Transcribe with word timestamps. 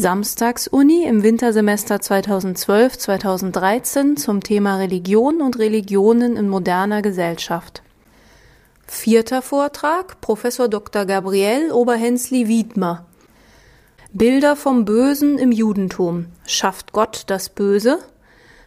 Samstagsuni 0.00 1.06
im 1.06 1.24
Wintersemester 1.24 1.96
2012-2013 1.96 4.14
zum 4.14 4.44
Thema 4.44 4.76
Religion 4.76 5.40
und 5.40 5.58
Religionen 5.58 6.36
in 6.36 6.48
moderner 6.48 7.02
Gesellschaft. 7.02 7.82
Vierter 8.86 9.42
Vortrag 9.42 10.20
Professor 10.20 10.68
Dr. 10.68 11.04
Gabriel 11.04 11.72
Oberhensli 11.72 12.46
Wiedmer 12.46 13.06
Bilder 14.12 14.54
vom 14.54 14.84
Bösen 14.84 15.36
im 15.36 15.50
Judentum. 15.50 16.26
Schafft 16.46 16.92
Gott 16.92 17.24
das 17.26 17.48
Böse? 17.48 17.98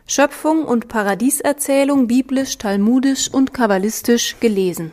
Schöpfung 0.05 0.65
und 0.65 0.89
Paradieserzählung 0.89 2.07
biblisch, 2.07 2.57
talmudisch 2.57 3.33
und 3.33 3.53
kabbalistisch 3.53 4.35
gelesen. 4.41 4.91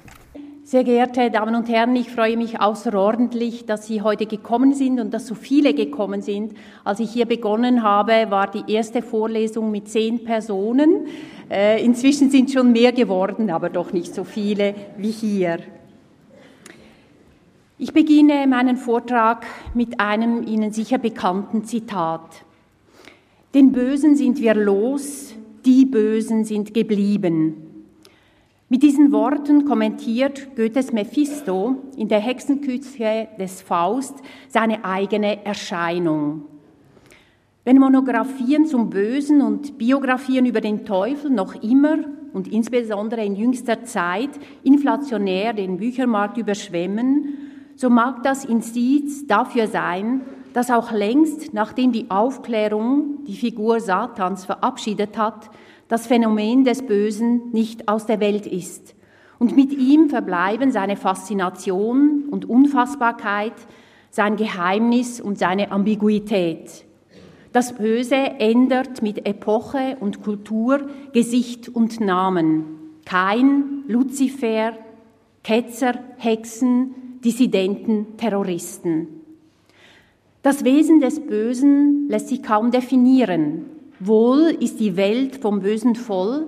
Sehr 0.69 0.85
geehrte 0.85 1.31
Damen 1.31 1.55
und 1.55 1.67
Herren, 1.71 1.97
ich 1.97 2.11
freue 2.11 2.37
mich 2.37 2.61
außerordentlich, 2.61 3.65
dass 3.65 3.87
Sie 3.87 4.03
heute 4.03 4.27
gekommen 4.27 4.75
sind 4.75 5.01
und 5.01 5.15
dass 5.15 5.27
so 5.27 5.35
viele 5.35 5.73
gekommen 5.73 6.21
sind. 6.21 6.53
Als 6.85 7.01
ich 7.01 7.11
hier 7.11 7.25
begonnen 7.25 7.83
habe, 7.83 8.27
war 8.29 8.51
die 8.51 8.71
erste 8.71 9.01
Vorlesung 9.01 9.71
mit 9.71 9.89
zehn 9.89 10.25
Personen. 10.25 11.07
Äh, 11.51 11.83
inzwischen 11.83 12.29
sind 12.29 12.51
schon 12.51 12.71
mehr 12.73 12.93
geworden, 12.93 13.49
aber 13.49 13.71
doch 13.71 13.95
nicht 13.95 14.15
so 14.15 14.25
viele 14.25 14.75
wie 14.99 15.11
hier. 15.11 15.61
Ich 17.79 17.95
beginne 17.95 18.47
meinen 18.47 18.77
Vortrag 18.77 19.47
mit 19.73 19.99
einem 19.99 20.47
Ihnen 20.47 20.73
sicher 20.73 20.99
bekannten 20.99 21.65
Zitat. 21.65 22.45
Den 23.55 23.73
Bösen 23.73 24.17
sind 24.17 24.39
wir 24.39 24.53
los, 24.53 25.35
die 25.65 25.87
Bösen 25.87 26.45
sind 26.45 26.75
geblieben. 26.75 27.68
Mit 28.71 28.83
diesen 28.83 29.13
Worten 29.13 29.65
kommentiert 29.65 30.55
Goethes 30.55 30.93
Mephisto 30.93 31.77
in 31.97 32.09
der 32.09 32.21
Hexenküche 32.21 33.29
des 33.39 33.63
Faust 33.63 34.17
seine 34.49 34.85
eigene 34.85 35.43
Erscheinung. 35.47 36.43
Wenn 37.65 37.79
Monographien 37.79 38.67
zum 38.67 38.91
Bösen 38.91 39.41
und 39.41 39.79
Biografien 39.79 40.45
über 40.45 40.61
den 40.61 40.85
Teufel 40.85 41.31
noch 41.31 41.55
immer 41.63 41.97
und 42.35 42.47
insbesondere 42.47 43.25
in 43.25 43.37
jüngster 43.37 43.85
Zeit 43.85 44.31
inflationär 44.63 45.55
den 45.55 45.79
Büchermarkt 45.79 46.37
überschwemmen, 46.37 47.39
so 47.75 47.89
mag 47.89 48.23
das 48.23 48.45
Indiz 48.45 49.27
dafür 49.27 49.67
sein, 49.67 50.21
dass 50.53 50.71
auch 50.71 50.93
längst, 50.93 51.55
nachdem 51.55 51.93
die 51.93 52.11
Aufklärung 52.11 53.25
die 53.25 53.37
Figur 53.37 53.81
Satans 53.81 54.45
verabschiedet 54.45 55.17
hat, 55.17 55.49
das 55.89 56.07
Phänomen 56.07 56.65
des 56.65 56.87
Bösen 56.87 57.51
nicht 57.53 57.89
aus 57.89 58.07
der 58.07 58.21
Welt 58.21 58.47
ist. 58.47 58.95
Und 59.39 59.57
mit 59.57 59.73
ihm 59.73 60.11
verbleiben 60.11 60.71
seine 60.73 60.97
Faszination 60.97 62.29
und 62.31 62.49
Unfassbarkeit, 62.49 63.55
sein 64.11 64.37
Geheimnis 64.37 65.21
und 65.21 65.39
seine 65.39 65.71
Ambiguität. 65.71 66.85
Das 67.53 67.73
Böse 67.73 68.17
ändert 68.17 69.01
mit 69.01 69.27
Epoche 69.27 69.97
und 70.01 70.23
Kultur 70.23 70.89
Gesicht 71.13 71.69
und 71.69 72.01
Namen. 72.01 72.65
Kein 73.05 73.85
Luzifer, 73.87 74.75
Ketzer, 75.43 75.95
Hexen, 76.19 77.21
Dissidenten, 77.25 78.17
Terroristen. 78.19 79.09
Das 80.43 80.65
Wesen 80.65 81.01
des 81.01 81.21
Bösen 81.21 82.09
lässt 82.09 82.29
sich 82.29 82.43
kaum 82.43 82.71
definieren. 82.71 83.78
Wohl 84.01 84.57
ist 84.61 84.81
die 84.81 84.97
Welt 84.97 85.37
vom 85.37 85.61
Bösen 85.61 85.95
voll, 85.95 86.47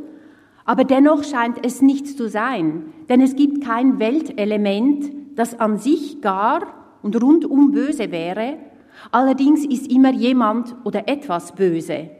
aber 0.64 0.84
dennoch 0.84 1.24
scheint 1.24 1.64
es 1.64 1.82
nichts 1.82 2.16
zu 2.16 2.28
sein, 2.28 2.92
denn 3.08 3.20
es 3.20 3.34
gibt 3.34 3.64
kein 3.64 3.98
Weltelement, 3.98 5.10
das 5.34 5.58
an 5.58 5.78
sich 5.78 6.20
gar 6.20 6.74
und 7.02 7.20
rundum 7.20 7.72
böse 7.72 8.12
wäre, 8.12 8.58
allerdings 9.10 9.64
ist 9.64 9.90
immer 9.90 10.12
jemand 10.12 10.76
oder 10.84 11.08
etwas 11.08 11.54
böse. 11.54 12.10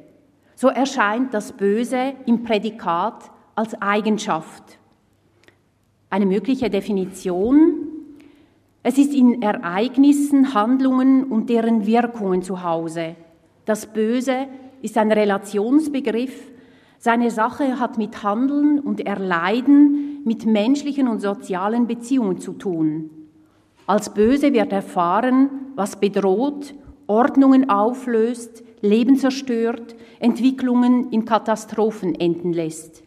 So 0.56 0.68
erscheint 0.68 1.32
das 1.32 1.52
Böse 1.52 2.14
im 2.26 2.42
Prädikat 2.42 3.30
als 3.54 3.80
Eigenschaft. 3.80 4.78
Eine 6.08 6.26
mögliche 6.26 6.70
Definition, 6.70 7.86
es 8.82 8.98
ist 8.98 9.14
in 9.14 9.42
Ereignissen, 9.42 10.54
Handlungen 10.54 11.24
und 11.24 11.50
deren 11.50 11.86
Wirkungen 11.86 12.42
zu 12.42 12.62
Hause. 12.62 13.14
Das 13.64 13.86
Böse 13.86 14.48
ist 14.82 14.96
ein 14.98 15.12
Relationsbegriff. 15.12 16.50
Seine 16.98 17.30
Sache 17.30 17.78
hat 17.78 17.98
mit 17.98 18.22
Handeln 18.22 18.78
und 18.78 19.00
Erleiden, 19.06 20.22
mit 20.24 20.44
menschlichen 20.46 21.08
und 21.08 21.20
sozialen 21.20 21.86
Beziehungen 21.86 22.38
zu 22.38 22.52
tun. 22.52 23.10
Als 23.86 24.12
böse 24.12 24.52
wird 24.52 24.72
erfahren, 24.72 25.50
was 25.74 25.96
bedroht, 25.96 26.74
Ordnungen 27.06 27.70
auflöst, 27.70 28.62
Leben 28.82 29.16
zerstört, 29.16 29.96
Entwicklungen 30.20 31.10
in 31.10 31.24
Katastrophen 31.24 32.14
enden 32.14 32.52
lässt. 32.52 33.02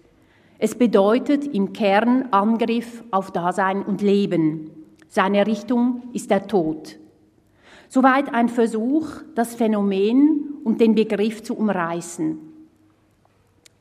Es 0.59 0.75
bedeutet 0.75 1.45
im 1.45 1.73
Kern 1.73 2.29
Angriff 2.31 3.03
auf 3.11 3.31
Dasein 3.31 3.83
und 3.83 4.01
Leben. 4.01 4.71
Seine 5.07 5.45
Richtung 5.45 6.03
ist 6.13 6.31
der 6.31 6.47
Tod. 6.47 6.97
Soweit 7.89 8.33
ein 8.33 8.49
Versuch, 8.49 9.07
das 9.35 9.55
Phänomen 9.55 10.52
und 10.63 10.81
den 10.81 10.95
Begriff 10.95 11.43
zu 11.43 11.55
umreißen. 11.55 12.37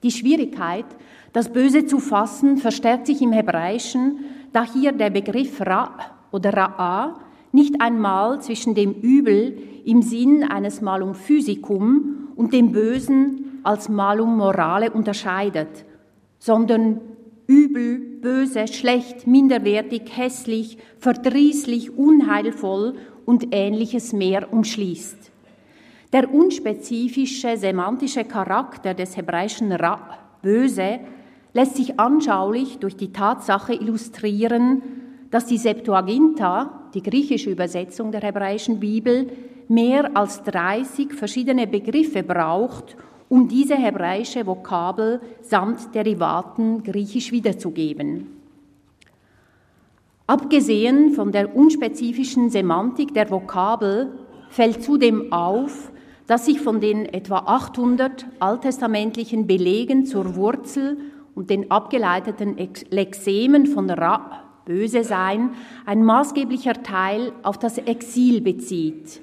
Die 0.03 0.11
Schwierigkeit, 0.11 0.87
das 1.33 1.53
Böse 1.53 1.87
zu 1.87 1.99
fassen, 1.99 2.59
verstärkt 2.59 3.07
sich 3.07 3.23
im 3.23 3.33
Hebräischen, 3.33 4.25
da 4.53 4.65
hier 4.65 4.93
der 4.93 5.11
Begriff 5.11 5.61
Ra 5.61 5.97
oder 6.31 6.51
Ra'a 6.51 7.15
nicht 7.53 7.81
einmal 7.81 8.41
zwischen 8.41 8.75
dem 8.75 8.93
Übel 8.93 9.59
im 9.85 10.03
Sinn 10.03 10.43
eines 10.45 10.81
Malum 10.81 11.15
Physicum 11.15 12.29
und 12.35 12.53
dem 12.53 12.73
Bösen 12.73 13.61
als 13.63 13.89
Malum 13.89 14.37
Morale 14.37 14.91
unterscheidet, 14.91 15.85
sondern 16.39 17.01
übel, 17.47 17.99
böse, 17.99 18.67
schlecht, 18.69 19.27
minderwertig, 19.27 20.03
hässlich, 20.17 20.79
verdrießlich, 20.99 21.97
unheilvoll 21.97 22.95
und 23.25 23.49
ähnliches 23.53 24.13
mehr 24.13 24.53
umschließt. 24.53 25.32
Der 26.13 26.33
unspezifische 26.33 27.57
semantische 27.57 28.25
Charakter 28.25 28.93
des 28.93 29.17
hebräischen 29.17 29.73
Ra, 29.73 30.19
böse, 30.43 31.01
lässt 31.55 31.77
sich 31.77 31.99
anschaulich 31.99 32.79
durch 32.79 32.97
die 32.97 33.13
Tatsache 33.13 33.73
illustrieren, 33.73 34.83
dass 35.31 35.47
die 35.47 35.57
Septuaginta, 35.57 36.83
die 36.93 37.03
griechische 37.03 37.49
Übersetzung 37.49 38.13
der 38.13 38.21
hebräischen 38.21 38.79
Bibel, 38.79 39.31
mehr 39.69 40.15
als 40.15 40.43
30 40.43 41.15
verschiedene 41.15 41.67
Begriffe 41.67 42.23
braucht, 42.23 42.95
um 43.31 43.49
diese 43.49 43.77
hebräische 43.77 44.47
Vokabel 44.47 45.23
samt 45.41 45.95
Derivaten 45.95 46.83
griechisch 46.83 47.33
wiederzugeben. 47.33 48.27
Abgesehen 50.27 51.15
von 51.15 51.33
der 51.33 51.57
unspezifischen 51.57 52.51
Semantik 52.51 53.15
der 53.15 53.31
Vokabel 53.31 54.13
fällt 54.51 54.83
zudem 54.83 55.33
auf, 55.33 55.92
dass 56.33 56.47
sich 56.47 56.63
von 56.63 56.81
den 56.81 57.05
etwa 57.05 57.41
800 57.41 58.25
alttestamentlichen 58.39 59.47
Belegen 59.47 60.07
zur 60.07 60.35
Wurzel 60.35 60.97
und 61.35 61.51
den 61.51 61.71
abgeleiteten 61.71 62.57
Lexemen 62.89 63.67
von 63.67 63.91
Ra, 63.91 64.43
böse 64.65 65.05
sein, 65.05 65.51
ein 65.85 66.03
maßgeblicher 66.03 66.83
Teil 66.83 67.33
auf 67.43 67.59
das 67.59 67.77
Exil 67.77 68.41
bezieht. 68.41 69.21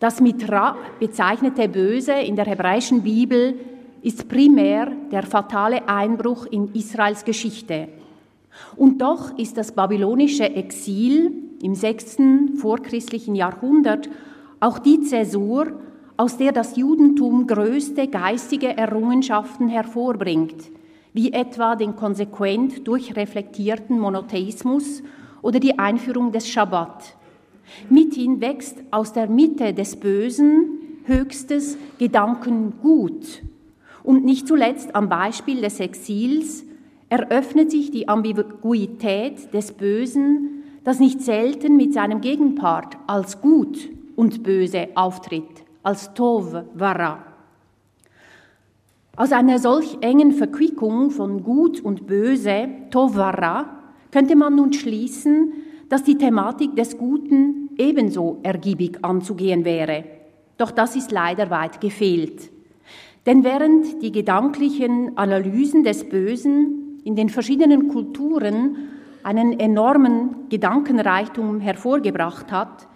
Das 0.00 0.20
mit 0.20 0.50
Ra 0.50 0.76
bezeichnete 0.98 1.68
Böse 1.68 2.14
in 2.14 2.34
der 2.34 2.46
hebräischen 2.46 3.02
Bibel 3.02 3.60
ist 4.02 4.28
primär 4.28 4.90
der 5.12 5.22
fatale 5.22 5.88
Einbruch 5.88 6.46
in 6.46 6.74
Israels 6.74 7.24
Geschichte. 7.24 7.86
Und 8.74 9.00
doch 9.00 9.38
ist 9.38 9.56
das 9.58 9.70
babylonische 9.70 10.56
Exil 10.56 11.30
im 11.62 11.76
sechsten 11.76 12.56
vorchristlichen 12.56 13.36
Jahrhundert 13.36 14.08
auch 14.58 14.80
die 14.80 15.02
Zäsur, 15.02 15.85
aus 16.16 16.38
der 16.38 16.52
das 16.52 16.76
Judentum 16.76 17.46
größte 17.46 18.08
geistige 18.08 18.76
Errungenschaften 18.76 19.68
hervorbringt, 19.68 20.70
wie 21.12 21.32
etwa 21.32 21.76
den 21.76 21.96
konsequent 21.96 22.86
durchreflektierten 22.86 23.98
Monotheismus 23.98 25.02
oder 25.42 25.60
die 25.60 25.78
Einführung 25.78 26.32
des 26.32 26.48
Schabbat. 26.48 27.16
Mithin 27.90 28.40
wächst 28.40 28.78
aus 28.90 29.12
der 29.12 29.28
Mitte 29.28 29.74
des 29.74 29.96
Bösen 29.96 30.78
höchstes 31.04 31.76
Gedankengut. 31.98 33.42
Und 34.02 34.24
nicht 34.24 34.46
zuletzt 34.46 34.94
am 34.94 35.08
Beispiel 35.08 35.60
des 35.60 35.80
Exils 35.80 36.64
eröffnet 37.08 37.70
sich 37.70 37.90
die 37.90 38.08
Ambiguität 38.08 39.52
des 39.52 39.72
Bösen, 39.72 40.62
das 40.84 41.00
nicht 41.00 41.20
selten 41.20 41.76
mit 41.76 41.92
seinem 41.92 42.20
Gegenpart 42.20 42.96
als 43.06 43.40
gut 43.40 43.90
und 44.14 44.42
böse 44.42 44.88
auftritt 44.94 45.65
als 45.86 46.12
Tov 46.14 46.52
Vara. 46.74 47.22
Aus 49.14 49.30
einer 49.30 49.60
solch 49.60 49.96
engen 50.00 50.32
Verquickung 50.32 51.10
von 51.10 51.44
Gut 51.44 51.80
und 51.80 52.08
Böse, 52.08 52.68
Tov 52.90 53.14
Vara, 53.14 53.84
könnte 54.10 54.34
man 54.34 54.56
nun 54.56 54.72
schließen, 54.72 55.52
dass 55.88 56.02
die 56.02 56.18
Thematik 56.18 56.74
des 56.74 56.98
Guten 56.98 57.70
ebenso 57.78 58.40
ergiebig 58.42 58.98
anzugehen 59.02 59.64
wäre. 59.64 60.04
Doch 60.58 60.72
das 60.72 60.96
ist 60.96 61.12
leider 61.12 61.50
weit 61.50 61.80
gefehlt. 61.80 62.50
Denn 63.24 63.44
während 63.44 64.02
die 64.02 64.10
gedanklichen 64.10 65.16
Analysen 65.16 65.84
des 65.84 66.08
Bösen 66.08 67.00
in 67.04 67.14
den 67.14 67.28
verschiedenen 67.28 67.86
Kulturen 67.86 68.76
einen 69.22 69.60
enormen 69.60 70.48
Gedankenreichtum 70.48 71.60
hervorgebracht 71.60 72.50
hat, 72.50 72.88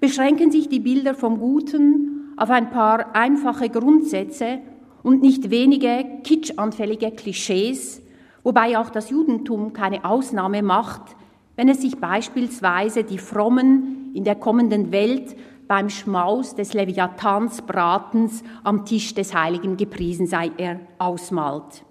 beschränken 0.00 0.50
sich 0.50 0.70
die 0.70 0.80
Bilder 0.80 1.12
vom 1.12 1.38
Guten 1.38 2.17
auf 2.38 2.50
ein 2.50 2.70
paar 2.70 3.14
einfache 3.14 3.68
Grundsätze 3.68 4.60
und 5.02 5.22
nicht 5.22 5.50
wenige 5.50 6.04
kitschanfällige 6.22 7.10
Klischees, 7.10 8.00
wobei 8.42 8.78
auch 8.78 8.90
das 8.90 9.10
Judentum 9.10 9.72
keine 9.72 10.04
Ausnahme 10.04 10.62
macht, 10.62 11.16
wenn 11.56 11.68
es 11.68 11.80
sich 11.80 11.98
beispielsweise 11.98 13.02
die 13.04 13.18
Frommen 13.18 14.12
in 14.14 14.24
der 14.24 14.36
kommenden 14.36 14.92
Welt 14.92 15.36
beim 15.66 15.90
Schmaus 15.90 16.54
des 16.54 16.72
Leviathansbratens 16.72 18.42
am 18.64 18.84
Tisch 18.84 19.14
des 19.14 19.34
Heiligen 19.34 19.76
gepriesen 19.76 20.26
sei 20.26 20.50
er 20.56 20.80
ausmalt. 20.98 21.84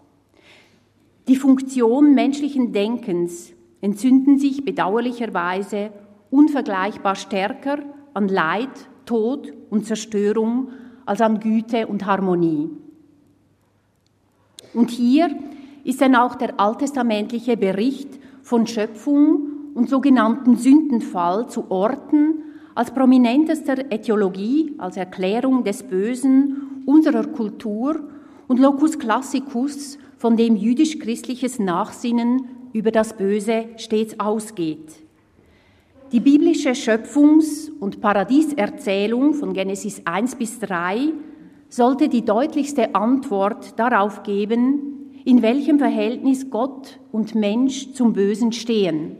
Die 1.27 1.35
Funktion 1.35 2.15
menschlichen 2.15 2.71
Denkens 2.71 3.53
entzünden 3.81 4.39
sich 4.39 4.63
bedauerlicherweise 4.63 5.91
unvergleichbar 6.31 7.15
stärker 7.15 7.79
an 8.13 8.29
Leid, 8.29 8.69
Tod 9.07 9.51
und 9.71 9.87
Zerstörung 9.87 10.69
als 11.07 11.21
an 11.21 11.39
Güte 11.39 11.87
und 11.87 12.05
Harmonie. 12.05 12.69
Und 14.75 14.91
hier 14.91 15.35
ist 15.83 16.01
dann 16.01 16.15
auch 16.15 16.35
der 16.35 16.59
alttestamentliche 16.59 17.57
Bericht 17.57 18.19
von 18.43 18.67
Schöpfung 18.67 19.71
und 19.73 19.89
sogenannten 19.89 20.57
Sündenfall 20.57 21.49
zu 21.49 21.71
orten 21.71 22.43
als 22.75 22.91
prominentester 22.91 23.91
Äthiologie, 23.91 24.75
als 24.77 24.97
Erklärung 24.97 25.63
des 25.63 25.81
Bösen 25.81 26.83
unserer 26.85 27.25
Kultur 27.25 27.99
und 28.47 28.59
Locus 28.59 28.99
Classicus, 28.99 29.97
von 30.17 30.35
dem 30.35 30.55
jüdisch-christliches 30.55 31.59
Nachsinnen 31.59 32.45
über 32.73 32.91
das 32.91 33.15
Böse 33.15 33.65
stets 33.77 34.19
ausgeht. 34.19 35.06
Die 36.13 36.21
biblische 36.21 36.73
Schöpfungs- 36.73 37.69
und 37.81 37.99
Paradieserzählung 37.99 39.33
von 39.33 39.51
Genesis 39.51 40.01
1 40.05 40.35
bis 40.35 40.57
3 40.61 41.11
sollte 41.67 42.07
die 42.07 42.23
deutlichste 42.23 42.95
Antwort 42.95 43.77
darauf 43.77 44.23
geben, 44.23 45.11
in 45.25 45.41
welchem 45.41 45.79
Verhältnis 45.79 46.49
Gott 46.49 46.97
und 47.11 47.35
Mensch 47.35 47.91
zum 47.91 48.13
Bösen 48.13 48.53
stehen. 48.53 49.17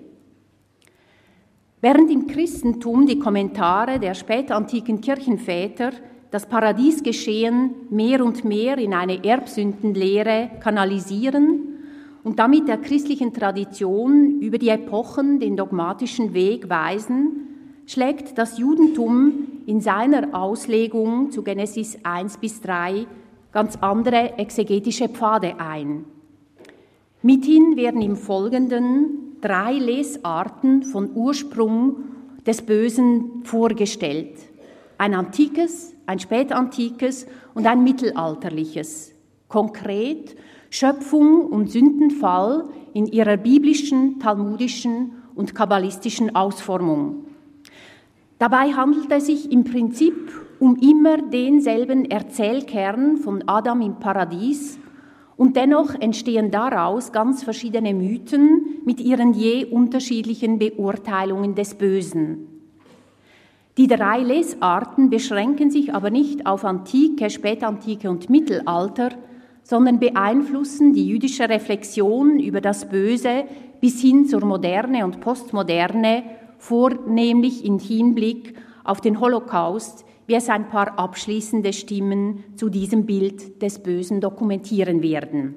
Während 1.81 2.09
im 2.09 2.25
Christentum 2.25 3.05
die 3.05 3.19
Kommentare 3.19 3.99
der 3.99 4.13
spätantiken 4.13 5.01
Kirchenväter 5.01 5.91
das 6.31 6.45
Paradiesgeschehen 6.45 7.71
mehr 7.89 8.23
und 8.23 8.45
mehr 8.45 8.77
in 8.77 8.93
eine 8.93 9.25
Erbsündenlehre 9.25 10.51
kanalisieren 10.61 11.76
und 12.27 12.39
damit 12.39 12.67
der 12.67 12.75
christlichen 12.75 13.31
Tradition 13.33 14.41
über 14.41 14.57
die 14.57 14.67
Epochen 14.67 15.39
den 15.39 15.55
dogmatischen 15.55 16.33
Weg 16.33 16.69
weisen, 16.69 17.83
schlägt 17.85 18.37
das 18.37 18.57
Judentum 18.57 19.47
in 19.65 19.79
seiner 19.79 20.37
Auslegung 20.37 21.31
zu 21.31 21.41
Genesis 21.41 21.97
1 22.03 22.39
bis 22.39 22.59
3 22.59 23.07
ganz 23.53 23.77
andere 23.77 24.37
exegetische 24.37 25.07
Pfade 25.07 25.57
ein. 25.57 26.03
Mithin 27.21 27.77
werden 27.77 28.01
im 28.01 28.17
Folgenden 28.17 29.37
drei 29.39 29.75
Lesarten 29.75 30.83
von 30.83 31.15
Ursprung 31.15 31.95
des 32.45 32.61
Bösen 32.61 33.45
vorgestellt. 33.45 34.35
Ein 34.97 35.13
antikes, 35.13 35.93
ein 36.05 36.19
spätantikes 36.19 37.25
und 37.53 37.65
ein 37.65 37.85
mittelalterliches. 37.85 39.13
Konkret 39.47 40.35
Schöpfung 40.69 41.45
und 41.45 41.71
Sündenfall 41.71 42.65
in 42.93 43.05
ihrer 43.05 43.37
biblischen, 43.37 44.19
talmudischen 44.19 45.11
und 45.35 45.55
kabbalistischen 45.55 46.35
Ausformung. 46.35 47.25
Dabei 48.39 48.73
handelt 48.73 49.11
es 49.11 49.27
sich 49.27 49.51
im 49.51 49.63
Prinzip 49.63 50.31
um 50.59 50.75
immer 50.77 51.17
denselben 51.17 52.05
Erzählkern 52.05 53.17
von 53.17 53.43
Adam 53.47 53.81
im 53.81 53.95
Paradies 53.99 54.79
und 55.37 55.55
dennoch 55.55 55.93
entstehen 55.93 56.49
daraus 56.49 57.11
ganz 57.11 57.43
verschiedene 57.43 57.93
Mythen 57.93 58.81
mit 58.85 58.99
ihren 58.99 59.33
je 59.33 59.65
unterschiedlichen 59.65 60.57
Beurteilungen 60.57 61.53
des 61.53 61.75
Bösen. 61.75 62.47
Die 63.77 63.85
drei 63.85 64.23
Lesarten 64.23 65.11
beschränken 65.11 65.69
sich 65.69 65.93
aber 65.93 66.09
nicht 66.09 66.47
auf 66.47 66.65
Antike, 66.65 67.29
Spätantike 67.29 68.09
und 68.09 68.27
Mittelalter, 68.27 69.09
sondern 69.67 69.99
beeinflussen 69.99 70.93
die 70.93 71.05
jüdische 71.05 71.49
Reflexion 71.49 72.39
über 72.39 72.61
das 72.61 72.87
Böse 72.87 73.43
bis 73.81 73.99
hin 73.99 74.25
zur 74.25 74.45
Moderne 74.45 75.03
und 75.03 75.19
Postmoderne 75.19 76.23
vornehmlich 76.57 77.65
im 77.65 77.77
Hinblick 77.77 78.55
auf 78.85 79.01
den 79.01 79.19
Holocaust, 79.19 80.05
wie 80.25 80.35
es 80.35 80.47
ein 80.47 80.69
paar 80.69 80.97
abschließende 80.97 81.73
Stimmen 81.73 82.45
zu 82.55 82.69
diesem 82.69 83.05
Bild 83.05 83.61
des 83.61 83.79
Bösen 83.79 84.21
dokumentieren 84.21 85.03
werden. 85.03 85.55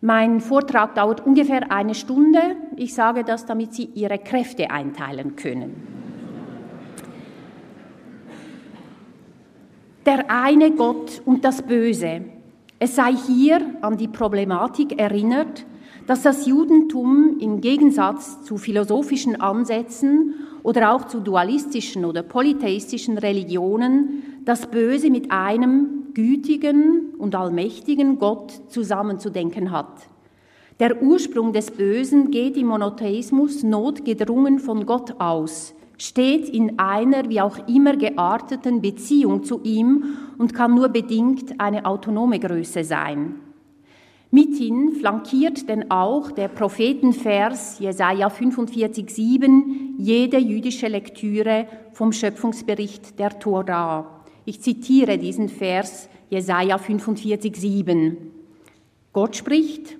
Mein 0.00 0.40
Vortrag 0.40 0.96
dauert 0.96 1.24
ungefähr 1.24 1.70
eine 1.70 1.94
Stunde. 1.94 2.40
Ich 2.74 2.94
sage 2.94 3.22
das, 3.22 3.46
damit 3.46 3.74
Sie 3.74 3.90
Ihre 3.94 4.18
Kräfte 4.18 4.72
einteilen 4.72 5.36
können. 5.36 5.86
Der 10.04 10.28
eine 10.28 10.72
Gott 10.72 11.22
und 11.24 11.44
das 11.44 11.62
Böse. 11.62 12.22
Es 12.84 12.96
sei 12.96 13.14
hier 13.14 13.60
an 13.80 13.96
die 13.96 14.08
Problematik 14.08 14.98
erinnert, 15.00 15.64
dass 16.08 16.22
das 16.22 16.46
Judentum 16.46 17.38
im 17.38 17.60
Gegensatz 17.60 18.42
zu 18.42 18.56
philosophischen 18.56 19.40
Ansätzen 19.40 20.34
oder 20.64 20.92
auch 20.92 21.06
zu 21.06 21.20
dualistischen 21.20 22.04
oder 22.04 22.24
polytheistischen 22.24 23.18
Religionen 23.18 24.24
das 24.44 24.66
Böse 24.66 25.10
mit 25.10 25.30
einem 25.30 26.08
gütigen 26.12 27.14
und 27.18 27.36
allmächtigen 27.36 28.18
Gott 28.18 28.50
zusammenzudenken 28.66 29.70
hat. 29.70 30.08
Der 30.80 31.00
Ursprung 31.04 31.52
des 31.52 31.70
Bösen 31.70 32.32
geht 32.32 32.56
im 32.56 32.66
Monotheismus 32.66 33.62
notgedrungen 33.62 34.58
von 34.58 34.86
Gott 34.86 35.20
aus, 35.20 35.72
steht 36.02 36.48
in 36.48 36.80
einer 36.80 37.28
wie 37.28 37.40
auch 37.40 37.68
immer 37.68 37.96
gearteten 37.96 38.82
Beziehung 38.82 39.44
zu 39.44 39.60
ihm 39.62 40.16
und 40.36 40.52
kann 40.52 40.74
nur 40.74 40.88
bedingt 40.88 41.60
eine 41.60 41.86
autonome 41.86 42.40
Größe 42.40 42.82
sein. 42.82 43.36
Mithin 44.32 44.96
flankiert 44.98 45.68
denn 45.68 45.92
auch 45.92 46.32
der 46.32 46.48
Prophetenvers 46.48 47.78
Jesaja 47.78 48.26
45,7 48.26 49.62
jede 49.96 50.38
jüdische 50.38 50.88
Lektüre 50.88 51.68
vom 51.92 52.12
Schöpfungsbericht 52.12 53.20
der 53.20 53.38
Tora. 53.38 54.24
Ich 54.44 54.60
zitiere 54.60 55.18
diesen 55.18 55.48
Vers 55.48 56.08
Jesaja 56.30 56.78
45,7. 56.78 58.16
Gott 59.12 59.36
spricht, 59.36 59.98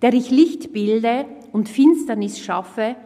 der 0.00 0.14
ich 0.14 0.30
Licht 0.30 0.72
bilde 0.72 1.26
und 1.52 1.68
Finsternis 1.68 2.38
schaffe, 2.38 2.96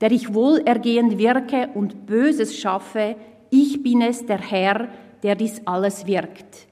der 0.00 0.12
ich 0.12 0.32
wohlergehend 0.32 1.18
wirke 1.18 1.68
und 1.74 2.06
Böses 2.06 2.56
schaffe, 2.56 3.16
ich 3.50 3.82
bin 3.82 4.00
es, 4.00 4.24
der 4.26 4.38
Herr, 4.38 4.88
der 5.22 5.34
dies 5.34 5.62
alles 5.66 6.06
wirkt. 6.06 6.68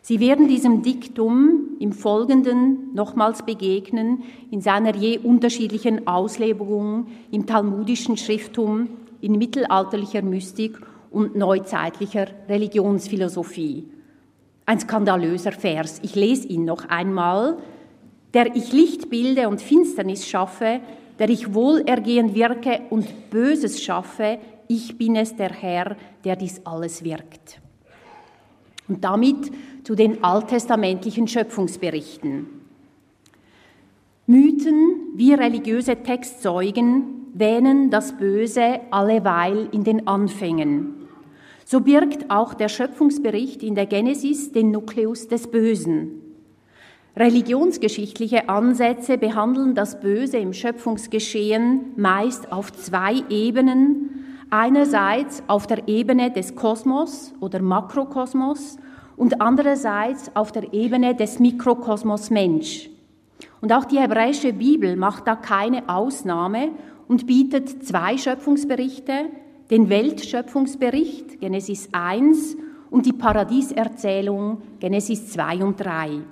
Sie 0.00 0.20
werden 0.20 0.48
diesem 0.48 0.82
Diktum 0.82 1.76
im 1.80 1.92
Folgenden 1.92 2.92
nochmals 2.92 3.42
begegnen, 3.42 4.22
in 4.50 4.60
seiner 4.60 4.94
je 4.94 5.18
unterschiedlichen 5.18 6.06
Auslegung 6.06 7.06
im 7.30 7.46
talmudischen 7.46 8.16
Schrifttum, 8.18 8.88
in 9.22 9.38
mittelalterlicher 9.38 10.20
Mystik 10.20 10.78
und 11.10 11.36
neuzeitlicher 11.36 12.26
Religionsphilosophie. 12.48 13.88
Ein 14.66 14.80
skandalöser 14.80 15.52
Vers. 15.52 16.00
Ich 16.02 16.14
lese 16.14 16.48
ihn 16.48 16.64
noch 16.66 16.88
einmal. 16.88 17.56
Der 18.34 18.54
ich 18.56 18.72
Licht 18.72 19.08
bilde 19.08 19.48
und 19.48 19.62
Finsternis 19.62 20.26
schaffe, 20.26 20.80
der 21.18 21.28
ich 21.28 21.54
Wohlergehen 21.54 22.34
wirke 22.34 22.82
und 22.90 23.30
Böses 23.30 23.82
schaffe, 23.82 24.38
ich 24.68 24.96
bin 24.96 25.16
es, 25.16 25.36
der 25.36 25.50
Herr, 25.50 25.96
der 26.24 26.36
dies 26.36 26.60
alles 26.64 27.04
wirkt. 27.04 27.60
Und 28.88 29.04
damit 29.04 29.50
zu 29.84 29.94
den 29.94 30.24
alttestamentlichen 30.24 31.28
Schöpfungsberichten. 31.28 32.46
Mythen 34.26 35.12
wie 35.14 35.34
religiöse 35.34 35.96
Textzeugen 35.96 37.26
wähnen 37.34 37.90
das 37.90 38.16
Böse 38.16 38.80
alleweil 38.90 39.68
in 39.72 39.84
den 39.84 40.06
Anfängen. 40.06 40.94
So 41.66 41.80
birgt 41.80 42.30
auch 42.30 42.54
der 42.54 42.68
Schöpfungsbericht 42.68 43.62
in 43.62 43.74
der 43.74 43.86
Genesis 43.86 44.52
den 44.52 44.70
Nukleus 44.70 45.28
des 45.28 45.50
Bösen. 45.50 46.23
Religionsgeschichtliche 47.16 48.48
Ansätze 48.48 49.18
behandeln 49.18 49.76
das 49.76 50.00
Böse 50.00 50.38
im 50.38 50.52
Schöpfungsgeschehen 50.52 51.92
meist 51.96 52.50
auf 52.50 52.72
zwei 52.72 53.22
Ebenen, 53.30 54.24
einerseits 54.50 55.42
auf 55.46 55.68
der 55.68 55.86
Ebene 55.86 56.32
des 56.32 56.56
Kosmos 56.56 57.32
oder 57.38 57.62
Makrokosmos 57.62 58.78
und 59.16 59.40
andererseits 59.40 60.34
auf 60.34 60.50
der 60.50 60.72
Ebene 60.72 61.14
des 61.14 61.38
Mikrokosmos 61.38 62.30
Mensch. 62.30 62.90
Und 63.60 63.72
auch 63.72 63.84
die 63.84 64.00
hebräische 64.00 64.52
Bibel 64.52 64.96
macht 64.96 65.28
da 65.28 65.36
keine 65.36 65.88
Ausnahme 65.88 66.70
und 67.06 67.28
bietet 67.28 67.86
zwei 67.86 68.18
Schöpfungsberichte, 68.18 69.26
den 69.70 69.88
Weltschöpfungsbericht 69.88 71.40
Genesis 71.40 71.88
1 71.92 72.56
und 72.90 73.06
die 73.06 73.12
Paradieserzählung 73.12 74.62
Genesis 74.80 75.28
2 75.28 75.64
und 75.64 75.78
3. 75.78 76.22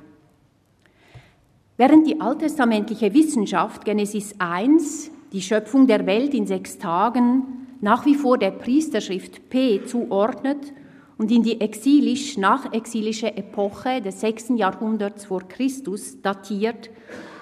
Während 1.85 2.07
die 2.07 2.21
alttestamentliche 2.21 3.13
Wissenschaft 3.13 3.85
Genesis 3.85 4.37
1, 4.39 5.11
die 5.33 5.43
Schöpfung 5.43 5.89
der 5.89 6.07
Welt 6.07 6.33
in 6.33 6.47
sechs 6.47 6.79
Tagen, 6.79 7.67
nach 7.81 8.07
wie 8.07 8.15
vor 8.15 8.39
der 8.39 8.53
Priesterschrift 8.53 9.51
P 9.51 9.85
zuordnet 9.85 10.73
und 11.19 11.33
in 11.33 11.43
die 11.43 11.61
exilisch-nachexilische 11.61 13.37
Epoche 13.37 14.01
des 14.01 14.21
sechsten 14.21 14.57
Jahrhunderts 14.57 15.25
vor 15.25 15.41
Christus 15.49 16.23
datiert, 16.23 16.89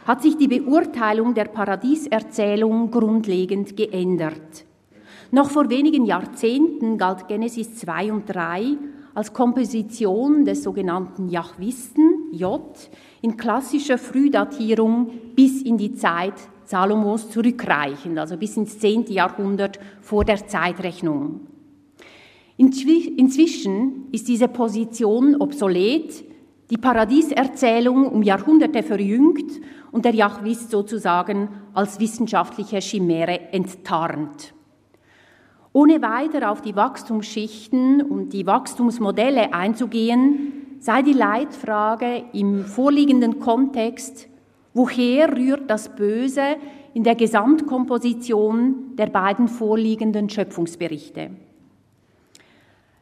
hat 0.07 0.23
sich 0.23 0.39
die 0.39 0.49
Beurteilung 0.49 1.35
der 1.35 1.45
Paradieserzählung 1.45 2.91
grundlegend 2.91 3.77
geändert. 3.77 4.65
Noch 5.33 5.51
vor 5.51 5.69
wenigen 5.69 6.07
Jahrzehnten 6.07 6.97
galt 6.97 7.29
Genesis 7.29 7.77
2 7.77 8.11
und 8.11 8.25
3 8.25 8.79
als 9.15 9.35
Komposition 9.35 10.47
des 10.47 10.63
sogenannten 10.63 11.29
Jahwisten, 11.29 12.33
J, 12.33 12.63
in 13.23 13.37
klassischer 13.37 13.99
Frühdatierung 13.99 15.11
bis 15.35 15.63
in 15.63 15.77
die 15.77 15.95
Zeit 15.95 16.35
Salomos 16.65 17.31
zurückreichend, 17.31 18.19
also 18.19 18.37
bis 18.37 18.57
ins 18.57 18.79
10. 18.79 19.07
Jahrhundert 19.07 19.79
vor 20.01 20.25
der 20.25 20.47
Zeitrechnung. 20.47 21.41
Inzwischen 22.57 24.09
ist 24.13 24.29
diese 24.29 24.49
Position 24.49 25.37
obsolet, 25.37 26.25
die 26.71 26.77
Paradieserzählung 26.77 28.07
um 28.07 28.23
Jahrhunderte 28.23 28.83
verjüngt 28.83 29.61
und 29.91 30.05
der 30.05 30.15
Jahwist 30.15 30.71
sozusagen 30.71 31.49
als 31.75 31.99
wissenschaftliche 31.99 32.81
Chimäre 32.81 33.53
enttarnt. 33.53 34.55
Ohne 35.73 36.03
weiter 36.03 36.51
auf 36.51 36.63
die 36.63 36.77
Wachstumsschichten 36.77 38.03
und 38.03 38.33
die 38.33 38.47
Wachstumsmodelle 38.47 39.55
einzugehen, 39.55 40.60
sei 40.81 41.03
die 41.03 41.13
Leitfrage 41.13 42.25
im 42.33 42.65
vorliegenden 42.65 43.39
Kontext, 43.39 44.29
woher 44.73 45.37
rührt 45.37 45.71
das 45.71 45.95
Böse 45.95 46.57
in 46.95 47.05
der 47.05 47.15
Gesamtkomposition 47.15 48.97
der 48.97 49.07
beiden 49.07 49.47
vorliegenden 49.47 50.29
Schöpfungsberichte? 50.31 51.31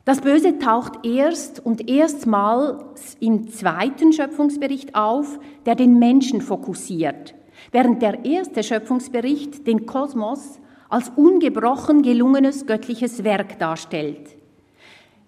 Das 0.05 0.21
Böse 0.23 0.59
taucht 0.59 1.07
erst 1.07 1.65
und 1.65 1.89
erstmals 1.89 3.17
im 3.21 3.49
zweiten 3.49 4.13
Schöpfungsbericht 4.13 4.95
auf, 4.95 5.39
der 5.67 5.75
den 5.75 5.99
Menschen 5.99 6.41
fokussiert, 6.41 7.35
während 7.73 8.03
der 8.03 8.25
erste 8.25 8.63
Schöpfungsbericht 8.63 9.67
den 9.67 9.87
Kosmos 9.87 10.61
als 10.89 11.13
ungebrochen 11.15 12.03
gelungenes 12.03 12.67
göttliches 12.67 13.23
Werk 13.23 13.59
darstellt. 13.59 14.38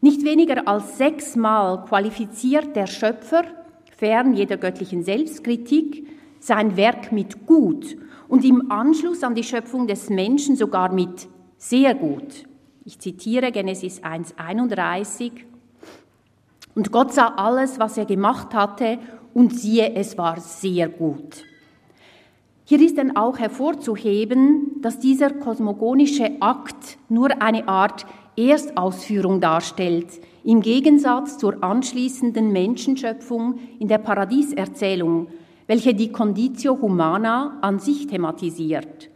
Nicht 0.00 0.24
weniger 0.24 0.66
als 0.66 0.96
sechsmal 0.96 1.84
qualifiziert 1.84 2.74
der 2.74 2.86
Schöpfer, 2.86 3.44
fern 3.96 4.32
jeder 4.32 4.56
göttlichen 4.56 5.02
Selbstkritik, 5.02 6.06
sein 6.38 6.76
Werk 6.76 7.12
mit 7.12 7.46
gut 7.46 7.96
und 8.28 8.44
im 8.44 8.70
Anschluss 8.70 9.22
an 9.22 9.34
die 9.34 9.44
Schöpfung 9.44 9.86
des 9.86 10.08
Menschen 10.08 10.56
sogar 10.56 10.92
mit 10.92 11.28
sehr 11.58 11.94
gut. 11.94 12.44
Ich 12.84 12.98
zitiere 12.98 13.52
Genesis 13.52 14.02
1.31. 14.02 15.32
Und 16.74 16.92
Gott 16.92 17.12
sah 17.12 17.34
alles, 17.36 17.78
was 17.78 17.98
er 17.98 18.06
gemacht 18.06 18.54
hatte, 18.54 18.98
und 19.34 19.54
siehe, 19.54 19.94
es 19.94 20.16
war 20.16 20.40
sehr 20.40 20.88
gut. 20.88 21.44
Hier 22.64 22.80
ist 22.80 22.98
dann 22.98 23.16
auch 23.16 23.38
hervorzuheben, 23.38 24.80
dass 24.80 24.98
dieser 24.98 25.30
kosmogonische 25.30 26.36
Akt 26.40 26.98
nur 27.08 27.42
eine 27.42 27.68
Art 27.68 28.06
Erstausführung 28.48 29.40
darstellt, 29.40 30.20
im 30.44 30.62
Gegensatz 30.62 31.38
zur 31.38 31.62
anschließenden 31.62 32.52
Menschenschöpfung 32.52 33.58
in 33.78 33.88
der 33.88 33.98
Paradieserzählung, 33.98 35.28
welche 35.66 35.94
die 35.94 36.10
Conditio 36.10 36.80
Humana 36.80 37.58
an 37.60 37.78
sich 37.78 38.06
thematisiert. 38.06 39.10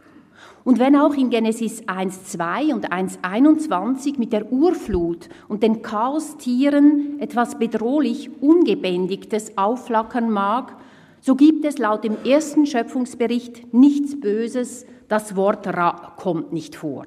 Und 0.63 0.79
wenn 0.79 0.95
auch 0.95 1.13
in 1.13 1.29
Genesis 1.29 1.83
1.2 1.83 2.73
und 2.73 2.91
1.21 2.91 4.17
mit 4.17 4.33
der 4.33 4.51
Urflut 4.51 5.29
und 5.47 5.61
den 5.61 5.81
Chaostieren 5.81 7.19
etwas 7.19 7.59
bedrohlich 7.59 8.31
Ungebändigtes 8.41 9.57
aufflackern 9.57 10.31
mag, 10.31 10.75
so 11.21 11.35
gibt 11.35 11.65
es 11.65 11.77
laut 11.77 12.03
dem 12.03 12.17
ersten 12.25 12.65
Schöpfungsbericht 12.65 13.73
nichts 13.73 14.19
Böses, 14.19 14.85
das 15.07 15.35
Wort 15.35 15.67
Ra 15.67 16.13
kommt 16.17 16.51
nicht 16.51 16.75
vor. 16.75 17.05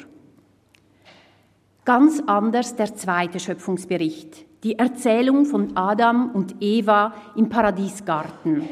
Ganz 1.88 2.23
anders 2.26 2.76
der 2.76 2.95
zweite 2.95 3.40
Schöpfungsbericht, 3.40 4.45
die 4.62 4.78
Erzählung 4.78 5.47
von 5.47 5.75
Adam 5.75 6.33
und 6.33 6.57
Eva 6.61 7.14
im 7.35 7.49
Paradiesgarten. 7.49 8.68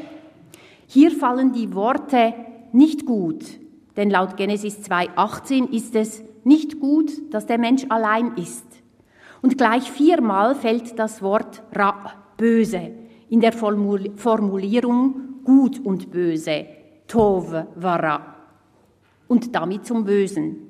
Hier 0.85 1.09
fallen 1.09 1.51
die 1.51 1.73
Worte 1.73 2.35
nicht 2.73 3.07
gut, 3.07 3.43
denn 3.95 4.11
laut 4.11 4.37
Genesis 4.37 4.77
2.18 4.87 5.71
ist 5.71 5.95
es 5.95 6.23
nicht 6.43 6.79
gut, 6.79 7.33
dass 7.33 7.47
der 7.47 7.57
Mensch 7.57 7.87
allein 7.89 8.35
ist. 8.35 8.67
Und 9.41 9.57
gleich 9.57 9.91
viermal 9.91 10.53
fällt 10.53 10.99
das 10.99 11.23
Wort 11.23 11.63
Ra, 11.73 12.13
böse, 12.37 12.91
in 13.29 13.39
der 13.39 13.53
Formulierung 13.53 15.41
Gut 15.43 15.83
und 15.83 16.11
Böse, 16.11 16.67
Tov 17.07 17.51
Vara, 17.77 18.35
und 19.27 19.55
damit 19.55 19.87
zum 19.87 20.03
Bösen. 20.05 20.66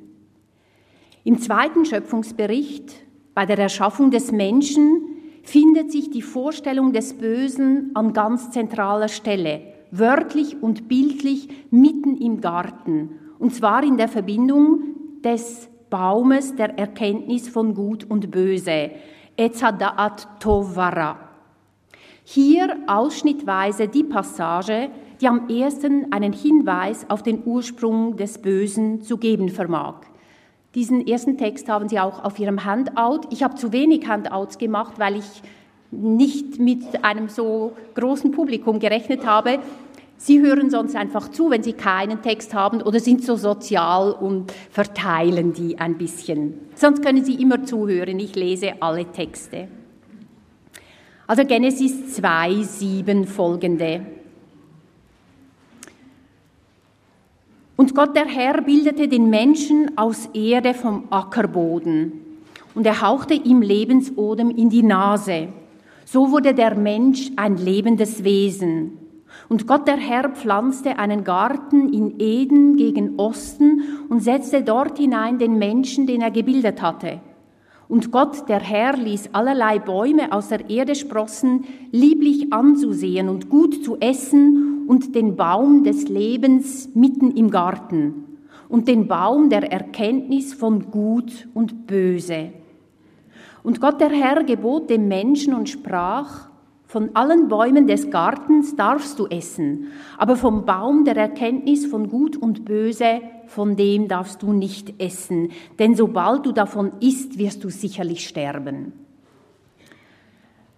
Im 1.27 1.39
zweiten 1.39 1.83
Schöpfungsbericht, 1.83 3.03
bei 3.35 3.45
der 3.45 3.57
Erschaffung 3.57 4.11
des 4.11 4.31
Menschen, 4.31 5.01
findet 5.43 5.91
sich 5.91 6.09
die 6.09 6.21
Vorstellung 6.21 6.93
des 6.93 7.15
Bösen 7.15 7.91
an 7.95 8.13
ganz 8.13 8.51
zentraler 8.51 9.09
Stelle, 9.09 9.59
wörtlich 9.91 10.63
und 10.63 10.87
bildlich 10.87 11.49
mitten 11.69 12.15
im 12.15 12.39
Garten, 12.39 13.09
und 13.39 13.53
zwar 13.53 13.83
in 13.83 13.97
der 13.97 14.07
Verbindung 14.07 14.83
des 15.21 15.67
Baumes 15.89 16.55
der 16.55 16.79
Erkenntnis 16.79 17.49
von 17.49 17.73
Gut 17.73 18.09
und 18.09 18.31
Böse, 18.31 18.91
Etzadaat 19.35 20.29
Tovara. 20.39 21.19
Hier 22.23 22.73
ausschnittweise 22.87 23.89
die 23.89 24.05
Passage, 24.05 24.91
die 25.19 25.27
am 25.27 25.49
ersten 25.49 26.09
einen 26.13 26.31
Hinweis 26.31 27.05
auf 27.09 27.21
den 27.21 27.43
Ursprung 27.45 28.15
des 28.15 28.37
Bösen 28.37 29.01
zu 29.01 29.17
geben 29.17 29.49
vermag. 29.49 30.03
Diesen 30.77 31.07
ersten 31.07 31.39
Text 31.39 31.69
haben 31.69 31.89
Sie 31.89 31.99
auch 31.99 32.23
auf 32.23 32.37
Ihrem 32.37 32.63
Handout. 32.63 33.21
Ich 33.31 33.41
habe 33.41 33.55
zu 33.55 33.71
wenig 33.71 34.07
Handouts 34.07 34.59
gemacht, 34.59 34.99
weil 34.99 35.15
ich 35.15 35.25
nicht 35.89 36.59
mit 36.59 37.03
einem 37.03 37.29
so 37.29 37.71
großen 37.95 38.29
Publikum 38.29 38.77
gerechnet 38.77 39.25
habe. 39.25 39.57
Sie 40.17 40.39
hören 40.39 40.69
sonst 40.69 40.95
einfach 40.95 41.29
zu, 41.29 41.49
wenn 41.49 41.63
Sie 41.63 41.73
keinen 41.73 42.21
Text 42.21 42.53
haben 42.53 42.83
oder 42.83 42.99
sind 42.99 43.23
so 43.23 43.37
sozial 43.37 44.11
und 44.11 44.53
verteilen 44.69 45.51
die 45.51 45.79
ein 45.79 45.97
bisschen. 45.97 46.59
Sonst 46.75 47.03
können 47.03 47.25
Sie 47.25 47.41
immer 47.41 47.63
zuhören. 47.63 48.19
Ich 48.19 48.35
lese 48.35 48.73
alle 48.79 49.11
Texte. 49.11 49.69
Also 51.25 51.43
Genesis 51.43 52.13
2, 52.13 52.61
7 52.61 53.25
folgende. 53.25 54.05
Und 57.77 57.93
Gott 57.93 58.15
der 58.15 58.25
Herr 58.25 58.63
bildete 58.63 59.07
den 59.07 59.29
Menschen 59.29 59.97
aus 59.99 60.29
Erde 60.33 60.73
vom 60.73 61.03
Ackerboden 61.11 62.11
und 62.73 62.87
er 62.87 63.01
hauchte 63.01 63.35
ihm 63.35 63.61
Lebensodem 63.61 64.49
in 64.49 64.69
die 64.69 64.81
Nase. 64.81 65.49
So 66.03 66.31
wurde 66.31 66.55
der 66.55 66.75
Mensch 66.75 67.31
ein 67.35 67.55
lebendes 67.55 68.23
Wesen. 68.23 68.97
Und 69.47 69.67
Gott 69.67 69.87
der 69.87 69.97
Herr 69.97 70.29
pflanzte 70.29 70.97
einen 70.97 71.23
Garten 71.23 71.93
in 71.93 72.19
Eden 72.19 72.77
gegen 72.77 73.19
Osten 73.19 73.83
und 74.09 74.23
setzte 74.23 74.63
dort 74.63 74.97
hinein 74.97 75.37
den 75.37 75.59
Menschen, 75.59 76.07
den 76.07 76.21
er 76.21 76.31
gebildet 76.31 76.81
hatte. 76.81 77.19
Und 77.89 78.11
Gott, 78.11 78.49
der 78.49 78.59
Herr, 78.59 78.97
ließ 78.97 79.29
allerlei 79.31 79.79
Bäume 79.79 80.33
aus 80.33 80.49
der 80.49 80.69
Erde 80.69 80.95
sprossen, 80.95 81.63
lieblich 81.91 82.51
anzusehen 82.51 83.29
und 83.29 83.49
gut 83.49 83.83
zu 83.83 83.97
essen, 83.99 84.85
und 84.87 85.15
den 85.15 85.35
Baum 85.35 85.83
des 85.83 86.07
Lebens 86.07 86.89
mitten 86.95 87.31
im 87.31 87.49
Garten, 87.49 88.37
und 88.69 88.87
den 88.87 89.07
Baum 89.07 89.49
der 89.49 89.71
Erkenntnis 89.71 90.53
von 90.53 90.91
Gut 90.91 91.47
und 91.53 91.87
Böse. 91.87 92.51
Und 93.63 93.81
Gott, 93.81 93.99
der 93.99 94.09
Herr, 94.09 94.43
gebot 94.43 94.89
dem 94.89 95.07
Menschen 95.07 95.53
und 95.53 95.69
sprach, 95.69 96.49
Von 96.85 97.09
allen 97.15 97.49
Bäumen 97.49 97.85
des 97.85 98.09
Gartens 98.09 98.77
darfst 98.77 99.19
du 99.19 99.27
essen, 99.27 99.87
aber 100.17 100.37
vom 100.37 100.63
Baum 100.65 101.03
der 101.03 101.17
Erkenntnis 101.17 101.85
von 101.85 102.07
Gut 102.07 102.37
und 102.37 102.63
Böse, 102.63 103.19
von 103.47 103.75
dem 103.75 104.07
darfst 104.07 104.41
du 104.41 104.53
nicht 104.53 105.01
essen, 105.01 105.51
denn 105.79 105.95
sobald 105.95 106.45
du 106.45 106.51
davon 106.51 106.91
isst, 106.99 107.37
wirst 107.37 107.63
du 107.63 107.69
sicherlich 107.69 108.27
sterben. 108.27 108.93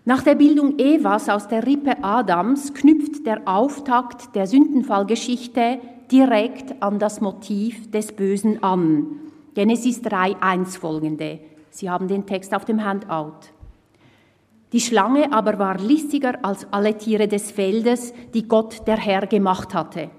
Nach 0.06 0.24
der 0.24 0.36
Bildung 0.36 0.80
Evas 0.80 1.30
aus 1.30 1.48
der 1.48 1.68
Rippe 1.68 2.04
Adams 2.04 2.74
knüpft 2.74 3.26
der 3.26 3.42
Auftakt 3.46 4.36
der 4.36 4.48
Sündenfallgeschichte 4.48 5.80
direkt 6.12 6.82
an 6.82 6.98
das 6.98 7.22
Motiv 7.22 7.92
des 7.92 8.12
Bösen 8.14 8.64
an. 8.64 9.20
Genesis 9.54 10.02
3.1 10.02 10.80
folgende. 10.80 11.40
Sie 11.70 11.90
haben 11.90 12.08
den 12.08 12.26
Text 12.26 12.56
auf 12.56 12.66
dem 12.66 12.84
Handout. 12.84 13.52
Die 14.72 14.80
Schlange 14.80 15.32
aber 15.34 15.60
war 15.60 15.78
listiger 15.78 16.44
als 16.44 16.68
alle 16.72 16.98
Tiere 16.98 17.28
des 17.28 17.52
Feldes, 17.52 18.14
die 18.34 18.48
Gott 18.48 18.88
der 18.88 18.98
Herr 18.98 19.28
gemacht 19.28 19.74
hatte. 19.74 20.10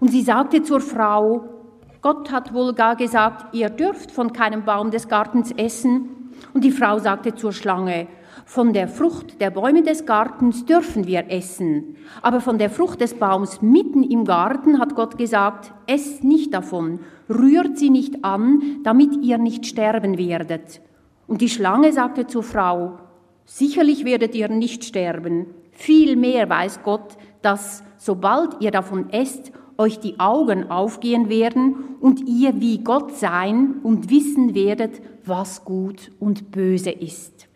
Und 0.00 0.10
sie 0.10 0.22
sagte 0.22 0.62
zur 0.62 0.80
Frau, 0.80 1.61
Gott 2.02 2.32
hat 2.32 2.52
wohl 2.52 2.74
gar 2.74 2.96
gesagt, 2.96 3.54
ihr 3.54 3.70
dürft 3.70 4.10
von 4.10 4.32
keinem 4.32 4.64
Baum 4.64 4.90
des 4.90 5.08
Gartens 5.08 5.52
essen. 5.52 6.32
Und 6.52 6.64
die 6.64 6.72
Frau 6.72 6.98
sagte 6.98 7.36
zur 7.36 7.52
Schlange, 7.52 8.08
von 8.44 8.72
der 8.72 8.88
Frucht 8.88 9.40
der 9.40 9.50
Bäume 9.50 9.82
des 9.82 10.04
Gartens 10.04 10.64
dürfen 10.64 11.06
wir 11.06 11.30
essen, 11.30 11.96
aber 12.20 12.40
von 12.40 12.58
der 12.58 12.70
Frucht 12.70 13.00
des 13.00 13.14
Baums 13.14 13.62
mitten 13.62 14.02
im 14.02 14.24
Garten 14.24 14.80
hat 14.80 14.96
Gott 14.96 15.16
gesagt, 15.16 15.72
esst 15.86 16.24
nicht 16.24 16.52
davon, 16.52 16.98
rührt 17.30 17.78
sie 17.78 17.90
nicht 17.90 18.24
an, 18.24 18.80
damit 18.82 19.16
ihr 19.22 19.38
nicht 19.38 19.64
sterben 19.66 20.18
werdet. 20.18 20.80
Und 21.28 21.40
die 21.40 21.48
Schlange 21.48 21.92
sagte 21.92 22.26
zur 22.26 22.42
Frau, 22.42 22.98
Sicherlich 23.44 24.04
werdet 24.04 24.34
ihr 24.34 24.48
nicht 24.48 24.84
sterben. 24.84 25.46
Vielmehr 25.72 26.48
weiß 26.48 26.82
Gott, 26.82 27.16
dass 27.42 27.82
sobald 27.96 28.60
ihr 28.60 28.70
davon 28.70 29.10
esst, 29.10 29.52
euch 29.78 30.00
die 30.00 30.18
Augen 30.20 30.70
aufgehen 30.70 31.28
werden 31.28 31.96
und 32.00 32.20
ihr 32.28 32.60
wie 32.60 32.78
Gott 32.78 33.16
sein 33.16 33.76
und 33.82 34.10
wissen 34.10 34.54
werdet, 34.54 35.00
was 35.24 35.64
gut 35.64 36.10
und 36.20 36.50
böse 36.50 36.90
ist. 36.90 37.48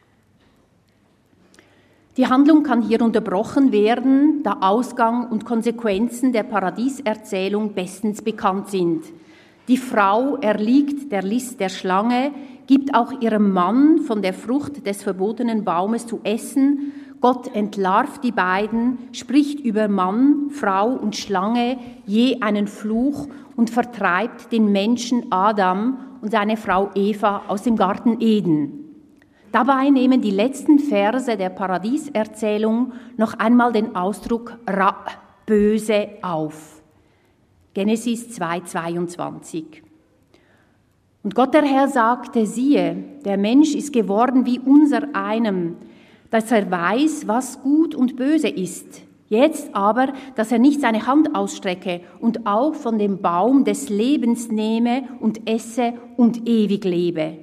Die 2.16 2.26
Handlung 2.26 2.62
kann 2.62 2.80
hier 2.80 3.02
unterbrochen 3.02 3.72
werden, 3.72 4.42
da 4.42 4.58
Ausgang 4.62 5.28
und 5.28 5.44
Konsequenzen 5.44 6.32
der 6.32 6.44
Paradieserzählung 6.44 7.74
bestens 7.74 8.22
bekannt 8.22 8.70
sind. 8.70 9.04
Die 9.68 9.76
Frau 9.76 10.36
erliegt 10.36 11.12
der 11.12 11.22
List 11.22 11.60
der 11.60 11.68
Schlange, 11.68 12.32
gibt 12.66 12.94
auch 12.94 13.20
ihrem 13.20 13.52
Mann 13.52 13.98
von 13.98 14.22
der 14.22 14.32
Frucht 14.32 14.86
des 14.86 15.02
verbotenen 15.02 15.64
Baumes 15.64 16.06
zu 16.06 16.20
essen. 16.22 16.92
Gott 17.20 17.54
entlarvt 17.54 18.22
die 18.24 18.32
beiden, 18.32 18.98
spricht 19.12 19.60
über 19.60 19.88
Mann, 19.88 20.50
Frau 20.50 20.88
und 20.88 21.16
Schlange 21.16 21.78
je 22.04 22.40
einen 22.40 22.66
Fluch 22.66 23.28
und 23.56 23.70
vertreibt 23.70 24.52
den 24.52 24.70
Menschen 24.70 25.30
Adam 25.30 25.98
und 26.20 26.30
seine 26.30 26.56
Frau 26.56 26.90
Eva 26.94 27.42
aus 27.48 27.62
dem 27.62 27.76
Garten 27.76 28.20
Eden. 28.20 28.86
Dabei 29.52 29.88
nehmen 29.88 30.20
die 30.20 30.30
letzten 30.30 30.78
Verse 30.78 31.36
der 31.36 31.48
Paradieserzählung 31.48 32.92
noch 33.16 33.34
einmal 33.34 33.72
den 33.72 33.96
Ausdruck 33.96 34.58
Ra, 34.66 35.06
böse 35.46 36.08
auf. 36.20 36.82
Genesis 37.72 38.38
2,22. 38.38 39.82
Und 41.22 41.34
Gott 41.34 41.54
der 41.54 41.64
Herr 41.64 41.88
sagte, 41.88 42.46
siehe, 42.46 42.96
der 43.24 43.36
Mensch 43.36 43.74
ist 43.74 43.92
geworden 43.92 44.46
wie 44.46 44.58
unser 44.58 45.14
einem, 45.14 45.76
dass 46.30 46.50
er 46.52 46.70
weiß, 46.70 47.26
was 47.26 47.62
gut 47.62 47.94
und 47.94 48.16
böse 48.16 48.48
ist. 48.48 49.02
Jetzt 49.28 49.74
aber, 49.74 50.12
dass 50.36 50.52
er 50.52 50.58
nicht 50.58 50.80
seine 50.80 51.06
Hand 51.06 51.34
ausstrecke 51.34 52.00
und 52.20 52.46
auch 52.46 52.74
von 52.74 52.98
dem 52.98 53.20
Baum 53.20 53.64
des 53.64 53.88
Lebens 53.88 54.50
nehme 54.50 55.08
und 55.18 55.48
esse 55.48 55.94
und 56.16 56.48
ewig 56.48 56.84
lebe. 56.84 57.38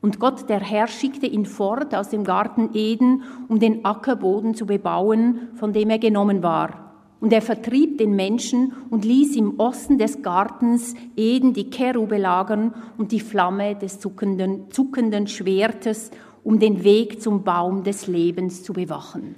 Und 0.00 0.18
Gott 0.18 0.48
der 0.48 0.60
Herr 0.60 0.88
schickte 0.88 1.26
ihn 1.26 1.46
fort 1.46 1.94
aus 1.94 2.10
dem 2.10 2.24
Garten 2.24 2.70
Eden, 2.74 3.22
um 3.48 3.60
den 3.60 3.84
Ackerboden 3.84 4.54
zu 4.54 4.66
bebauen, 4.66 5.48
von 5.54 5.72
dem 5.72 5.90
er 5.90 5.98
genommen 5.98 6.42
war. 6.42 6.86
Und 7.18 7.32
er 7.32 7.40
vertrieb 7.40 7.98
den 7.98 8.14
Menschen 8.14 8.72
und 8.90 9.04
ließ 9.04 9.36
im 9.36 9.58
Osten 9.58 9.96
des 9.96 10.22
Gartens 10.22 10.94
Eden 11.16 11.54
die 11.54 11.70
Kerube 11.70 12.18
lagern 12.18 12.74
und 12.98 13.10
die 13.10 13.20
Flamme 13.20 13.74
des 13.74 13.98
zuckenden, 14.00 14.70
zuckenden 14.70 15.26
Schwertes, 15.26 16.10
um 16.46 16.60
den 16.60 16.84
Weg 16.84 17.20
zum 17.20 17.42
Baum 17.42 17.82
des 17.82 18.06
Lebens 18.06 18.62
zu 18.62 18.72
bewachen. 18.72 19.34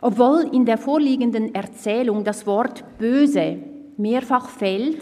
Obwohl 0.00 0.50
in 0.52 0.66
der 0.66 0.78
vorliegenden 0.78 1.54
Erzählung 1.54 2.24
das 2.24 2.44
Wort 2.44 2.82
böse 2.98 3.58
mehrfach 3.96 4.48
fällt, 4.48 5.00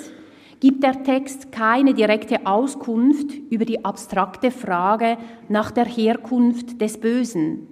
gibt 0.60 0.82
der 0.82 1.02
Text 1.04 1.52
keine 1.52 1.94
direkte 1.94 2.44
Auskunft 2.44 3.32
über 3.48 3.64
die 3.64 3.82
abstrakte 3.82 4.50
Frage 4.50 5.16
nach 5.48 5.70
der 5.70 5.86
Herkunft 5.86 6.78
des 6.82 7.00
Bösen. 7.00 7.66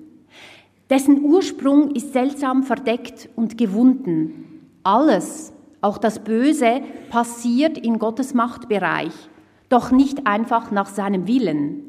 Dessen 0.89 1.23
Ursprung 1.23 1.91
ist 1.91 2.15
seltsam 2.15 2.63
verdeckt 2.63 3.29
und 3.37 3.59
gewunden. 3.59 4.71
Alles, 4.83 5.53
auch 5.83 5.99
das 5.99 6.19
Böse, 6.19 6.81
passiert 7.11 7.77
in 7.77 7.99
Gottes 7.99 8.33
Machtbereich, 8.33 9.13
doch 9.69 9.91
nicht 9.91 10.27
einfach 10.27 10.71
nach 10.71 10.89
seinem 10.89 11.27
Willen. 11.27 11.85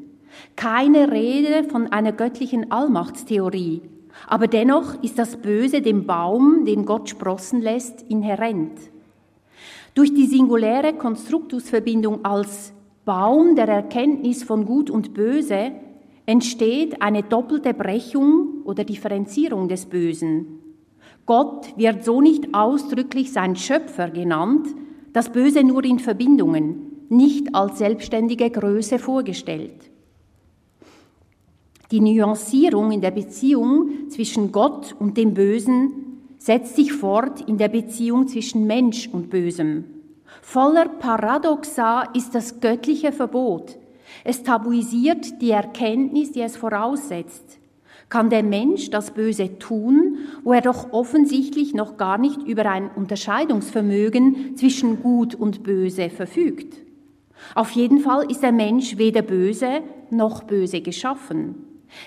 Keine 0.56 1.10
Rede 1.12 1.64
von 1.64 1.86
einer 1.88 2.12
göttlichen 2.12 2.70
Allmachtstheorie, 2.70 3.82
aber 4.26 4.46
dennoch 4.46 5.02
ist 5.02 5.18
das 5.18 5.36
Böse 5.36 5.82
dem 5.82 6.06
Baum, 6.06 6.64
den 6.64 6.84
Gott 6.84 7.08
sprossen 7.08 7.60
lässt, 7.60 8.02
inhärent. 8.02 8.78
Durch 9.94 10.12
die 10.12 10.26
singuläre 10.26 10.94
Konstruktusverbindung 10.94 12.24
als 12.24 12.72
Baum 13.04 13.54
der 13.54 13.68
Erkenntnis 13.68 14.42
von 14.42 14.66
Gut 14.66 14.90
und 14.90 15.14
Böse 15.14 15.72
entsteht 16.26 17.00
eine 17.00 17.22
doppelte 17.22 17.72
Brechung 17.72 18.62
oder 18.64 18.84
Differenzierung 18.84 19.68
des 19.68 19.86
Bösen. 19.86 20.58
Gott 21.24 21.76
wird 21.76 22.04
so 22.04 22.20
nicht 22.20 22.52
ausdrücklich 22.52 23.32
sein 23.32 23.56
Schöpfer 23.56 24.10
genannt, 24.10 24.66
das 25.12 25.30
Böse 25.30 25.62
nur 25.64 25.84
in 25.84 25.98
Verbindungen, 25.98 26.95
nicht 27.10 27.54
als 27.54 27.78
selbstständige 27.78 28.50
Größe 28.50 28.98
vorgestellt. 28.98 29.90
Die 31.90 32.00
Nuancierung 32.00 32.90
in 32.90 33.00
der 33.00 33.12
Beziehung 33.12 34.10
zwischen 34.10 34.50
Gott 34.50 34.94
und 34.98 35.16
dem 35.16 35.34
Bösen 35.34 35.92
setzt 36.38 36.76
sich 36.76 36.92
fort 36.92 37.40
in 37.48 37.58
der 37.58 37.68
Beziehung 37.68 38.26
zwischen 38.26 38.66
Mensch 38.66 39.08
und 39.12 39.30
Bösem. 39.30 39.84
Voller 40.42 40.88
Paradoxa 40.88 42.02
ist 42.14 42.34
das 42.34 42.60
göttliche 42.60 43.12
Verbot, 43.12 43.78
es 44.24 44.42
tabuisiert 44.42 45.40
die 45.40 45.50
Erkenntnis, 45.50 46.32
die 46.32 46.40
es 46.40 46.56
voraussetzt. 46.56 47.58
Kann 48.08 48.30
der 48.30 48.42
Mensch 48.42 48.90
das 48.90 49.10
Böse 49.10 49.58
tun, 49.58 50.18
wo 50.44 50.52
er 50.52 50.60
doch 50.60 50.92
offensichtlich 50.92 51.74
noch 51.74 51.96
gar 51.96 52.18
nicht 52.18 52.42
über 52.42 52.66
ein 52.70 52.88
Unterscheidungsvermögen 52.94 54.56
zwischen 54.56 55.02
Gut 55.02 55.34
und 55.34 55.64
Böse 55.64 56.08
verfügt? 56.08 56.85
Auf 57.54 57.70
jeden 57.72 58.00
Fall 58.00 58.30
ist 58.30 58.42
der 58.42 58.52
Mensch 58.52 58.96
weder 58.98 59.22
böse 59.22 59.82
noch 60.10 60.44
böse 60.44 60.80
geschaffen. 60.80 61.66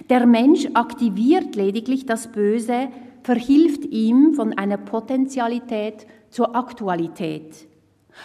Der 0.09 0.25
Mensch 0.25 0.67
aktiviert 0.73 1.55
lediglich 1.55 2.05
das 2.05 2.31
Böse, 2.31 2.89
verhilft 3.23 3.85
ihm 3.85 4.33
von 4.33 4.57
einer 4.57 4.77
Potentialität 4.77 6.05
zur 6.29 6.55
Aktualität. 6.55 7.67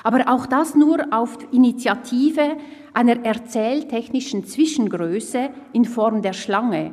Aber 0.02 0.24
auch 0.28 0.46
das 0.46 0.74
nur 0.74 1.06
auf 1.12 1.38
Initiative 1.52 2.56
einer 2.92 3.24
erzähltechnischen 3.24 4.44
Zwischengröße 4.44 5.50
in 5.72 5.84
Form 5.84 6.22
der 6.22 6.32
Schlange. 6.32 6.92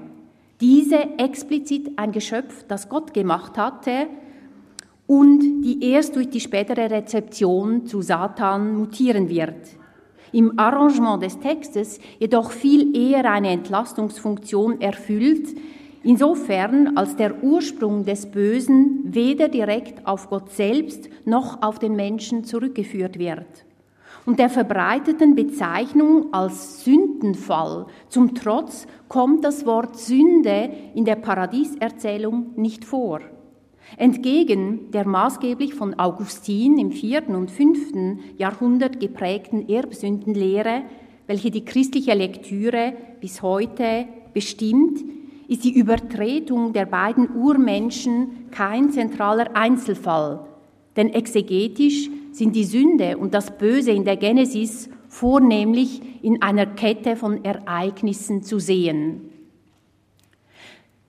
Diese 0.59 1.17
explizit 1.17 1.97
ein 1.97 2.11
Geschöpf, 2.11 2.65
das 2.67 2.89
Gott 2.89 3.13
gemacht 3.13 3.57
hatte 3.57 4.07
und 5.07 5.61
die 5.63 5.83
erst 5.91 6.15
durch 6.15 6.29
die 6.29 6.39
spätere 6.39 6.91
Rezeption 6.91 7.87
zu 7.87 8.01
Satan 8.01 8.77
mutieren 8.77 9.29
wird. 9.29 9.80
Im 10.33 10.57
Arrangement 10.57 11.21
des 11.21 11.39
Textes 11.39 11.99
jedoch 12.19 12.51
viel 12.51 12.95
eher 12.95 13.29
eine 13.29 13.49
Entlastungsfunktion 13.49 14.79
erfüllt, 14.79 15.49
insofern 16.03 16.97
als 16.97 17.15
der 17.17 17.43
Ursprung 17.43 18.05
des 18.05 18.31
Bösen 18.31 19.01
weder 19.03 19.49
direkt 19.49 20.07
auf 20.07 20.29
Gott 20.29 20.51
selbst 20.51 21.09
noch 21.25 21.61
auf 21.61 21.79
den 21.79 21.95
Menschen 21.95 22.45
zurückgeführt 22.45 23.19
wird. 23.19 23.65
Und 24.25 24.39
der 24.39 24.49
verbreiteten 24.49 25.35
Bezeichnung 25.35 26.31
als 26.31 26.85
Sündenfall 26.85 27.87
zum 28.07 28.35
Trotz 28.35 28.85
kommt 29.09 29.43
das 29.43 29.65
Wort 29.65 29.97
Sünde 29.97 30.69
in 30.93 31.05
der 31.05 31.15
Paradieserzählung 31.15 32.51
nicht 32.55 32.85
vor. 32.85 33.19
Entgegen 33.97 34.91
der 34.91 35.05
maßgeblich 35.07 35.73
von 35.73 35.99
Augustin 35.99 36.77
im 36.77 36.91
vierten 36.91 37.35
und 37.35 37.51
fünften 37.51 38.19
Jahrhundert 38.37 38.99
geprägten 38.99 39.67
Erbsündenlehre, 39.67 40.83
welche 41.27 41.51
die 41.51 41.65
christliche 41.65 42.13
Lektüre 42.13 42.93
bis 43.19 43.41
heute 43.41 44.05
bestimmt, 44.33 45.03
ist 45.47 45.65
die 45.65 45.73
Übertretung 45.73 46.71
der 46.71 46.85
beiden 46.85 47.35
Urmenschen 47.35 48.49
kein 48.51 48.91
zentraler 48.91 49.55
Einzelfall, 49.55 50.45
denn 50.95 51.09
exegetisch 51.09 52.09
sind 52.31 52.55
die 52.55 52.63
Sünde 52.63 53.17
und 53.17 53.33
das 53.33 53.57
Böse 53.57 53.91
in 53.91 54.05
der 54.05 54.15
Genesis 54.15 54.89
vornehmlich 55.09 56.01
in 56.23 56.41
einer 56.41 56.65
Kette 56.65 57.17
von 57.17 57.43
Ereignissen 57.43 58.43
zu 58.43 58.59
sehen. 58.59 59.30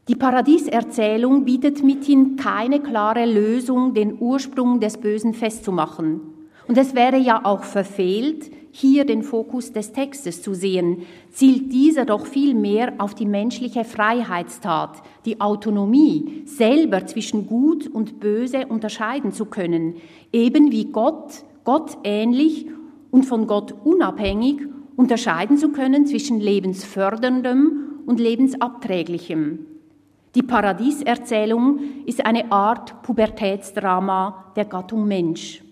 Die 0.08 0.16
Paradieserzählung 0.16 1.44
bietet 1.44 1.84
mithin 1.84 2.34
keine 2.34 2.80
klare 2.80 3.24
Lösung, 3.24 3.94
den 3.94 4.18
Ursprung 4.18 4.80
des 4.80 4.98
Bösen 4.98 5.32
festzumachen. 5.32 6.20
Und 6.66 6.76
es 6.76 6.96
wäre 6.96 7.18
ja 7.18 7.44
auch 7.44 7.62
verfehlt, 7.62 8.50
hier 8.72 9.04
den 9.04 9.22
Fokus 9.22 9.72
des 9.72 9.92
Textes 9.92 10.42
zu 10.42 10.54
sehen, 10.54 11.02
zielt 11.30 11.72
dieser 11.72 12.04
doch 12.04 12.26
viel 12.26 12.54
mehr 12.54 12.94
auf 12.98 13.14
die 13.14 13.26
menschliche 13.26 13.84
Freiheitstat, 13.84 15.02
die 15.24 15.40
Autonomie, 15.40 16.42
selber 16.46 17.06
zwischen 17.06 17.46
Gut 17.46 17.86
und 17.86 18.18
Böse 18.18 18.66
unterscheiden 18.66 19.30
zu 19.30 19.44
können, 19.44 19.94
eben 20.32 20.72
wie 20.72 20.86
Gott, 20.86 21.44
Gott 21.62 21.98
ähnlich 22.02 22.66
und 23.12 23.24
von 23.24 23.46
Gott 23.46 23.72
unabhängig 23.84 24.62
unterscheiden 24.96 25.58
zu 25.58 25.68
können 25.68 26.06
zwischen 26.06 26.40
lebensförderndem 26.40 28.00
und 28.06 28.18
lebensabträglichem. 28.18 29.71
Die 30.34 30.42
Paradieserzählung 30.42 31.80
ist 32.06 32.24
eine 32.24 32.50
Art 32.50 33.02
Pubertätsdrama 33.02 34.52
der 34.56 34.64
Gattung 34.64 35.06
Mensch. 35.06 35.62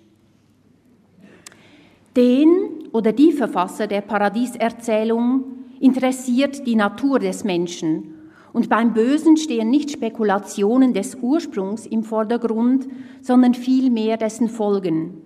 Den 2.15 2.89
oder 2.93 3.13
die 3.13 3.33
Verfasser 3.33 3.87
der 3.87 4.03
Paradieserzählung 4.03 5.45
interessiert 5.81 6.67
die 6.67 6.77
Natur 6.77 7.19
des 7.21 7.45
Menschen 7.45 8.15
und 8.53 8.69
beim 8.69 8.93
Bösen 8.93 9.37
stehen 9.37 9.71
nicht 9.71 9.93
Spekulationen 9.93 10.93
des 10.93 11.15
Ursprungs 11.15 11.87
im 11.87 12.03
Vordergrund, 12.03 12.89
sondern 13.23 13.55
vielmehr 13.55 14.17
dessen 14.17 14.49
Folgen. 14.49 15.23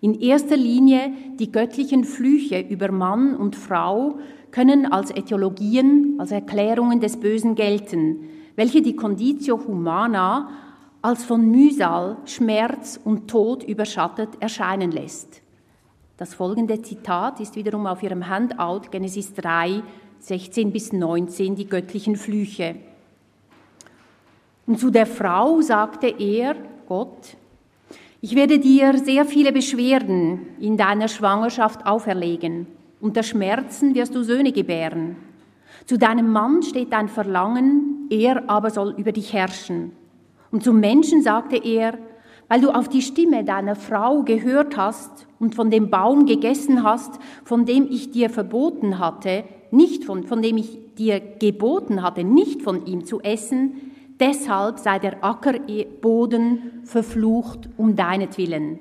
In 0.00 0.14
erster 0.14 0.56
Linie 0.56 1.12
die 1.38 1.52
göttlichen 1.52 2.02
Flüche 2.02 2.58
über 2.60 2.90
Mann 2.90 3.36
und 3.36 3.54
Frau 3.54 4.18
können 4.50 4.86
als 4.86 5.10
Äthiologien, 5.12 6.16
als 6.18 6.32
Erklärungen 6.32 6.98
des 6.98 7.18
Bösen 7.18 7.54
gelten, 7.54 8.28
welche 8.56 8.82
die 8.82 8.96
Conditio 8.96 9.58
Humana 9.66 10.48
als 11.00 11.24
von 11.24 11.50
Mühsal, 11.50 12.16
Schmerz 12.26 13.00
und 13.02 13.28
Tod 13.28 13.64
überschattet 13.64 14.30
erscheinen 14.40 14.92
lässt. 14.92 15.42
Das 16.16 16.34
folgende 16.34 16.80
Zitat 16.82 17.40
ist 17.40 17.56
wiederum 17.56 17.86
auf 17.86 18.02
Ihrem 18.02 18.28
Handout 18.28 18.90
Genesis 18.90 19.34
3, 19.34 19.82
16 20.20 20.70
bis 20.70 20.92
19, 20.92 21.56
die 21.56 21.66
göttlichen 21.66 22.14
Flüche. 22.14 22.76
Und 24.66 24.78
zu 24.78 24.90
der 24.90 25.06
Frau 25.06 25.60
sagte 25.60 26.14
er, 26.16 26.54
Gott, 26.86 27.36
ich 28.20 28.36
werde 28.36 28.60
dir 28.60 28.96
sehr 28.98 29.24
viele 29.24 29.52
Beschwerden 29.52 30.46
in 30.60 30.76
deiner 30.76 31.08
Schwangerschaft 31.08 31.84
auferlegen. 31.84 32.68
Unter 33.00 33.24
Schmerzen 33.24 33.96
wirst 33.96 34.14
du 34.14 34.22
Söhne 34.22 34.52
gebären. 34.52 35.16
Zu 35.86 35.98
deinem 35.98 36.30
Mann 36.30 36.62
steht 36.62 36.92
dein 36.92 37.08
Verlangen, 37.08 38.06
er 38.10 38.48
aber 38.48 38.70
soll 38.70 38.94
über 38.96 39.12
dich 39.12 39.32
herrschen. 39.32 39.92
Und 40.50 40.62
zum 40.62 40.80
Menschen 40.80 41.22
sagte 41.22 41.56
er, 41.56 41.98
weil 42.48 42.60
du 42.60 42.70
auf 42.70 42.88
die 42.88 43.02
Stimme 43.02 43.44
deiner 43.44 43.74
Frau 43.74 44.22
gehört 44.22 44.76
hast 44.76 45.26
und 45.38 45.54
von 45.54 45.70
dem 45.70 45.88
Baum 45.88 46.26
gegessen 46.26 46.82
hast, 46.82 47.18
von 47.44 47.64
dem 47.64 47.88
ich 47.90 48.10
dir 48.10 48.28
verboten 48.28 48.98
hatte, 48.98 49.44
nicht 49.70 50.04
von, 50.04 50.24
von 50.24 50.42
dem 50.42 50.58
ich 50.58 50.94
dir 50.98 51.20
geboten 51.20 52.02
hatte, 52.02 52.24
nicht 52.24 52.62
von 52.62 52.84
ihm 52.84 53.06
zu 53.06 53.20
essen, 53.20 53.92
deshalb 54.20 54.78
sei 54.78 54.98
der 54.98 55.24
Ackerboden 55.24 56.82
verflucht 56.84 57.70
um 57.78 57.96
deinetwillen. 57.96 58.78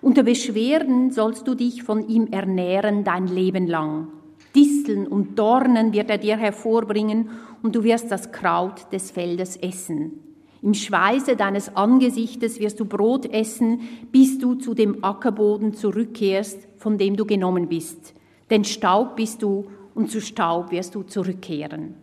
Unter 0.00 0.22
Beschwerden 0.22 1.10
sollst 1.10 1.48
du 1.48 1.54
dich 1.54 1.82
von 1.82 2.08
ihm 2.08 2.28
ernähren 2.30 3.02
dein 3.04 3.26
Leben 3.26 3.66
lang. 3.66 4.08
Disteln 4.54 5.06
und 5.06 5.38
Dornen 5.38 5.92
wird 5.92 6.10
er 6.10 6.18
dir 6.18 6.36
hervorbringen 6.36 7.30
und 7.62 7.76
du 7.76 7.84
wirst 7.84 8.10
das 8.10 8.32
Kraut 8.32 8.92
des 8.92 9.10
Feldes 9.10 9.56
essen. 9.56 10.20
Im 10.62 10.74
Schweiße 10.74 11.36
deines 11.36 11.74
Angesichtes 11.74 12.60
wirst 12.60 12.80
du 12.80 12.84
Brot 12.84 13.26
essen, 13.32 13.80
bis 14.12 14.38
du 14.38 14.56
zu 14.56 14.74
dem 14.74 15.02
Ackerboden 15.02 15.72
zurückkehrst, 15.72 16.68
von 16.76 16.98
dem 16.98 17.16
du 17.16 17.24
genommen 17.24 17.68
bist. 17.68 18.14
Denn 18.50 18.64
Staub 18.64 19.16
bist 19.16 19.42
du 19.42 19.66
und 19.94 20.10
zu 20.10 20.20
Staub 20.20 20.70
wirst 20.70 20.94
du 20.94 21.02
zurückkehren. 21.02 21.94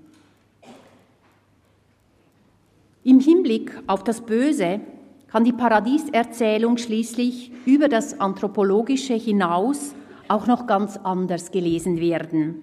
Im 3.04 3.20
Hinblick 3.20 3.72
auf 3.86 4.04
das 4.04 4.22
Böse 4.22 4.82
kann 5.28 5.44
die 5.44 5.54
Paradieserzählung 5.54 6.78
schließlich 6.78 7.52
über 7.66 7.90
das 7.90 8.20
Anthropologische 8.20 9.14
hinaus 9.14 9.94
auch 10.30 10.48
noch 10.48 10.68
ganz 10.68 10.98
anders 10.98 11.52
gelesen 11.52 12.00
werden. 12.00 12.62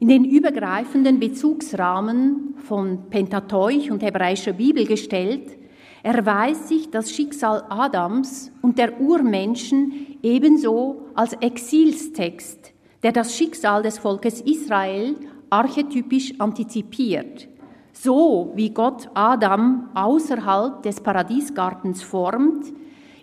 In 0.00 0.08
den 0.08 0.24
übergreifenden 0.24 1.18
Bezugsrahmen 1.18 2.54
von 2.64 3.10
Pentateuch 3.10 3.90
und 3.90 4.02
hebräischer 4.02 4.52
Bibel 4.52 4.86
gestellt, 4.86 5.56
erweist 6.02 6.68
sich 6.68 6.90
das 6.90 7.10
Schicksal 7.10 7.64
Adams 7.68 8.52
und 8.62 8.78
der 8.78 9.00
Urmenschen 9.00 10.18
ebenso 10.22 11.02
als 11.14 11.32
Exilstext, 11.34 12.72
der 13.02 13.12
das 13.12 13.36
Schicksal 13.36 13.82
des 13.82 13.98
Volkes 13.98 14.40
Israel 14.40 15.16
archetypisch 15.50 16.34
antizipiert. 16.38 17.48
So 17.92 18.52
wie 18.54 18.70
Gott 18.70 19.10
Adam 19.14 19.88
außerhalb 19.94 20.82
des 20.82 21.00
Paradiesgartens 21.00 22.02
formt, 22.02 22.66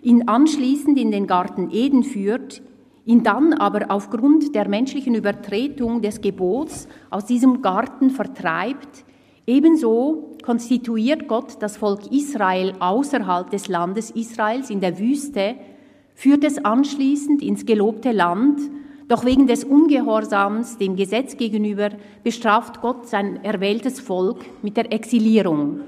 ihn 0.02 0.28
anschließend 0.28 0.98
in 0.98 1.10
den 1.10 1.26
Garten 1.26 1.70
Eden 1.70 2.04
führt, 2.04 2.60
ihn 3.06 3.22
dann 3.22 3.54
aber 3.54 3.86
aufgrund 3.88 4.54
der 4.54 4.68
menschlichen 4.68 5.14
Übertretung 5.14 6.02
des 6.02 6.20
Gebots 6.20 6.88
aus 7.08 7.24
diesem 7.24 7.62
Garten 7.62 8.10
vertreibt, 8.10 9.04
ebenso 9.46 10.32
konstituiert 10.44 11.28
Gott 11.28 11.56
das 11.60 11.76
Volk 11.76 12.10
Israel 12.10 12.74
außerhalb 12.80 13.48
des 13.48 13.68
Landes 13.68 14.10
Israels 14.10 14.70
in 14.70 14.80
der 14.80 14.98
Wüste, 14.98 15.54
führt 16.14 16.42
es 16.42 16.62
anschließend 16.64 17.42
ins 17.42 17.64
gelobte 17.64 18.10
Land, 18.10 18.60
doch 19.06 19.24
wegen 19.24 19.46
des 19.46 19.62
Ungehorsams 19.62 20.78
dem 20.78 20.96
Gesetz 20.96 21.36
gegenüber 21.36 21.90
bestraft 22.24 22.80
Gott 22.80 23.06
sein 23.06 23.44
erwähltes 23.44 24.00
Volk 24.00 24.44
mit 24.62 24.76
der 24.76 24.92
Exilierung. 24.92 25.82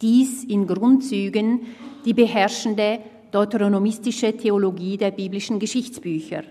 Dies 0.00 0.44
in 0.44 0.66
Grundzügen 0.66 1.60
die 2.06 2.14
beherrschende 2.14 3.00
deuteronomistische 3.32 4.36
Theologie 4.36 4.96
der 4.96 5.10
biblischen 5.10 5.58
Geschichtsbücher. 5.58 6.44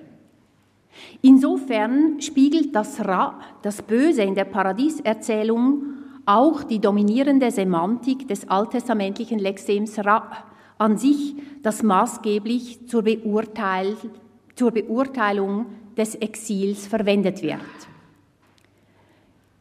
Insofern 1.22 2.20
spiegelt 2.22 2.76
das 2.76 3.00
Ra, 3.06 3.40
das 3.62 3.82
Böse 3.82 4.24
in 4.24 4.36
der 4.36 4.46
Paradieserzählung, 4.46 5.84
auch 6.26 6.64
die 6.64 6.80
dominierende 6.80 7.50
Semantik 7.52 8.28
des 8.28 8.50
alttestamentlichen 8.50 9.40
Lexems 9.40 9.98
Ra 10.00 10.46
an 10.78 10.98
sich, 10.98 11.36
das 11.62 11.84
maßgeblich 11.84 12.88
zur, 12.88 13.04
Beurteil, 13.04 13.96
zur 14.56 14.72
Beurteilung 14.72 15.68
des 15.96 16.16
Exils 16.16 16.88
verwendet 16.88 17.42
wird. 17.42 17.62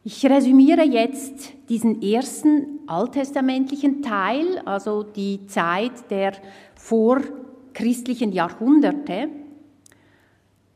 Ich 0.03 0.25
resümiere 0.25 0.83
jetzt 0.83 1.53
diesen 1.69 2.01
ersten 2.01 2.79
alttestamentlichen 2.87 4.01
Teil, 4.01 4.59
also 4.65 5.03
die 5.03 5.45
Zeit 5.45 6.09
der 6.09 6.33
vorchristlichen 6.81 8.31
Jahrhunderte. 8.31 9.29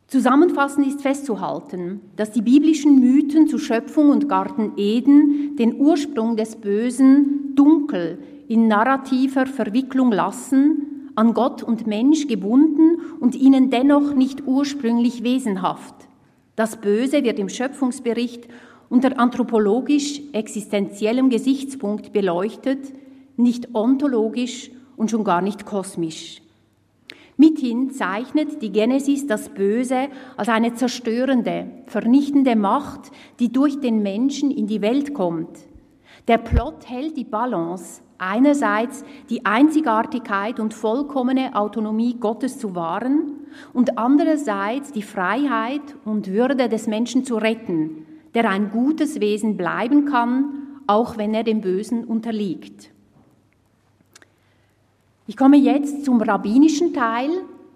Zusammenfassend 0.07 0.87
ist 0.87 1.01
festzuhalten, 1.01 1.99
dass 2.15 2.31
die 2.31 2.43
biblischen 2.43 2.99
Mythen 2.99 3.47
zu 3.47 3.57
Schöpfung 3.57 4.11
und 4.11 4.29
Garten 4.29 4.73
Eden 4.77 5.55
den 5.57 5.79
Ursprung 5.79 6.37
des 6.37 6.57
Bösen 6.57 7.55
dunkel 7.55 8.19
in 8.47 8.67
narrativer 8.67 9.47
Verwicklung 9.47 10.11
lassen, 10.11 11.11
an 11.15 11.33
Gott 11.33 11.63
und 11.63 11.87
Mensch 11.87 12.27
gebunden 12.27 12.99
und 13.19 13.35
ihnen 13.35 13.69
dennoch 13.71 14.13
nicht 14.13 14.45
ursprünglich 14.45 15.23
wesenhaft. 15.23 15.95
Das 16.55 16.77
Böse 16.77 17.23
wird 17.23 17.39
im 17.39 17.49
Schöpfungsbericht 17.49 18.47
unter 18.89 19.19
anthropologisch 19.19 20.21
existenziellem 20.33 21.29
Gesichtspunkt 21.29 22.13
beleuchtet, 22.13 22.93
nicht 23.37 23.73
ontologisch 23.73 24.69
und 24.97 25.11
schon 25.11 25.23
gar 25.23 25.41
nicht 25.41 25.65
kosmisch. 25.65 26.41
Mithin 27.37 27.91
zeichnet 27.91 28.61
die 28.61 28.71
Genesis 28.71 29.27
das 29.27 29.49
Böse 29.49 30.07
als 30.37 30.47
eine 30.47 30.73
zerstörende, 30.73 31.67
vernichtende 31.85 32.55
Macht, 32.55 33.11
die 33.39 33.51
durch 33.51 33.81
den 33.81 34.01
Menschen 34.01 34.51
in 34.51 34.67
die 34.67 34.81
Welt 34.81 35.13
kommt. 35.13 35.49
Der 36.29 36.37
Plot 36.37 36.89
hält 36.89 37.17
die 37.17 37.25
Balance, 37.25 38.01
einerseits 38.17 39.03
die 39.29 39.45
Einzigartigkeit 39.45 40.61
und 40.61 40.73
vollkommene 40.73 41.55
Autonomie 41.55 42.15
Gottes 42.17 42.57
zu 42.57 42.73
wahren 42.73 43.33
und 43.73 43.97
andererseits 43.97 44.93
die 44.93 45.03
Freiheit 45.03 45.81
und 46.05 46.31
Würde 46.31 46.69
des 46.69 46.87
Menschen 46.87 47.25
zu 47.25 47.35
retten, 47.35 48.05
der 48.33 48.49
ein 48.49 48.71
gutes 48.71 49.19
Wesen 49.19 49.57
bleiben 49.57 50.05
kann, 50.05 50.79
auch 50.87 51.17
wenn 51.17 51.33
er 51.33 51.43
dem 51.43 51.59
Bösen 51.59 52.05
unterliegt. 52.05 52.94
Ich 55.27 55.35
komme 55.35 55.57
jetzt 55.57 56.05
zum 56.05 56.21
rabbinischen 56.21 56.93
Teil, 56.93 57.31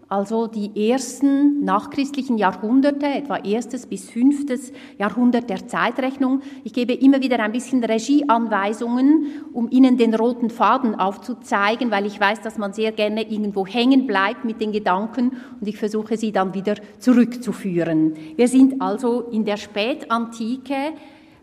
also 0.08 0.46
die 0.46 0.92
ersten 0.92 1.64
nachchristlichen 1.64 2.38
Jahrhunderte, 2.38 3.08
etwa 3.08 3.38
erstes 3.38 3.88
bis 3.88 4.08
fünftes 4.08 4.72
Jahrhundert 5.00 5.50
der 5.50 5.68
Zeitrechnung. 5.68 6.42
Ich 6.64 6.74
gebe 6.74 6.94
immer 6.94 7.22
wieder 7.24 7.40
ein 7.40 7.52
bisschen 7.52 7.84
Regieanweisungen, 7.84 9.26
um 9.52 9.68
Ihnen 9.72 9.98
den 9.98 10.14
roten 10.14 10.52
Faden 10.52 10.94
aufzuzeigen, 10.94 11.90
weil 11.90 12.06
ich 12.06 12.20
weiß, 12.20 12.42
dass 12.42 12.60
man 12.60 12.74
sehr 12.74 12.92
gerne 12.92 13.24
irgendwo 13.24 13.66
hängen 13.66 14.06
bleibt 14.06 14.46
mit 14.46 14.62
den 14.62 14.72
Gedanken 14.72 15.32
und 15.60 15.68
ich 15.68 15.78
versuche 15.78 16.18
sie 16.18 16.32
dann 16.32 16.54
wieder 16.54 16.76
zurückzuführen. 17.00 18.14
Wir 18.36 18.48
sind 18.48 18.80
also 18.80 19.22
in 19.32 19.44
der 19.44 19.58
Spätantike 19.58 20.94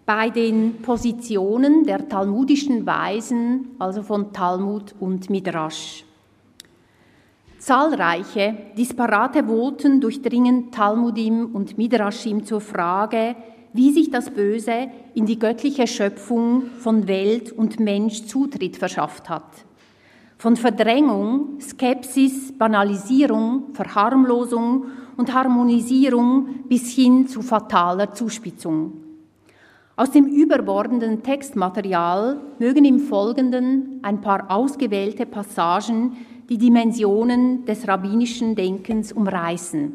bei 0.07 0.31
den 0.31 0.81
Positionen 0.83 1.85
der 1.85 2.09
talmudischen 2.09 2.87
Weisen, 2.87 3.73
also 3.81 4.03
von 4.05 4.33
Talmud 4.33 4.95
und 5.01 5.29
Midrash. 5.29 6.05
Zahlreiche, 7.59 8.57
disparate 8.79 9.49
Voten 9.49 10.01
durchdringen 10.01 10.71
Talmudim 10.71 11.47
und 11.53 11.77
Midrashim 11.77 12.45
zur 12.45 12.61
Frage, 12.61 13.35
wie 13.73 13.91
sich 13.91 14.09
das 14.09 14.31
Böse 14.31 14.89
in 15.15 15.27
die 15.27 15.41
göttliche 15.41 15.89
Schöpfung 15.89 16.67
von 16.79 17.09
Welt 17.09 17.51
und 17.51 17.81
Mensch 17.81 18.27
Zutritt 18.27 18.77
verschafft 18.77 19.29
hat. 19.29 19.65
Von 20.39 20.55
Verdrängung, 20.55 21.61
Skepsis, 21.61 22.53
Banalisierung, 22.57 23.73
Verharmlosung 23.73 24.87
und 25.17 25.35
Harmonisierung 25.35 26.69
bis 26.69 26.93
hin 26.93 27.27
zu 27.27 27.43
fataler 27.43 28.13
Zuspitzung. 28.13 29.06
Aus 29.99 30.11
dem 30.11 30.27
überbordenden 30.27 31.23
Textmaterial 31.23 32.39
mögen 32.59 32.85
im 32.85 32.99
Folgenden 32.99 34.01
ein 34.03 34.21
paar 34.21 34.51
ausgewählte 34.51 35.25
Passagen 35.25 36.19
die 36.51 36.59
Dimensionen 36.59 37.65
des 37.65 37.89
rabbinischen 37.89 38.55
Denkens 38.55 39.11
umreißen. 39.11 39.93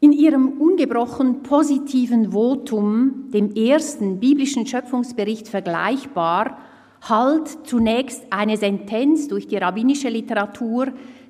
In 0.00 0.12
ihrem 0.12 0.58
ungebrochen 0.58 1.42
positiven 1.42 2.32
Votum, 2.32 3.30
dem 3.34 3.54
ersten 3.54 4.18
biblischen 4.18 4.66
Schöpfungsbericht 4.66 5.46
vergleichbar, 5.46 6.56
halt 7.02 7.66
zunächst 7.66 8.24
eine 8.30 8.56
Sentenz 8.56 9.28
durch 9.28 9.46
die 9.46 9.58
rabbinische 9.58 10.08
Literatur, 10.08 10.86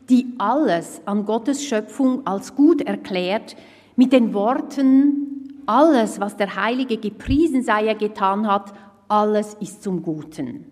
die 0.09 0.35
alles 0.39 1.03
an 1.05 1.25
Gottes 1.25 1.65
Schöpfung 1.65 2.25
als 2.29 2.55
gut 2.55 2.83
erklärt, 2.83 3.57
mit 3.97 4.13
den 4.13 4.33
Worten, 4.33 5.38
alles, 5.69 6.19
was 6.19 6.37
der 6.37 6.57
Heilige 6.57 6.97
gepriesen 6.97 7.63
sei, 7.63 7.87
er 7.87 7.95
getan 7.95 8.47
hat, 8.47 8.73
alles 9.07 9.55
ist 9.61 9.83
zum 9.83 10.03
Guten. 10.03 10.65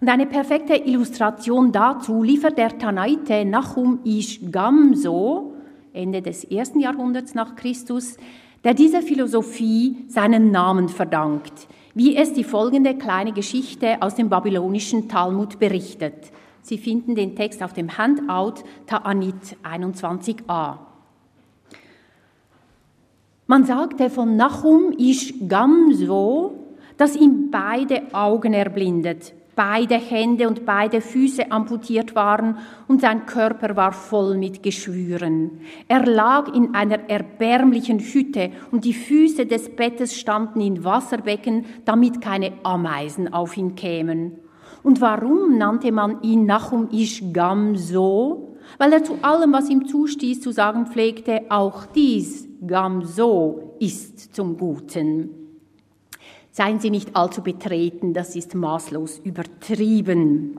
Und 0.00 0.08
eine 0.08 0.26
perfekte 0.26 0.76
Illustration 0.76 1.72
dazu 1.72 2.22
liefert 2.22 2.56
der 2.58 2.78
Tanaite 2.78 3.44
Nachum 3.44 4.00
Ish 4.04 4.40
Gamso, 4.50 5.54
Ende 5.92 6.22
des 6.22 6.44
ersten 6.44 6.80
Jahrhunderts 6.80 7.34
nach 7.34 7.56
Christus, 7.56 8.16
der 8.62 8.74
dieser 8.74 9.02
Philosophie 9.02 10.04
seinen 10.08 10.50
Namen 10.50 10.88
verdankt, 10.88 11.66
wie 11.94 12.16
es 12.16 12.32
die 12.32 12.44
folgende 12.44 12.96
kleine 12.96 13.32
Geschichte 13.32 14.02
aus 14.02 14.14
dem 14.14 14.28
babylonischen 14.28 15.08
Talmud 15.08 15.58
berichtet. 15.58 16.30
Sie 16.62 16.78
finden 16.78 17.14
den 17.14 17.34
Text 17.34 17.62
auf 17.62 17.72
dem 17.72 17.96
Handout 17.96 18.62
Ta'anit 18.86 19.56
21a. 19.64 20.85
Man 23.46 23.64
sagte 23.64 24.10
von 24.10 24.36
Nachum 24.36 24.92
Ish 24.98 25.34
Gamso, 25.48 26.52
dass 26.96 27.16
ihm 27.16 27.50
beide 27.50 28.02
Augen 28.12 28.52
erblindet 28.54 29.34
beide 29.56 29.94
Hände 29.94 30.46
und 30.46 30.66
beide 30.66 31.00
Füße 31.00 31.50
amputiert 31.50 32.14
waren 32.14 32.58
und 32.86 33.00
sein 33.00 33.24
Körper 33.24 33.74
war 33.74 33.90
voll 33.90 34.36
mit 34.36 34.62
Geschwüren. 34.62 35.62
Er 35.88 36.04
lag 36.04 36.54
in 36.54 36.74
einer 36.74 37.08
erbärmlichen 37.08 37.98
Hütte 37.98 38.50
und 38.70 38.84
die 38.84 38.92
Füße 38.92 39.46
des 39.46 39.74
Bettes 39.74 40.16
standen 40.16 40.60
in 40.60 40.84
Wasserbecken, 40.84 41.64
damit 41.86 42.20
keine 42.20 42.52
Ameisen 42.62 43.32
auf 43.32 43.56
ihn 43.56 43.74
kämen. 43.74 44.32
Und 44.82 45.00
warum 45.00 45.56
nannte 45.56 45.90
man 45.90 46.22
ihn 46.22 46.44
Nachum 46.44 46.88
Ish 46.92 47.32
Gamso? 47.32 48.58
Weil 48.78 48.92
er 48.92 49.04
zu 49.04 49.16
allem, 49.22 49.52
was 49.52 49.70
ihm 49.70 49.86
zustieß, 49.86 50.42
zu 50.42 50.52
sagen 50.52 50.86
pflegte, 50.86 51.42
auch 51.48 51.86
dies 51.86 52.45
Gamso 52.66 53.76
ist 53.78 54.34
zum 54.34 54.56
Guten. 54.56 55.30
Seien 56.50 56.80
Sie 56.80 56.90
nicht 56.90 57.14
allzu 57.14 57.42
betreten, 57.42 58.14
das 58.14 58.34
ist 58.34 58.54
maßlos 58.54 59.20
übertrieben. 59.24 60.56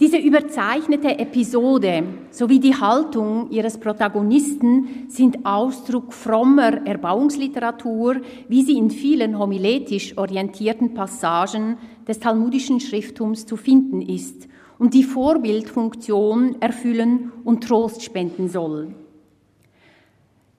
Diese 0.00 0.16
überzeichnete 0.16 1.18
Episode 1.18 2.04
sowie 2.30 2.58
die 2.58 2.74
Haltung 2.74 3.50
ihres 3.50 3.76
Protagonisten 3.76 5.06
sind 5.08 5.44
Ausdruck 5.44 6.14
frommer 6.14 6.86
Erbauungsliteratur, 6.86 8.22
wie 8.48 8.62
sie 8.62 8.78
in 8.78 8.88
vielen 8.90 9.38
homiletisch 9.38 10.16
orientierten 10.16 10.94
Passagen 10.94 11.76
des 12.08 12.18
talmudischen 12.18 12.80
Schrifttums 12.80 13.44
zu 13.44 13.56
finden 13.56 14.00
ist 14.00 14.48
und 14.78 14.94
die 14.94 15.04
Vorbildfunktion 15.04 16.62
erfüllen 16.62 17.30
und 17.44 17.64
Trost 17.64 18.02
spenden 18.02 18.48
soll. 18.48 18.94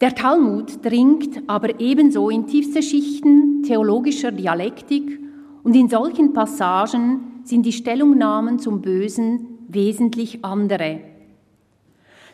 Der 0.02 0.16
Talmud 0.16 0.84
dringt 0.84 1.44
aber 1.46 1.80
ebenso 1.80 2.32
in 2.32 2.48
tiefste 2.48 2.82
Schichten 2.82 3.62
theologischer 3.62 4.32
Dialektik 4.32 5.20
und 5.64 5.76
in 5.76 5.90
solchen 5.90 6.34
Passagen 6.34 7.42
sind 7.44 7.68
die 7.68 7.72
Stellungnahmen 7.72 8.58
zum 8.58 8.82
Bösen 8.82 9.60
wesentlich 9.68 10.44
andere. 10.44 11.02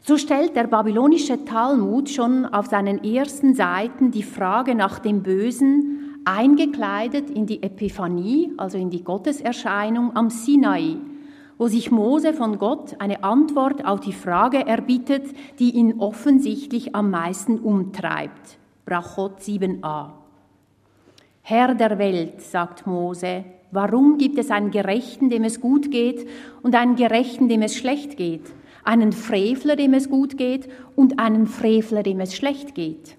So 0.01 0.17
stellt 0.17 0.55
der 0.55 0.67
babylonische 0.67 1.43
Talmud 1.43 2.09
schon 2.09 2.45
auf 2.45 2.67
seinen 2.67 3.03
ersten 3.03 3.53
Seiten 3.53 4.11
die 4.11 4.23
Frage 4.23 4.73
nach 4.73 4.99
dem 4.99 5.21
Bösen 5.21 6.21
eingekleidet 6.23 7.29
in 7.29 7.45
die 7.45 7.61
Epiphanie, 7.61 8.53
also 8.55 8.77
in 8.77 8.89
die 8.89 9.03
Gotteserscheinung 9.03 10.15
am 10.15 10.29
Sinai, 10.29 10.95
wo 11.57 11.67
sich 11.67 11.91
Mose 11.91 12.33
von 12.33 12.59
Gott 12.59 12.95
eine 12.99 13.23
Antwort 13.23 13.85
auf 13.85 13.99
die 13.99 14.13
Frage 14.13 14.65
erbittet, 14.65 15.25
die 15.59 15.71
ihn 15.71 15.99
offensichtlich 15.99 16.95
am 16.95 17.09
meisten 17.09 17.59
umtreibt. 17.59 18.57
Brachot 18.85 19.39
7a. 19.39 20.11
Herr 21.41 21.75
der 21.75 21.97
Welt, 21.97 22.41
sagt 22.41 22.85
Mose, 22.85 23.45
warum 23.71 24.17
gibt 24.17 24.37
es 24.37 24.51
einen 24.51 24.71
Gerechten, 24.71 25.29
dem 25.29 25.43
es 25.43 25.59
gut 25.59 25.91
geht, 25.91 26.27
und 26.61 26.75
einen 26.75 26.95
Gerechten, 26.95 27.49
dem 27.49 27.61
es 27.61 27.75
schlecht 27.75 28.17
geht, 28.17 28.43
einen 28.83 29.11
Frevler, 29.11 29.75
dem 29.75 29.93
es 29.93 30.09
gut 30.09 30.37
geht, 30.37 30.69
und 30.95 31.19
einen 31.19 31.47
Frevler, 31.47 32.03
dem 32.03 32.19
es 32.19 32.35
schlecht 32.35 32.75
geht? 32.75 33.17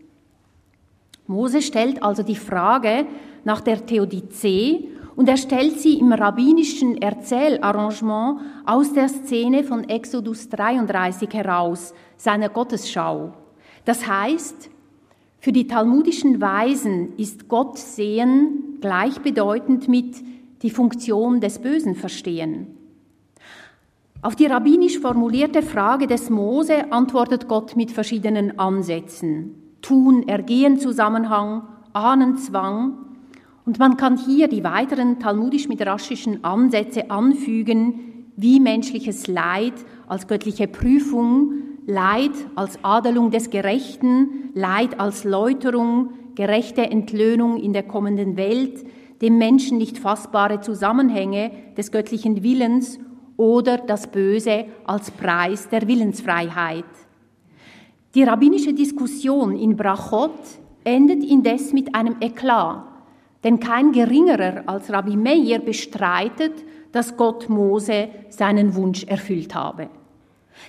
Mose 1.27 1.61
stellt 1.61 2.03
also 2.03 2.22
die 2.22 2.37
Frage 2.37 3.07
nach 3.44 3.61
der 3.61 3.85
Theodizee 3.85 4.88
und 5.18 5.28
er 5.28 5.37
stellt 5.37 5.81
sie 5.81 5.98
im 5.98 6.12
rabbinischen 6.12 7.02
Erzählarrangement 7.02 8.38
aus 8.64 8.92
der 8.92 9.09
Szene 9.09 9.64
von 9.64 9.88
Exodus 9.88 10.48
33 10.48 11.28
heraus, 11.35 11.92
seiner 12.16 12.48
Gottesschau. 12.48 13.33
Das 13.85 14.07
heißt, 14.07 14.70
für 15.40 15.50
die 15.50 15.66
talmudischen 15.66 16.40
Weisen 16.40 17.16
ist 17.16 17.48
Gott 17.48 17.78
sehen 17.78 18.78
gleichbedeutend 18.81 19.88
mit 19.88 20.18
die 20.62 20.70
Funktion 20.70 21.40
des 21.40 21.59
Bösen 21.59 21.96
verstehen. 21.96 22.68
Auf 24.22 24.37
die 24.37 24.46
rabbinisch 24.46 25.00
formulierte 25.00 25.62
Frage 25.62 26.07
des 26.07 26.31
Mose 26.31 26.92
antwortet 26.92 27.48
Gott 27.48 27.74
mit 27.74 27.90
verschiedenen 27.90 28.57
Ansätzen. 28.61 29.57
Tun, 29.83 30.28
Ergehen, 30.28 30.78
Zusammenhang, 30.78 31.66
Ahnenzwang, 31.92 33.08
und 33.68 33.78
man 33.78 33.98
kann 33.98 34.16
hier 34.16 34.48
die 34.48 34.64
weiteren 34.64 35.18
talmudisch-midraschischen 35.18 36.42
Ansätze 36.42 37.11
anfügen, 37.11 38.31
wie 38.35 38.61
menschliches 38.61 39.26
Leid 39.26 39.74
als 40.07 40.26
göttliche 40.26 40.66
Prüfung, 40.66 41.52
Leid 41.87 42.31
als 42.54 42.83
Adelung 42.83 43.31
des 43.31 43.50
Gerechten, 43.50 44.48
Leid 44.54 44.98
als 44.98 45.24
Läuterung, 45.24 46.12
gerechte 46.35 46.81
Entlöhnung 46.81 47.59
in 47.59 47.74
der 47.74 47.83
kommenden 47.83 48.38
Welt, 48.38 48.87
dem 49.20 49.37
Menschen 49.37 49.76
nicht 49.76 49.98
fassbare 49.98 50.62
Zusammenhänge 50.62 51.50
des 51.76 51.92
göttlichen 51.92 52.42
Willens 52.42 52.98
oder 53.37 53.76
das 53.76 54.07
Böse 54.07 54.64
als 54.87 55.11
Preis 55.11 55.68
der 55.68 55.87
Willensfreiheit. 55.87 56.87
Die 58.14 58.22
rabbinische 58.22 58.72
Diskussion 58.72 59.57
in 59.57 59.76
Brachot 59.76 60.40
endet 60.85 61.22
indes 61.22 61.74
mit 61.74 61.94
einem 61.94 62.16
Eklat, 62.20 62.98
denn 63.44 63.61
kein 63.61 63.92
geringerer 63.92 64.64
als 64.66 64.92
Rabbi 64.92 65.16
Meir 65.16 65.61
bestreitet, 65.61 66.53
dass 66.92 67.16
Gott 67.16 67.48
Mose 67.48 68.09
seinen 68.31 68.74
Wunsch 68.74 69.05
erfüllt 69.05 69.55
habe. 69.55 69.88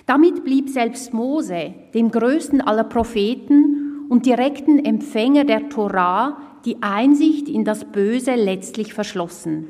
Damit 0.06 0.44
blieb 0.44 0.68
selbst 0.68 1.12
Mose, 1.12 1.74
dem 1.94 2.10
größten 2.10 2.60
aller 2.60 2.84
Propheten 2.84 4.06
und 4.08 4.26
direkten 4.26 4.84
Empfänger 4.84 5.44
der 5.44 5.68
Torah, 5.68 6.36
die 6.64 6.82
Einsicht 6.82 7.48
in 7.48 7.64
das 7.64 7.84
Böse 7.84 8.34
letztlich 8.34 8.94
verschlossen. 8.94 9.66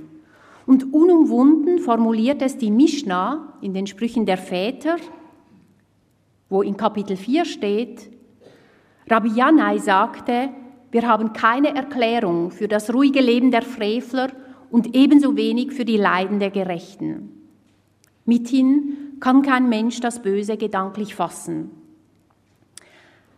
Und 0.66 0.92
unumwunden 0.92 1.78
formuliert 1.78 2.42
es 2.42 2.56
die 2.56 2.70
Mishnah 2.70 3.54
in 3.60 3.74
den 3.74 3.86
Sprüchen 3.86 4.26
der 4.26 4.38
Väter, 4.38 4.96
wo 6.48 6.62
in 6.62 6.76
Kapitel 6.76 7.16
4 7.16 7.44
steht, 7.44 8.10
Rabbi 9.08 9.30
Janai 9.30 9.78
sagte, 9.78 10.50
wir 10.90 11.07
haben 11.07 11.33
keine 11.33 11.74
Erklärung 11.74 12.50
für 12.50 12.66
das 12.66 12.92
ruhige 12.92 13.20
Leben 13.20 13.50
der 13.50 13.62
Frevler 13.62 14.29
und 14.70 14.94
ebenso 14.94 15.37
wenig 15.37 15.72
für 15.72 15.85
die 15.85 15.96
Leiden 15.96 16.38
der 16.40 16.50
Gerechten. 16.50 17.31
Mithin 18.24 18.96
kann 19.20 19.42
kein 19.42 19.68
Mensch 19.68 20.00
das 20.00 20.22
Böse 20.22 20.57
gedanklich 20.57 21.14
fassen. 21.14 21.70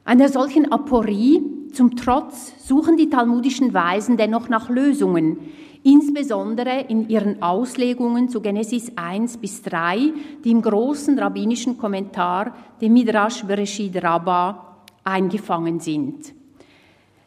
Einer 0.04 0.28
solchen 0.28 0.72
Aporie 0.72 1.42
zum 1.72 1.96
Trotz 1.96 2.66
suchen 2.66 2.96
die 2.96 3.08
talmudischen 3.08 3.72
Weisen 3.72 4.16
dennoch 4.16 4.48
nach 4.48 4.68
Lösungen, 4.68 5.38
insbesondere 5.82 6.86
in 6.88 7.08
ihren 7.08 7.42
Auslegungen 7.42 8.28
zu 8.28 8.40
Genesis 8.40 8.92
1 8.96 9.38
bis 9.38 9.62
3, 9.62 10.12
die 10.44 10.50
im 10.50 10.62
großen 10.62 11.18
rabbinischen 11.18 11.78
Kommentar, 11.78 12.54
dem 12.80 12.92
Midrash 12.92 13.44
Bereshit 13.44 14.02
Rabbah, 14.02 14.76
eingefangen 15.04 15.80
sind. 15.80 16.34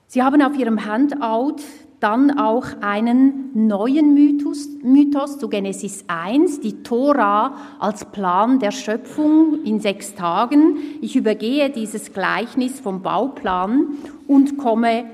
Sie 0.08 0.22
haben 0.22 0.42
auf 0.42 0.58
ihrem 0.58 0.86
Handout 0.86 1.58
dann 2.00 2.38
auch 2.38 2.66
einen 2.82 3.68
neuen 3.68 4.14
Mythos, 4.14 4.68
Mythos 4.84 5.40
zu 5.40 5.50
Genesis 5.50 6.04
1, 6.08 6.60
die 6.60 6.84
Tora 6.84 7.56
als 7.80 8.06
Plan 8.06 8.60
der 8.60 8.72
Schöpfung 8.72 9.64
in 9.64 9.80
sechs 9.80 10.14
Tagen. 10.14 10.78
Ich 11.02 11.16
übergehe 11.16 11.70
dieses 11.70 12.14
Gleichnis 12.14 12.80
vom 12.80 13.02
Bauplan 13.02 13.88
und 14.28 14.58
komme 14.58 15.06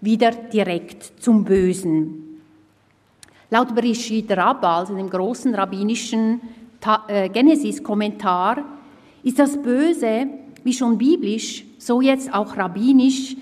wieder 0.00 0.32
direkt 0.32 1.22
zum 1.22 1.44
Bösen. 1.44 2.40
Laut 3.50 3.74
Bereshit 3.74 4.30
Rabbah, 4.30 4.78
also 4.78 4.96
dem 4.96 5.10
großen 5.10 5.54
rabbinischen 5.54 6.40
äh, 7.08 7.28
Genesis-Kommentar, 7.28 8.64
ist 9.22 9.38
das 9.38 9.60
Böse, 9.60 10.26
wie 10.64 10.72
schon 10.72 10.98
biblisch, 10.98 11.64
so 11.78 12.00
jetzt 12.00 12.32
auch 12.32 12.56
rabbinisch, 12.56 13.36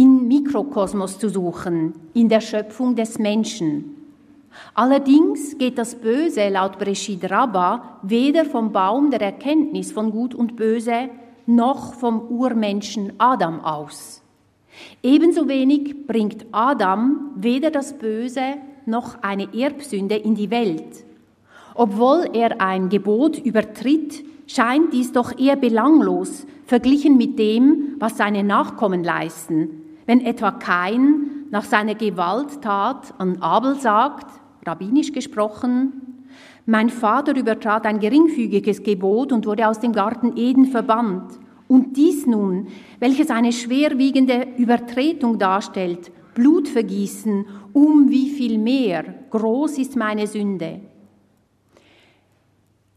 in 0.00 0.28
Mikrokosmos 0.28 1.18
zu 1.18 1.28
suchen, 1.28 1.92
in 2.14 2.30
der 2.30 2.40
Schöpfung 2.40 2.96
des 2.96 3.18
Menschen. 3.18 3.96
Allerdings 4.72 5.58
geht 5.58 5.76
das 5.76 5.94
Böse 5.94 6.48
laut 6.48 6.78
Breshid 6.78 7.30
Rabba 7.30 7.98
weder 8.02 8.46
vom 8.46 8.72
Baum 8.72 9.10
der 9.10 9.20
Erkenntnis 9.20 9.92
von 9.92 10.10
Gut 10.10 10.34
und 10.34 10.56
Böse 10.56 11.10
noch 11.44 11.92
vom 11.92 12.22
Urmenschen 12.30 13.12
Adam 13.18 13.60
aus. 13.62 14.22
Ebenso 15.02 15.48
wenig 15.48 16.06
bringt 16.06 16.46
Adam 16.50 17.32
weder 17.36 17.70
das 17.70 17.92
Böse 17.92 18.54
noch 18.86 19.22
eine 19.22 19.54
Erbsünde 19.54 20.16
in 20.16 20.34
die 20.34 20.50
Welt. 20.50 21.04
Obwohl 21.74 22.30
er 22.32 22.58
ein 22.62 22.88
Gebot 22.88 23.36
übertritt, 23.38 24.24
scheint 24.46 24.94
dies 24.94 25.12
doch 25.12 25.38
eher 25.38 25.56
belanglos 25.56 26.46
verglichen 26.64 27.18
mit 27.18 27.38
dem, 27.38 27.96
was 27.98 28.16
seine 28.16 28.42
Nachkommen 28.42 29.04
leisten, 29.04 29.89
wenn 30.10 30.22
etwa 30.22 30.50
Kain 30.50 31.46
nach 31.52 31.62
seiner 31.62 31.94
Gewalttat 31.94 33.14
an 33.18 33.40
Abel 33.40 33.76
sagt, 33.76 34.26
rabbinisch 34.66 35.12
gesprochen, 35.12 36.24
mein 36.66 36.88
Vater 36.88 37.36
übertrat 37.36 37.86
ein 37.86 38.00
geringfügiges 38.00 38.82
Gebot 38.82 39.30
und 39.30 39.46
wurde 39.46 39.68
aus 39.68 39.78
dem 39.78 39.92
Garten 39.92 40.36
Eden 40.36 40.66
verbannt. 40.66 41.38
Und 41.68 41.96
dies 41.96 42.26
nun, 42.26 42.66
welches 42.98 43.30
eine 43.30 43.52
schwerwiegende 43.52 44.48
Übertretung 44.56 45.38
darstellt, 45.38 46.10
Blutvergießen, 46.34 47.44
um 47.72 48.10
wie 48.10 48.30
viel 48.30 48.58
mehr, 48.58 49.04
groß 49.30 49.78
ist 49.78 49.94
meine 49.94 50.26
Sünde. 50.26 50.80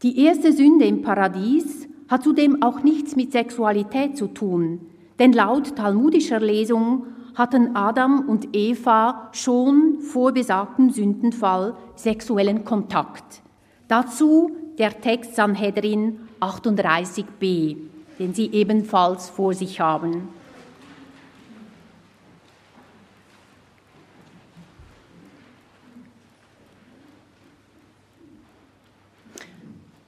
Die 0.02 0.18
erste 0.18 0.52
Sünde 0.52 0.86
im 0.86 1.02
Paradies 1.02 1.86
hat 2.08 2.24
zudem 2.24 2.60
auch 2.60 2.82
nichts 2.82 3.14
mit 3.14 3.30
Sexualität 3.30 4.16
zu 4.16 4.26
tun, 4.26 4.80
denn 5.18 5.32
laut 5.32 5.76
talmudischer 5.76 6.40
Lesung 6.40 7.06
hatten 7.34 7.74
Adam 7.74 8.28
und 8.28 8.54
Eva 8.54 9.28
schon 9.32 10.00
vor 10.00 10.32
besagtem 10.32 10.90
Sündenfall 10.90 11.74
sexuellen 11.96 12.64
Kontakt. 12.64 13.42
Dazu 13.88 14.50
der 14.78 15.00
Text 15.00 15.36
Sanhedrin 15.36 16.20
38b, 16.40 17.76
den 18.18 18.34
Sie 18.34 18.50
ebenfalls 18.52 19.28
vor 19.28 19.54
sich 19.54 19.80
haben. 19.80 20.28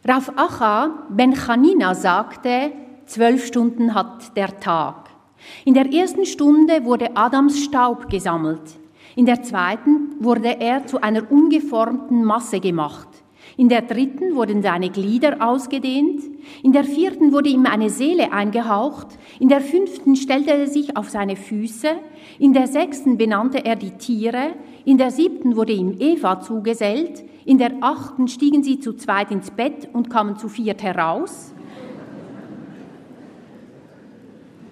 Rav 0.04 0.32
Acha 0.36 0.90
ben 1.08 1.34
Chanina 1.34 1.92
sagte, 1.94 2.70
zwölf 3.06 3.46
Stunden 3.46 3.94
hat 3.94 4.36
der 4.36 4.60
Tag. 4.60 5.10
In 5.64 5.74
der 5.74 5.92
ersten 5.92 6.26
Stunde 6.26 6.84
wurde 6.84 7.16
Adams 7.16 7.62
Staub 7.62 8.08
gesammelt. 8.08 8.78
In 9.14 9.26
der 9.26 9.42
zweiten 9.42 10.16
wurde 10.20 10.60
er 10.60 10.86
zu 10.86 11.00
einer 11.00 11.30
ungeformten 11.30 12.24
Masse 12.24 12.60
gemacht. 12.60 13.08
In 13.56 13.68
der 13.70 13.82
dritten 13.82 14.34
wurden 14.34 14.60
seine 14.60 14.90
Glieder 14.90 15.36
ausgedehnt. 15.40 16.22
In 16.62 16.72
der 16.72 16.84
vierten 16.84 17.32
wurde 17.32 17.48
ihm 17.48 17.64
eine 17.64 17.88
Seele 17.88 18.32
eingehaucht. 18.32 19.06
In 19.38 19.48
der 19.48 19.62
fünften 19.62 20.16
stellte 20.16 20.50
er 20.50 20.66
sich 20.66 20.96
auf 20.96 21.08
seine 21.08 21.36
Füße. 21.36 21.88
In 22.38 22.52
der 22.52 22.66
sechsten 22.66 23.16
benannte 23.16 23.64
er 23.64 23.76
die 23.76 23.92
Tiere. 23.92 24.54
In 24.84 24.98
der 24.98 25.10
siebten 25.10 25.56
wurde 25.56 25.72
ihm 25.72 25.96
Eva 25.98 26.40
zugesellt. 26.40 27.24
In 27.46 27.56
der 27.56 27.72
achten 27.80 28.28
stiegen 28.28 28.62
sie 28.62 28.80
zu 28.80 28.92
zweit 28.92 29.30
ins 29.30 29.50
Bett 29.50 29.88
und 29.92 30.10
kamen 30.10 30.36
zu 30.36 30.48
viert 30.48 30.82
heraus. 30.82 31.54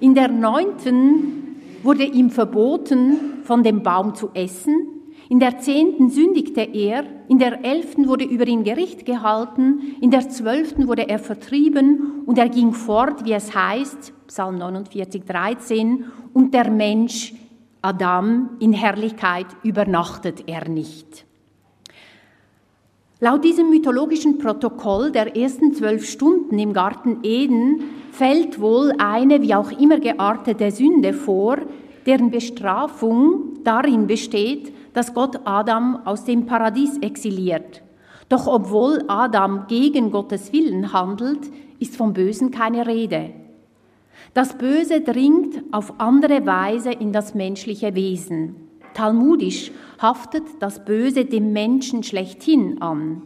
In 0.00 0.14
der 0.14 0.28
neunten 0.28 1.56
wurde 1.82 2.04
ihm 2.04 2.30
verboten, 2.30 3.42
von 3.44 3.62
dem 3.62 3.82
Baum 3.82 4.14
zu 4.14 4.30
essen. 4.34 4.88
In 5.28 5.40
der 5.40 5.58
zehnten 5.58 6.10
sündigte 6.10 6.60
er, 6.60 7.04
in 7.28 7.38
der 7.38 7.64
elften 7.64 8.08
wurde 8.08 8.24
über 8.24 8.46
ihn 8.46 8.64
Gericht 8.64 9.06
gehalten, 9.06 9.96
in 10.00 10.10
der 10.10 10.28
zwölften 10.28 10.86
wurde 10.86 11.08
er 11.08 11.18
vertrieben 11.18 12.22
und 12.26 12.38
er 12.38 12.48
ging 12.48 12.72
fort, 12.72 13.24
wie 13.24 13.32
es 13.32 13.54
heißt, 13.54 14.12
Psalm 14.26 14.58
49, 14.58 15.24
13, 15.24 16.04
und 16.34 16.52
der 16.52 16.70
Mensch, 16.70 17.34
Adam, 17.80 18.50
in 18.60 18.72
Herrlichkeit 18.72 19.46
übernachtet 19.62 20.44
er 20.46 20.68
nicht. 20.68 21.24
Laut 23.20 23.44
diesem 23.44 23.70
mythologischen 23.70 24.38
Protokoll 24.38 25.12
der 25.12 25.36
ersten 25.36 25.72
zwölf 25.72 26.04
Stunden 26.04 26.58
im 26.58 26.72
Garten 26.72 27.18
Eden 27.22 27.82
fällt 28.10 28.60
wohl 28.60 28.92
eine 28.98 29.40
wie 29.40 29.54
auch 29.54 29.70
immer 29.70 30.00
geartete 30.00 30.72
Sünde 30.72 31.12
vor, 31.12 31.58
deren 32.06 32.30
Bestrafung 32.30 33.62
darin 33.62 34.08
besteht, 34.08 34.72
dass 34.94 35.14
Gott 35.14 35.40
Adam 35.44 36.00
aus 36.04 36.24
dem 36.24 36.46
Paradies 36.46 36.98
exiliert. 36.98 37.82
Doch 38.28 38.48
obwohl 38.48 39.04
Adam 39.06 39.66
gegen 39.68 40.10
Gottes 40.10 40.52
Willen 40.52 40.92
handelt, 40.92 41.50
ist 41.78 41.96
vom 41.96 42.14
Bösen 42.14 42.50
keine 42.50 42.86
Rede. 42.86 43.30
Das 44.32 44.58
Böse 44.58 45.02
dringt 45.02 45.62
auf 45.70 46.00
andere 46.00 46.44
Weise 46.46 46.90
in 46.90 47.12
das 47.12 47.34
menschliche 47.34 47.94
Wesen. 47.94 48.63
Talmudisch 48.94 49.72
haftet 50.00 50.44
das 50.60 50.84
Böse 50.84 51.24
dem 51.24 51.52
Menschen 51.52 52.02
schlechthin 52.02 52.80
an. 52.80 53.22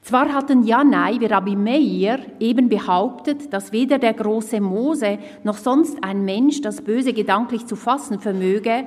Zwar 0.00 0.34
hatten 0.34 0.64
Janai 0.64 1.18
wie 1.20 1.26
Rabbi 1.26 1.56
Meir 1.56 2.18
eben 2.38 2.68
behauptet, 2.68 3.52
dass 3.52 3.72
weder 3.72 3.98
der 3.98 4.12
große 4.12 4.60
Mose 4.60 5.18
noch 5.44 5.56
sonst 5.56 6.04
ein 6.04 6.24
Mensch 6.24 6.60
das 6.60 6.82
Böse 6.82 7.12
gedanklich 7.14 7.64
zu 7.66 7.76
fassen 7.76 8.20
vermöge, 8.20 8.84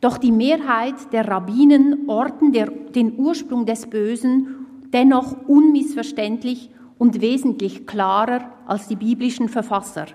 doch 0.00 0.18
die 0.18 0.32
Mehrheit 0.32 1.12
der 1.12 1.26
Rabbinen 1.26 2.08
orten 2.08 2.52
der, 2.52 2.66
den 2.66 3.18
Ursprung 3.18 3.66
des 3.66 3.88
Bösen 3.88 4.66
dennoch 4.92 5.48
unmissverständlich 5.48 6.70
und 6.98 7.20
wesentlich 7.20 7.86
klarer 7.86 8.52
als 8.66 8.88
die 8.88 8.96
biblischen 8.96 9.48
Verfasser. 9.48 10.06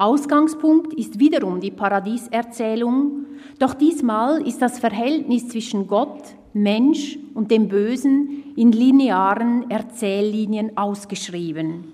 Ausgangspunkt 0.00 0.94
ist 0.94 1.18
wiederum 1.18 1.60
die 1.60 1.72
Paradieserzählung, 1.72 3.26
doch 3.58 3.74
diesmal 3.74 4.46
ist 4.46 4.62
das 4.62 4.78
Verhältnis 4.78 5.48
zwischen 5.48 5.88
Gott, 5.88 6.22
Mensch 6.52 7.18
und 7.34 7.50
dem 7.50 7.66
Bösen 7.66 8.54
in 8.54 8.70
linearen 8.70 9.68
Erzähllinien 9.68 10.76
ausgeschrieben. 10.76 11.92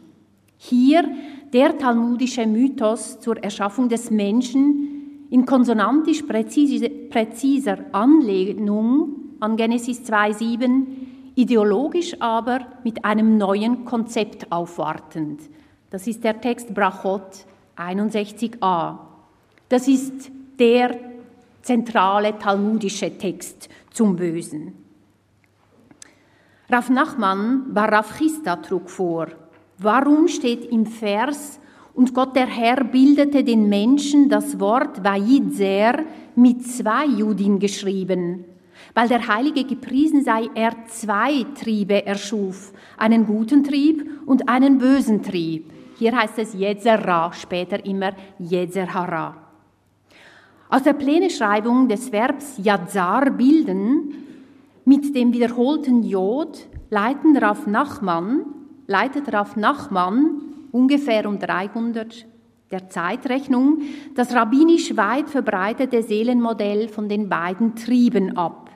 Hier 0.59 1.09
der 1.55 1.79
talmudische 1.79 2.47
Mythos 2.47 3.21
zur 3.21 3.43
Erschaffung 3.43 3.89
des 3.89 4.11
Menschen 4.11 5.27
in 5.31 5.47
konsonantisch 5.47 6.23
präzise, 6.23 6.91
präziser 6.91 7.79
Anlehnung 7.93 9.15
an 9.41 9.57
Genesis 9.57 10.01
2.7, 10.01 10.85
ideologisch 11.37 12.21
aber 12.21 12.61
mit 12.85 13.03
einem 13.03 13.39
neuen 13.39 13.87
Konzept 13.87 14.53
aufwartend. 14.53 15.41
Das 15.89 16.07
ist 16.07 16.23
der 16.23 16.39
Text 16.41 16.75
Brachot 16.75 17.47
61a. 17.77 18.99
Das 19.69 19.89
ist 19.89 20.31
der 20.59 20.97
zentrale 21.63 22.39
talmudische 22.39 23.17
Text 23.17 23.69
zum 23.91 24.17
Bösen. 24.17 24.75
Rav 26.69 26.91
Nachman 26.91 27.75
war 27.75 27.93
Rav 27.93 28.17
Chisda 28.19 28.57
trug 28.57 28.89
vor. 28.89 29.29
Warum 29.79 30.29
steht 30.29 30.65
im 30.71 30.87
Vers, 30.87 31.61
und 31.95 32.13
Gott 32.13 32.35
der 32.35 32.47
Herr 32.47 32.83
bildete 32.85 33.45
den 33.45 33.69
Menschen 33.69 34.29
das 34.29 34.59
Wort 34.59 35.05
Vayidzer 35.05 36.03
mit 36.35 36.67
zwei 36.67 37.07
Juden 37.07 37.61
geschrieben, 37.61 38.45
weil 38.95 39.09
der 39.09 39.29
Heilige 39.29 39.65
gepriesen 39.65 40.25
sei, 40.25 40.49
er 40.55 40.75
zwei 40.89 41.45
Triebe 41.55 42.05
erschuf, 42.05 42.73
einen 42.97 43.27
guten 43.27 43.63
Trieb 43.63 44.09
und 44.27 44.49
einen 44.49 44.79
bösen 44.79 45.23
Trieb. 45.23 45.71
Hier 46.05 46.15
heißt 46.15 46.39
es 46.39 46.53
Jezerra, 46.53 47.33
später 47.33 47.83
immer 47.87 48.13
Jezerhara. 48.39 49.39
Aus 50.69 50.83
der 50.83 50.93
Pläneschreibung 50.93 51.89
des 51.89 52.13
Verbs 52.13 52.59
Yazar 52.63 53.31
bilden 53.31 54.13
mit 54.85 55.17
dem 55.17 55.33
wiederholten 55.33 56.03
Jod 56.03 56.69
leiten 56.91 57.39
Rav 57.39 57.67
Nachman, 57.67 58.45
leitet 58.87 59.33
Rav 59.33 59.57
Nachman 59.57 60.43
ungefähr 60.73 61.27
um 61.27 61.39
300 61.39 62.27
der 62.71 62.91
Zeitrechnung 62.91 63.81
das 64.15 64.35
rabbinisch 64.35 64.95
weit 64.99 65.31
verbreitete 65.31 66.03
Seelenmodell 66.03 66.89
von 66.89 67.09
den 67.09 67.31
beiden 67.31 67.77
Trieben 67.77 68.37
ab. 68.37 68.71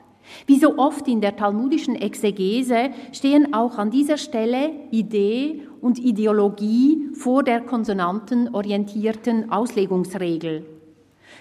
Wie 0.47 0.59
so 0.59 0.79
oft 0.79 1.07
in 1.09 1.21
der 1.21 1.37
talmudischen 1.37 1.95
Exegese 1.95 2.89
stehen 3.13 3.53
auch 3.53 3.77
an 3.77 3.91
dieser 3.91 4.17
Stelle 4.17 4.71
Idee 4.91 5.68
und 5.81 5.99
Ideologie 5.99 7.09
vor 7.15 7.43
der 7.43 7.61
konsonantenorientierten 7.61 9.51
Auslegungsregel. 9.51 10.65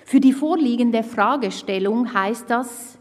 Für 0.06 0.20
die 0.20 0.34
vorliegende 0.34 1.04
Fragestellung 1.04 2.14
heißt 2.14 2.50
das, 2.50 2.98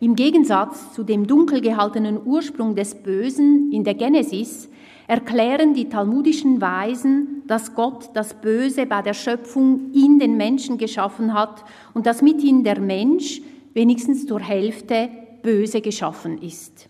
im 0.00 0.14
Gegensatz 0.14 0.92
zu 0.94 1.02
dem 1.02 1.26
dunkel 1.26 1.60
gehaltenen 1.60 2.20
Ursprung 2.24 2.76
des 2.76 2.94
Bösen 2.94 3.72
in 3.72 3.82
der 3.82 3.94
Genesis 3.94 4.68
erklären 5.08 5.74
die 5.74 5.88
talmudischen 5.88 6.60
Weisen, 6.60 7.42
dass 7.46 7.74
Gott 7.74 8.10
das 8.14 8.34
Böse 8.34 8.86
bei 8.86 9.02
der 9.02 9.14
Schöpfung 9.14 9.90
in 9.92 10.18
den 10.18 10.36
Menschen 10.36 10.78
geschaffen 10.78 11.34
hat 11.34 11.64
und 11.94 12.06
dass 12.06 12.22
mithin 12.22 12.62
der 12.62 12.78
Mensch 12.78 13.40
wenigstens 13.74 14.26
zur 14.26 14.40
Hälfte 14.40 15.08
böse 15.42 15.80
geschaffen 15.80 16.38
ist. 16.42 16.87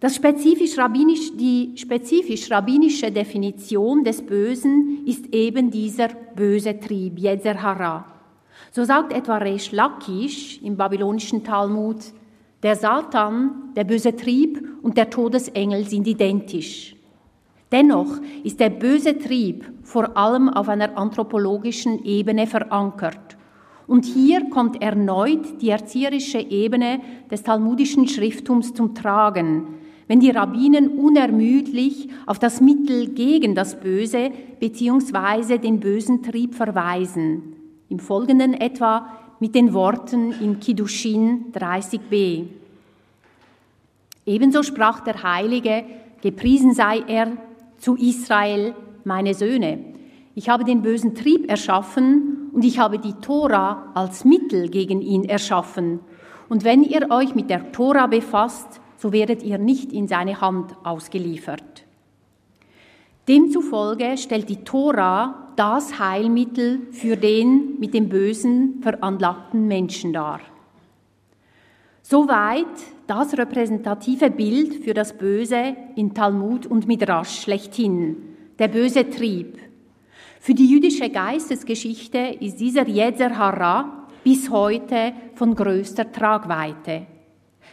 Das 0.00 0.14
spezifisch 0.14 0.78
rabbinisch, 0.78 1.36
die 1.36 1.72
spezifisch 1.74 2.48
rabbinische 2.52 3.10
Definition 3.10 4.04
des 4.04 4.22
Bösen 4.22 5.04
ist 5.04 5.34
eben 5.34 5.72
dieser 5.72 6.08
böse 6.36 6.78
Trieb, 6.78 7.18
Yetzer 7.18 7.60
Hara. 7.60 8.04
So 8.70 8.84
sagt 8.84 9.12
etwa 9.12 9.38
Resh 9.38 9.72
Lakish 9.72 10.62
im 10.62 10.76
babylonischen 10.76 11.42
Talmud, 11.42 11.96
der 12.62 12.76
Satan, 12.76 13.72
der 13.74 13.82
böse 13.82 14.14
Trieb 14.14 14.62
und 14.82 14.96
der 14.96 15.10
Todesengel 15.10 15.84
sind 15.84 16.06
identisch. 16.06 16.94
Dennoch 17.72 18.20
ist 18.44 18.60
der 18.60 18.70
böse 18.70 19.18
Trieb 19.18 19.64
vor 19.82 20.16
allem 20.16 20.48
auf 20.48 20.68
einer 20.68 20.96
anthropologischen 20.96 22.04
Ebene 22.04 22.46
verankert. 22.46 23.36
Und 23.88 24.04
hier 24.04 24.48
kommt 24.48 24.80
erneut 24.80 25.60
die 25.60 25.70
erzieherische 25.70 26.38
Ebene 26.38 27.00
des 27.30 27.42
talmudischen 27.42 28.06
Schrifttums 28.06 28.74
zum 28.74 28.94
Tragen, 28.94 29.74
wenn 30.08 30.20
die 30.20 30.30
Rabbinen 30.30 30.98
unermüdlich 30.98 32.08
auf 32.26 32.38
das 32.38 32.60
Mittel 32.60 33.10
gegen 33.10 33.54
das 33.54 33.78
Böse 33.78 34.30
bzw. 34.58 35.58
den 35.58 35.80
bösen 35.80 36.22
Trieb 36.22 36.54
verweisen. 36.54 37.54
Im 37.90 37.98
Folgenden 37.98 38.54
etwa 38.54 39.06
mit 39.38 39.54
den 39.54 39.72
Worten 39.72 40.32
im 40.40 40.58
Kiddushin 40.58 41.52
30b. 41.52 42.46
Ebenso 44.26 44.62
sprach 44.62 45.00
der 45.00 45.22
Heilige, 45.22 45.84
gepriesen 46.22 46.74
sei 46.74 47.02
er 47.06 47.32
zu 47.78 47.94
Israel, 47.96 48.74
meine 49.04 49.34
Söhne. 49.34 49.78
Ich 50.34 50.48
habe 50.48 50.64
den 50.64 50.82
bösen 50.82 51.14
Trieb 51.14 51.50
erschaffen 51.50 52.50
und 52.52 52.64
ich 52.64 52.78
habe 52.78 52.98
die 52.98 53.14
Tora 53.14 53.90
als 53.94 54.24
Mittel 54.24 54.68
gegen 54.68 55.00
ihn 55.02 55.24
erschaffen. 55.24 56.00
Und 56.48 56.64
wenn 56.64 56.82
ihr 56.82 57.10
euch 57.10 57.34
mit 57.34 57.50
der 57.50 57.72
Tora 57.72 58.06
befasst, 58.06 58.80
so 58.98 59.12
werdet 59.12 59.42
ihr 59.42 59.58
nicht 59.58 59.92
in 59.92 60.08
seine 60.08 60.40
Hand 60.40 60.74
ausgeliefert. 60.84 61.84
Demzufolge 63.28 64.16
stellt 64.18 64.48
die 64.48 64.64
Tora 64.64 65.52
das 65.56 65.98
Heilmittel 65.98 66.88
für 66.92 67.16
den 67.16 67.78
mit 67.78 67.94
dem 67.94 68.08
Bösen 68.08 68.80
veranlagten 68.82 69.66
Menschen 69.66 70.12
dar. 70.12 70.40
Soweit 72.02 72.66
das 73.06 73.36
repräsentative 73.36 74.30
Bild 74.30 74.82
für 74.82 74.94
das 74.94 75.16
Böse 75.16 75.76
in 75.94 76.14
Talmud 76.14 76.66
und 76.66 76.88
Midrash 76.88 77.42
schlechthin, 77.42 78.16
der 78.58 78.68
böse 78.68 79.08
Trieb. 79.10 79.58
Für 80.40 80.54
die 80.54 80.66
jüdische 80.66 81.10
Geistesgeschichte 81.10 82.36
ist 82.40 82.60
dieser 82.60 82.88
Yetzer 82.88 83.36
Hara 83.36 84.06
bis 84.24 84.48
heute 84.48 85.12
von 85.34 85.54
größter 85.54 86.10
Tragweite. 86.10 87.17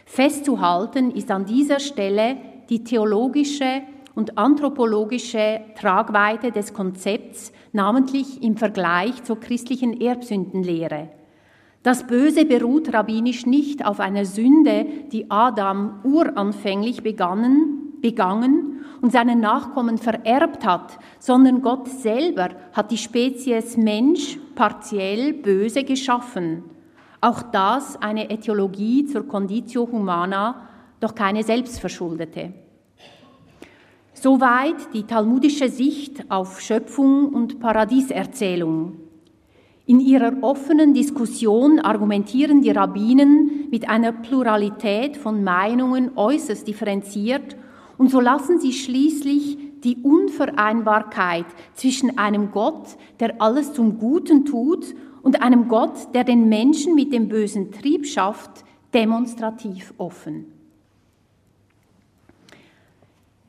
Festzuhalten 0.06 1.10
ist 1.10 1.30
an 1.30 1.44
dieser 1.44 1.80
Stelle 1.80 2.38
die 2.70 2.84
theologische 2.84 3.82
und 4.14 4.38
anthropologische 4.38 5.60
Tragweite 5.78 6.52
des 6.52 6.72
Konzepts, 6.72 7.52
namentlich 7.72 8.42
im 8.42 8.56
Vergleich 8.56 9.24
zur 9.24 9.38
christlichen 9.38 10.00
Erbsündenlehre. 10.00 11.10
Das 11.82 12.06
Böse 12.06 12.46
beruht 12.46 12.94
rabbinisch 12.94 13.46
nicht 13.46 13.84
auf 13.84 14.00
einer 14.00 14.24
Sünde, 14.24 14.86
die 15.12 15.30
Adam 15.30 16.00
uranfänglich 16.04 17.02
begannen, 17.02 17.98
begangen 18.00 18.84
und 19.02 19.12
seinen 19.12 19.40
Nachkommen 19.40 19.98
vererbt 19.98 20.64
hat, 20.64 20.98
sondern 21.18 21.62
Gott 21.62 21.88
selber 21.88 22.50
hat 22.72 22.90
die 22.90 22.96
Spezies 22.96 23.76
Mensch 23.76 24.38
partiell 24.54 25.32
böse 25.32 25.84
geschaffen. 25.84 26.75
Auch 27.26 27.42
das 27.42 28.00
eine 28.00 28.30
Äthiologie 28.30 29.04
zur 29.04 29.26
Conditio 29.26 29.88
Humana, 29.90 30.68
doch 31.00 31.12
keine 31.12 31.42
selbstverschuldete. 31.42 32.52
Soweit 34.14 34.94
die 34.94 35.02
talmudische 35.02 35.68
Sicht 35.68 36.30
auf 36.30 36.60
Schöpfung 36.60 37.30
und 37.30 37.58
Paradieserzählung. 37.58 39.00
In 39.86 39.98
ihrer 39.98 40.34
offenen 40.42 40.94
Diskussion 40.94 41.80
argumentieren 41.80 42.60
die 42.60 42.70
Rabbinen 42.70 43.70
mit 43.72 43.88
einer 43.88 44.12
Pluralität 44.12 45.16
von 45.16 45.42
Meinungen 45.42 46.12
äußerst 46.14 46.68
differenziert 46.68 47.56
und 47.98 48.08
so 48.08 48.20
lassen 48.20 48.60
sie 48.60 48.72
schließlich 48.72 49.58
die 49.82 49.96
Unvereinbarkeit 49.96 51.46
zwischen 51.74 52.18
einem 52.18 52.52
Gott, 52.52 52.96
der 53.18 53.42
alles 53.42 53.72
zum 53.72 53.98
Guten 53.98 54.44
tut, 54.44 54.94
und 55.26 55.42
einem 55.42 55.66
Gott, 55.66 56.14
der 56.14 56.22
den 56.22 56.48
Menschen 56.48 56.94
mit 56.94 57.12
dem 57.12 57.26
bösen 57.26 57.72
Trieb 57.72 58.06
schafft, 58.06 58.64
demonstrativ 58.94 59.92
offen. 59.98 60.46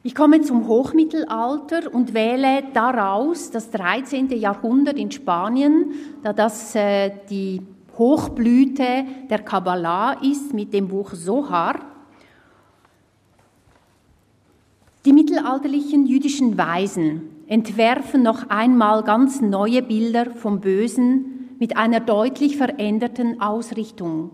Ich 0.02 0.16
komme 0.16 0.42
zum 0.42 0.68
Hochmittelalter 0.68 1.94
und 1.94 2.16
wähle 2.16 2.64
daraus 2.74 3.52
das 3.52 3.70
13. 3.70 4.30
Jahrhundert 4.40 4.98
in 4.98 5.12
Spanien, 5.12 5.92
da 6.24 6.34
das 6.34 6.74
äh, 6.74 7.12
die 7.30 7.62
Hochblüte 7.96 9.06
der 9.30 9.40
Kabbalah 9.44 10.14
ist 10.14 10.56
mit 10.56 10.74
dem 10.74 10.88
Buch 10.88 11.12
Sohar. 11.14 11.76
Die 15.06 15.14
mittelalterlichen 15.14 16.08
jüdischen 16.08 16.58
Weisen 16.58 17.22
entwerfen 17.46 18.24
noch 18.24 18.50
einmal 18.50 19.04
ganz 19.04 19.42
neue 19.42 19.84
Bilder 19.84 20.32
vom 20.32 20.60
Bösen, 20.60 21.37
mit 21.60 21.78
einer 21.78 22.00
deutlich 22.00 22.58
veränderten 22.58 23.42
Ausrichtung. 23.42 24.32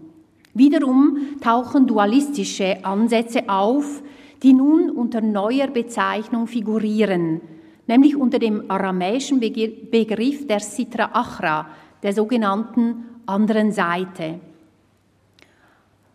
Wiederum 0.54 1.18
tauchen 1.42 1.88
dualistische 1.88 2.86
Ansätze 2.86 3.50
auf, 3.50 4.04
die 4.44 4.54
nun 4.54 4.90
unter 4.90 5.22
neuer 5.22 5.68
Bezeichnung 5.68 6.48
figurieren, 6.48 7.42
nämlich 7.88 8.16
unter 8.16 8.40
dem 8.40 8.70
aramäischen 8.70 9.40
Begriff 9.40 10.48
der 10.48 10.60
Sitra 10.60 11.10
Achra, 11.14 11.68
der 12.04 12.14
sogenannten 12.14 13.06
anderen 13.26 13.72
Seite. 13.72 14.40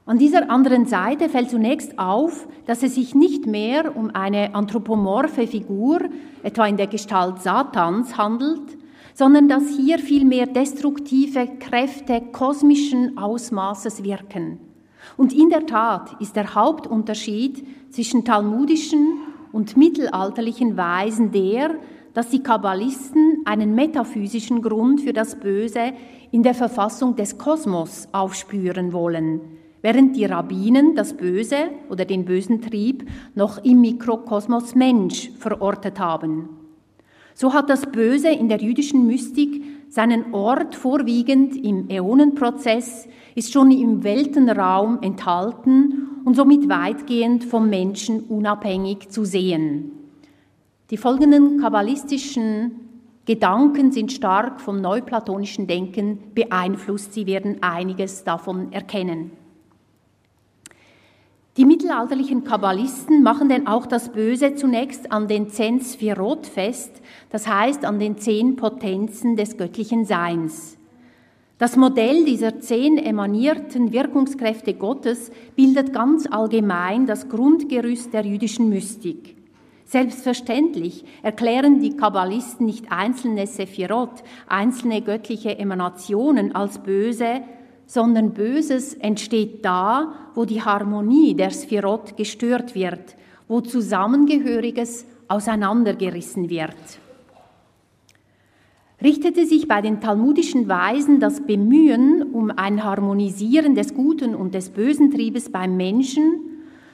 An 0.09 0.19
dieser 0.19 0.51
anderen 0.51 0.87
Seite 0.87 1.29
fällt 1.29 1.51
zunächst 1.51 1.99
auf, 1.99 2.49
dass 2.65 2.83
es 2.83 2.95
sich 2.95 3.15
nicht 3.15 3.47
mehr 3.47 3.95
um 3.95 4.11
eine 4.15 4.55
anthropomorphe 4.55 5.47
Figur, 5.47 6.01
etwa 6.43 6.67
in 6.67 6.79
der 6.79 6.87
Gestalt 6.87 7.43
Satans, 7.43 8.17
handelt, 8.17 8.78
sondern 9.19 9.49
dass 9.49 9.65
hier 9.77 9.99
vielmehr 9.99 10.47
destruktive 10.47 11.49
Kräfte 11.59 12.23
kosmischen 12.31 13.19
Ausmaßes 13.19 14.05
wirken. 14.05 14.61
Und 15.17 15.33
in 15.33 15.51
der 15.51 15.67
Tat 15.67 16.15
ist 16.21 16.37
der 16.37 16.55
Hauptunterschied 16.55 17.67
zwischen 17.91 18.25
talmudischen 18.25 19.19
und 19.51 19.77
mittelalterlichen 19.77 20.77
Weisen 20.77 21.33
der, 21.33 21.75
dass 22.15 22.29
die 22.29 22.45
Kabbalisten 22.45 23.43
einen 23.45 23.75
metaphysischen 23.75 24.63
Grund 24.63 25.01
für 25.01 25.13
das 25.13 25.35
Böse 25.35 25.95
in 26.31 26.45
der 26.45 26.55
Verfassung 26.55 27.17
des 27.17 27.39
Kosmos 27.39 28.07
aufspüren 28.13 28.93
wollen, 28.93 29.41
während 29.83 30.15
die 30.15 30.27
Rabbinen 30.27 30.95
das 30.95 31.17
Böse 31.17 31.71
oder 31.91 32.05
den 32.05 32.25
bösen 32.25 32.63
Trieb 32.63 33.05
noch 33.35 33.65
im 33.65 33.81
Mikrokosmos 33.81 34.77
Mensch 34.77 35.33
verortet 35.41 35.99
haben. 35.99 36.58
So 37.41 37.55
hat 37.55 37.71
das 37.71 37.83
Böse 37.87 38.31
in 38.31 38.49
der 38.49 38.59
jüdischen 38.61 39.07
Mystik 39.07 39.63
seinen 39.89 40.35
Ort 40.35 40.75
vorwiegend 40.75 41.55
im 41.55 41.89
Äonenprozess, 41.89 43.07
ist 43.37 43.53
schon 43.53 43.71
im 43.71 44.03
Weltenraum 44.03 44.99
enthalten 45.03 46.09
und 46.25 46.35
somit 46.35 46.69
weitgehend 46.69 47.45
vom 47.45 47.71
Menschen 47.71 48.23
unabhängig 48.25 49.11
zu 49.11 49.25
sehen. 49.25 49.93
Die 50.91 50.97
folgenden 50.97 51.61
kabbalistischen 51.61 52.73
Gedanken 53.25 53.93
sind 53.93 54.11
stark 54.11 54.61
vom 54.61 54.81
neuplatonischen 54.81 55.69
Denken 55.69 56.19
beeinflusst. 56.35 57.15
Sie 57.15 57.27
werden 57.27 57.59
einiges 57.61 58.25
davon 58.25 58.73
erkennen. 58.73 59.31
Die 61.59 61.65
mittelalterlichen 61.65 62.45
Kabbalisten 62.45 63.25
machen 63.25 63.49
denn 63.49 63.67
auch 63.67 63.85
das 63.85 64.13
Böse 64.13 64.55
zunächst 64.55 65.11
an 65.11 65.27
den 65.27 65.49
zehn 65.49 65.81
Sphirot 65.81 66.47
fest, 66.47 67.03
das 67.31 67.49
heißt 67.49 67.85
an 67.85 67.99
den 67.99 68.17
zehn 68.17 68.55
Potenzen 68.55 69.35
des 69.35 69.57
göttlichen 69.57 70.05
Seins. 70.05 70.79
Das 71.59 71.77
Modell 71.77 72.25
dieser 72.25 72.61
zehn 72.61 72.97
emanierten 72.97 73.93
Wirkungskräfte 73.93 74.75
Gottes 74.75 75.33
bildet 75.57 75.93
ganz 75.93 76.29
allgemein 76.31 77.07
das 77.07 77.29
Grundgerüst 77.29 78.15
der 78.15 78.25
jüdischen 78.25 78.69
Mystik. 78.69 79.35
Selbstverständlich 79.85 81.05
erklären 81.25 81.81
die 81.81 81.97
Kabbalisten 81.97 82.67
nicht 82.67 82.93
einzelne 82.93 83.49
Sephirot, 83.49 84.23
einzelne 84.47 85.03
göttliche 85.03 85.59
Emanationen 85.59 86.55
als 86.55 86.79
böse, 86.79 87.41
sondern 87.89 88.35
Böses 88.35 88.93
entsteht 88.95 89.65
da, 89.65 90.13
wo 90.35 90.45
die 90.45 90.61
Harmonie 90.63 91.35
der 91.35 91.51
Sphirot 91.51 92.19
gestört 92.19 92.75
wird, 92.75 93.17
wo 93.49 93.63
Zusammengehöriges 93.63 95.07
auseinandergerissen 95.27 96.51
wird. 96.51 96.77
Richtete 99.03 99.47
sich 99.47 99.69
bei 99.69 99.81
den 99.81 100.01
talmudischen 100.01 100.69
Weisen 100.69 101.19
das 101.19 101.41
Bemühen 101.41 102.23
um 102.35 102.51
ein 102.51 102.85
Harmonisieren 102.85 103.75
des 103.75 103.95
guten 103.95 104.35
und 104.35 104.55
des 104.55 104.69
bösen 104.69 105.11
Triebes 105.11 105.51
beim 105.51 105.77
Menschen, 105.77 106.41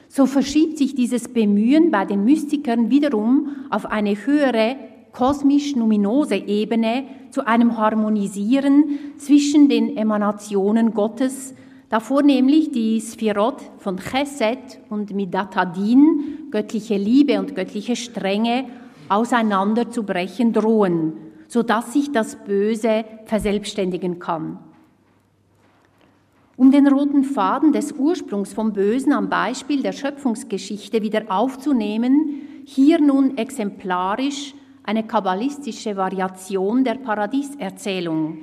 so 0.07 0.25
verschiebt 0.25 0.77
sich 0.77 0.95
dieses 0.95 1.27
Bemühen 1.27 1.91
bei 1.91 2.05
den 2.05 2.23
Mystikern 2.23 2.89
wiederum 2.89 3.49
auf 3.69 3.85
eine 3.85 4.15
höhere 4.25 4.77
kosmisch-numinose 5.15 6.35
Ebene 6.35 7.05
zu 7.31 7.47
einem 7.47 7.77
Harmonisieren 7.77 8.99
zwischen 9.17 9.69
den 9.69 9.97
Emanationen 9.97 10.93
Gottes, 10.93 11.55
davor 11.89 12.21
nämlich 12.21 12.71
die 12.71 12.99
Sphirot 12.99 13.61
von 13.77 13.97
Chesed 13.97 14.79
und 14.89 15.13
Midatadin, 15.13 16.49
göttliche 16.51 16.97
Liebe 16.97 17.39
und 17.39 17.55
göttliche 17.55 17.95
Strenge, 17.95 18.65
auseinanderzubrechen 19.07 20.51
drohen, 20.51 21.13
sodass 21.47 21.93
sich 21.93 22.11
das 22.11 22.35
Böse 22.43 23.05
verselbstständigen 23.25 24.19
kann. 24.19 24.59
Um 26.57 26.71
den 26.71 26.87
roten 26.87 27.23
Faden 27.23 27.71
des 27.71 27.91
Ursprungs 27.91 28.53
vom 28.53 28.73
Bösen 28.73 29.13
am 29.13 29.29
Beispiel 29.29 29.81
der 29.83 29.91
Schöpfungsgeschichte 29.91 31.01
wieder 31.01 31.23
aufzunehmen, 31.27 32.41
hier 32.65 32.99
nun 32.99 33.37
exemplarisch 33.37 34.54
eine 34.85 35.03
kabbalistische 35.05 35.95
Variation 35.95 36.83
der 36.83 36.95
Paradieserzählung. 36.95 38.37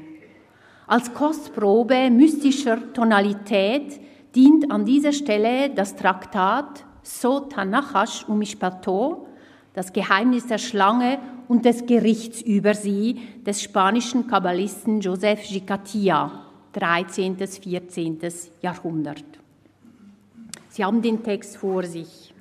Als 0.86 1.14
Kostprobe 1.14 2.10
mystischer 2.10 2.92
Tonalität 2.92 4.00
dient 4.34 4.70
an 4.70 4.84
dieser 4.84 5.12
Stelle 5.12 5.70
das 5.70 5.94
Traktat 5.94 6.84
Sot 7.02 7.56
Hanachash 7.56 8.28
Umishpato, 8.28 9.26
das 9.74 9.92
Geheimnis 9.92 10.46
der 10.46 10.58
Schlange 10.58 11.18
und 11.48 11.64
des 11.64 11.86
Gerichts 11.86 12.42
über 12.42 12.74
sie, 12.74 13.20
des 13.46 13.62
spanischen 13.62 14.26
Kabbalisten 14.26 15.00
Joseph 15.00 15.48
Gicatia, 15.48 16.30
13. 16.72 17.36
bis 17.36 17.58
14. 17.58 18.18
Jahrhundert. 18.60 19.24
Sie 20.68 20.84
haben 20.84 21.02
den 21.02 21.22
Text 21.22 21.56
vor 21.56 21.82
sich. 21.84 22.32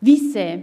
Wisse, 0.00 0.62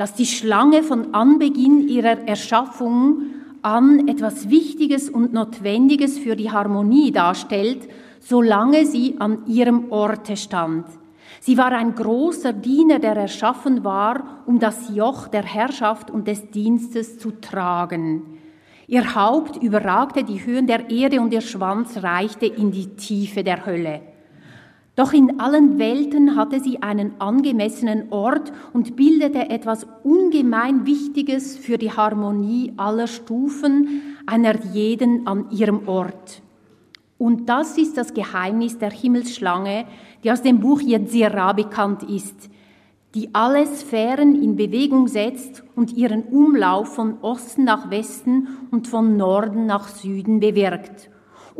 dass 0.00 0.14
die 0.14 0.24
Schlange 0.24 0.82
von 0.82 1.12
Anbeginn 1.12 1.86
ihrer 1.86 2.26
Erschaffung 2.26 3.34
an 3.60 4.08
etwas 4.08 4.48
Wichtiges 4.48 5.10
und 5.10 5.34
Notwendiges 5.34 6.18
für 6.18 6.36
die 6.36 6.50
Harmonie 6.50 7.12
darstellt, 7.12 7.86
solange 8.18 8.86
sie 8.86 9.16
an 9.18 9.46
ihrem 9.46 9.92
Orte 9.92 10.38
stand. 10.38 10.86
Sie 11.40 11.58
war 11.58 11.72
ein 11.72 11.94
großer 11.94 12.54
Diener, 12.54 12.98
der 12.98 13.14
erschaffen 13.14 13.84
war, 13.84 14.42
um 14.46 14.58
das 14.58 14.88
Joch 14.88 15.28
der 15.28 15.42
Herrschaft 15.42 16.10
und 16.10 16.26
des 16.26 16.50
Dienstes 16.50 17.18
zu 17.18 17.32
tragen. 17.32 18.38
Ihr 18.86 19.14
Haupt 19.14 19.62
überragte 19.62 20.24
die 20.24 20.42
Höhen 20.46 20.66
der 20.66 20.88
Erde 20.88 21.20
und 21.20 21.34
ihr 21.34 21.42
Schwanz 21.42 22.02
reichte 22.02 22.46
in 22.46 22.70
die 22.70 22.96
Tiefe 22.96 23.44
der 23.44 23.66
Hölle. 23.66 24.00
Doch 24.96 25.12
in 25.12 25.40
allen 25.40 25.78
Welten 25.78 26.36
hatte 26.36 26.60
sie 26.60 26.82
einen 26.82 27.20
angemessenen 27.20 28.12
Ort 28.12 28.52
und 28.72 28.96
bildete 28.96 29.48
etwas 29.48 29.86
ungemein 30.02 30.84
Wichtiges 30.84 31.56
für 31.56 31.78
die 31.78 31.92
Harmonie 31.92 32.72
aller 32.76 33.06
Stufen, 33.06 34.02
einer 34.26 34.56
jeden 34.72 35.26
an 35.26 35.50
ihrem 35.50 35.88
Ort. 35.88 36.42
Und 37.18 37.48
das 37.48 37.78
ist 37.78 37.96
das 37.96 38.14
Geheimnis 38.14 38.78
der 38.78 38.90
Himmelsschlange, 38.90 39.84
die 40.24 40.32
aus 40.32 40.42
dem 40.42 40.60
Buch 40.60 40.80
Yetzirah 40.80 41.52
bekannt 41.52 42.02
ist, 42.02 42.50
die 43.14 43.34
alle 43.34 43.66
Sphären 43.66 44.40
in 44.42 44.56
Bewegung 44.56 45.06
setzt 45.06 45.62
und 45.76 45.92
ihren 45.92 46.22
Umlauf 46.24 46.94
von 46.94 47.18
Osten 47.20 47.64
nach 47.64 47.90
Westen 47.90 48.48
und 48.70 48.88
von 48.88 49.16
Norden 49.16 49.66
nach 49.66 49.88
Süden 49.88 50.40
bewirkt. 50.40 51.10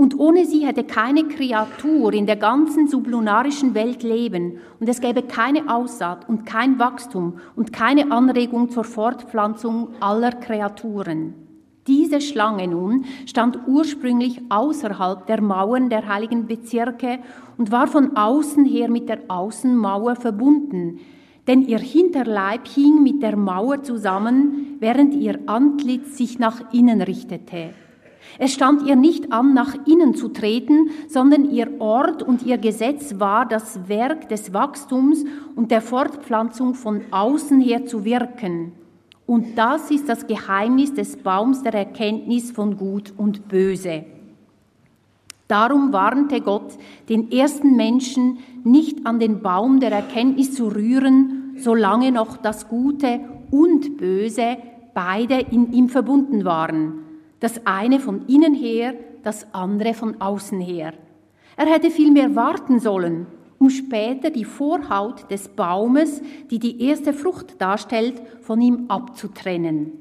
Und 0.00 0.18
ohne 0.18 0.46
sie 0.46 0.66
hätte 0.66 0.84
keine 0.84 1.24
Kreatur 1.24 2.14
in 2.14 2.24
der 2.24 2.36
ganzen 2.36 2.88
sublunarischen 2.88 3.74
Welt 3.74 4.02
leben 4.02 4.56
und 4.80 4.88
es 4.88 5.02
gäbe 5.02 5.20
keine 5.20 5.68
Aussaat 5.68 6.26
und 6.26 6.46
kein 6.46 6.78
Wachstum 6.78 7.34
und 7.54 7.74
keine 7.74 8.10
Anregung 8.10 8.70
zur 8.70 8.84
Fortpflanzung 8.84 9.88
aller 10.00 10.32
Kreaturen. 10.32 11.34
Diese 11.86 12.22
Schlange 12.22 12.66
nun 12.66 13.04
stand 13.26 13.58
ursprünglich 13.66 14.40
außerhalb 14.48 15.26
der 15.26 15.42
Mauern 15.42 15.90
der 15.90 16.08
heiligen 16.08 16.46
Bezirke 16.46 17.18
und 17.58 17.70
war 17.70 17.86
von 17.86 18.16
außen 18.16 18.64
her 18.64 18.88
mit 18.88 19.06
der 19.10 19.20
Außenmauer 19.28 20.16
verbunden, 20.16 21.00
denn 21.46 21.60
ihr 21.60 21.78
Hinterleib 21.78 22.66
hing 22.66 23.02
mit 23.02 23.22
der 23.22 23.36
Mauer 23.36 23.82
zusammen, 23.82 24.78
während 24.78 25.12
ihr 25.12 25.40
Antlitz 25.44 26.16
sich 26.16 26.38
nach 26.38 26.72
innen 26.72 27.02
richtete. 27.02 27.74
Es 28.38 28.52
stand 28.52 28.86
ihr 28.86 28.96
nicht 28.96 29.32
an, 29.32 29.54
nach 29.54 29.74
innen 29.86 30.14
zu 30.14 30.28
treten, 30.28 30.90
sondern 31.08 31.50
ihr 31.50 31.80
Ort 31.80 32.22
und 32.22 32.44
ihr 32.44 32.58
Gesetz 32.58 33.18
war, 33.18 33.46
das 33.46 33.88
Werk 33.88 34.28
des 34.28 34.52
Wachstums 34.52 35.24
und 35.56 35.70
der 35.70 35.82
Fortpflanzung 35.82 36.74
von 36.74 37.02
außen 37.10 37.60
her 37.60 37.86
zu 37.86 38.04
wirken. 38.04 38.72
Und 39.26 39.56
das 39.56 39.90
ist 39.90 40.08
das 40.08 40.26
Geheimnis 40.26 40.94
des 40.94 41.16
Baums 41.16 41.62
der 41.62 41.74
Erkenntnis 41.74 42.50
von 42.50 42.76
Gut 42.76 43.12
und 43.16 43.48
Böse. 43.48 44.04
Darum 45.46 45.92
warnte 45.92 46.40
Gott 46.40 46.78
den 47.08 47.30
ersten 47.32 47.76
Menschen, 47.76 48.38
nicht 48.62 49.06
an 49.06 49.18
den 49.18 49.40
Baum 49.40 49.80
der 49.80 49.90
Erkenntnis 49.90 50.54
zu 50.54 50.68
rühren, 50.68 51.54
solange 51.56 52.12
noch 52.12 52.36
das 52.36 52.68
Gute 52.68 53.20
und 53.50 53.96
Böse 53.96 54.58
beide 54.94 55.40
in 55.40 55.72
ihm 55.72 55.88
verbunden 55.88 56.44
waren 56.44 57.09
das 57.40 57.66
eine 57.66 58.00
von 58.00 58.26
innen 58.26 58.54
her, 58.54 58.94
das 59.22 59.52
andere 59.52 59.94
von 59.94 60.20
außen 60.20 60.60
her. 60.60 60.92
Er 61.56 61.66
hätte 61.66 61.90
vielmehr 61.90 62.34
warten 62.36 62.78
sollen, 62.78 63.26
um 63.58 63.68
später 63.68 64.30
die 64.30 64.44
Vorhaut 64.44 65.30
des 65.30 65.48
Baumes, 65.48 66.22
die 66.50 66.58
die 66.58 66.82
erste 66.82 67.12
Frucht 67.12 67.60
darstellt, 67.60 68.22
von 68.40 68.60
ihm 68.60 68.86
abzutrennen. 68.88 69.92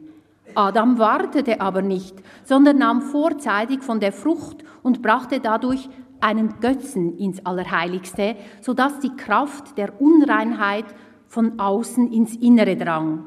Adam 0.55 0.97
wartete 0.97 1.61
aber 1.61 1.81
nicht, 1.81 2.15
sondern 2.43 2.77
nahm 2.77 3.01
vorzeitig 3.01 3.83
von 3.83 3.99
der 3.99 4.11
Frucht 4.11 4.63
und 4.81 5.01
brachte 5.01 5.39
dadurch 5.39 5.89
einen 6.21 6.59
Götzen 6.59 7.17
ins 7.17 7.45
Allerheiligste, 7.45 8.35
sodass 8.61 8.99
die 8.99 9.15
Kraft 9.15 9.77
der 9.77 10.01
Unreinheit 10.01 10.85
von 11.27 11.59
außen 11.59 12.11
ins 12.11 12.35
Innere 12.35 12.75
drang. 12.75 13.25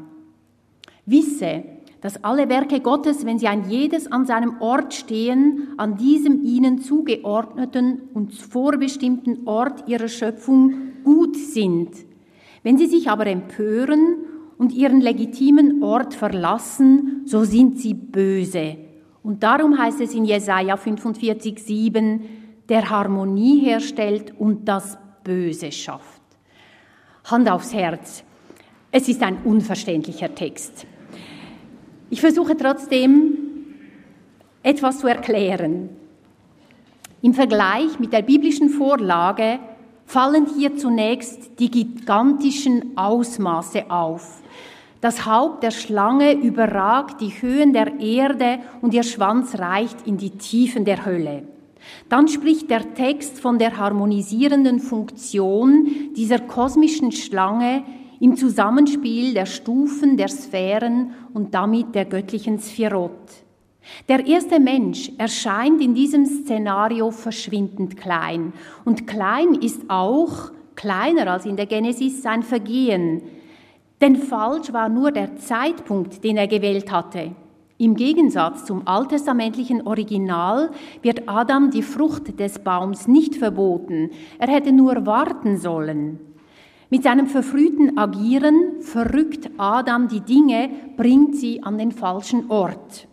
Wisse, 1.06 1.64
dass 2.02 2.22
alle 2.24 2.48
Werke 2.48 2.80
Gottes, 2.80 3.24
wenn 3.24 3.38
sie 3.38 3.46
ein 3.46 3.70
jedes 3.70 4.10
an 4.10 4.26
seinem 4.26 4.60
Ort 4.60 4.92
stehen, 4.92 5.68
an 5.78 5.96
diesem 5.96 6.44
ihnen 6.44 6.80
zugeordneten 6.80 8.02
und 8.12 8.34
vorbestimmten 8.34 9.46
Ort 9.46 9.88
ihrer 9.88 10.08
Schöpfung 10.08 10.74
gut 11.04 11.36
sind. 11.36 11.90
Wenn 12.64 12.76
sie 12.76 12.86
sich 12.86 13.08
aber 13.08 13.26
empören 13.26 14.16
und 14.58 14.72
ihren 14.72 15.00
legitimen 15.00 15.82
Ort 15.82 16.12
verlassen, 16.12 17.22
so 17.24 17.44
sind 17.44 17.78
sie 17.78 17.94
böse. 17.94 18.76
Und 19.22 19.44
darum 19.44 19.78
heißt 19.78 20.00
es 20.00 20.12
in 20.12 20.24
Jesaja 20.24 20.74
45,7, 20.74 22.20
der 22.68 22.90
Harmonie 22.90 23.60
herstellt 23.60 24.34
und 24.36 24.66
das 24.68 24.98
Böse 25.22 25.70
schafft. 25.70 26.20
Hand 27.24 27.48
aufs 27.48 27.72
Herz. 27.72 28.24
Es 28.90 29.08
ist 29.08 29.22
ein 29.22 29.38
unverständlicher 29.44 30.34
Text. 30.34 30.86
Ich 32.12 32.20
versuche 32.20 32.54
trotzdem 32.58 33.38
etwas 34.62 34.98
zu 34.98 35.06
erklären. 35.06 35.88
Im 37.22 37.32
Vergleich 37.32 37.98
mit 38.00 38.12
der 38.12 38.20
biblischen 38.20 38.68
Vorlage 38.68 39.58
fallen 40.04 40.44
hier 40.54 40.76
zunächst 40.76 41.58
die 41.58 41.70
gigantischen 41.70 42.98
Ausmaße 42.98 43.90
auf. 43.90 44.42
Das 45.00 45.24
Haupt 45.24 45.62
der 45.62 45.70
Schlange 45.70 46.34
überragt 46.34 47.22
die 47.22 47.30
Höhen 47.30 47.72
der 47.72 47.98
Erde 47.98 48.58
und 48.82 48.92
ihr 48.92 49.04
Schwanz 49.04 49.58
reicht 49.58 50.06
in 50.06 50.18
die 50.18 50.32
Tiefen 50.32 50.84
der 50.84 51.06
Hölle. 51.06 51.44
Dann 52.10 52.28
spricht 52.28 52.68
der 52.68 52.92
Text 52.92 53.40
von 53.40 53.58
der 53.58 53.78
harmonisierenden 53.78 54.80
Funktion 54.80 55.86
dieser 56.14 56.40
kosmischen 56.40 57.10
Schlange 57.10 57.84
im 58.22 58.36
Zusammenspiel 58.36 59.34
der 59.34 59.46
Stufen, 59.46 60.16
der 60.16 60.28
Sphären 60.28 61.10
und 61.34 61.54
damit 61.54 61.92
der 61.92 62.04
göttlichen 62.04 62.60
Sphirot. 62.60 63.10
Der 64.08 64.24
erste 64.24 64.60
Mensch 64.60 65.10
erscheint 65.18 65.82
in 65.82 65.92
diesem 65.92 66.24
Szenario 66.24 67.10
verschwindend 67.10 67.96
klein. 67.96 68.52
Und 68.84 69.08
klein 69.08 69.54
ist 69.54 69.82
auch, 69.88 70.52
kleiner 70.76 71.32
als 71.32 71.46
in 71.46 71.56
der 71.56 71.66
Genesis, 71.66 72.22
sein 72.22 72.44
Vergehen. 72.44 73.22
Denn 74.00 74.14
falsch 74.14 74.72
war 74.72 74.88
nur 74.88 75.10
der 75.10 75.34
Zeitpunkt, 75.34 76.22
den 76.22 76.36
er 76.36 76.46
gewählt 76.46 76.92
hatte. 76.92 77.32
Im 77.76 77.96
Gegensatz 77.96 78.66
zum 78.66 78.86
alttestamentlichen 78.86 79.84
Original 79.84 80.70
wird 81.02 81.28
Adam 81.28 81.72
die 81.72 81.82
Frucht 81.82 82.38
des 82.38 82.60
Baums 82.60 83.08
nicht 83.08 83.34
verboten. 83.34 84.10
Er 84.38 84.46
hätte 84.46 84.70
nur 84.70 85.06
warten 85.06 85.58
sollen. 85.58 86.31
Mit 86.92 87.04
seinem 87.04 87.26
verfrühten 87.26 87.96
Agieren 87.96 88.82
verrückt 88.82 89.48
Adam 89.56 90.08
die 90.08 90.20
Dinge, 90.20 90.68
bringt 90.98 91.34
sie 91.36 91.62
an 91.62 91.78
den 91.78 91.90
falschen 91.90 92.50
Ort. 92.50 93.08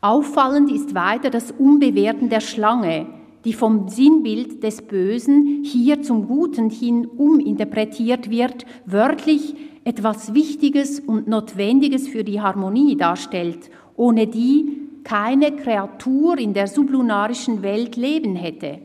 Auffallend 0.00 0.72
ist 0.72 0.94
weiter 0.94 1.28
das 1.28 1.50
Umbewerten 1.50 2.30
der 2.30 2.40
Schlange, 2.40 3.04
die 3.44 3.52
vom 3.52 3.88
Sinnbild 3.88 4.62
des 4.62 4.80
Bösen 4.80 5.62
hier 5.62 6.00
zum 6.00 6.26
Guten 6.26 6.70
hin 6.70 7.06
uminterpretiert 7.06 8.30
wird, 8.30 8.64
wörtlich 8.86 9.56
etwas 9.84 10.32
Wichtiges 10.32 11.00
und 11.00 11.28
Notwendiges 11.28 12.08
für 12.08 12.24
die 12.24 12.40
Harmonie 12.40 12.96
darstellt, 12.96 13.68
ohne 13.94 14.26
die 14.26 14.88
keine 15.04 15.54
Kreatur 15.54 16.38
in 16.38 16.54
der 16.54 16.66
sublunarischen 16.66 17.60
Welt 17.60 17.96
leben 17.96 18.36
hätte. 18.36 18.78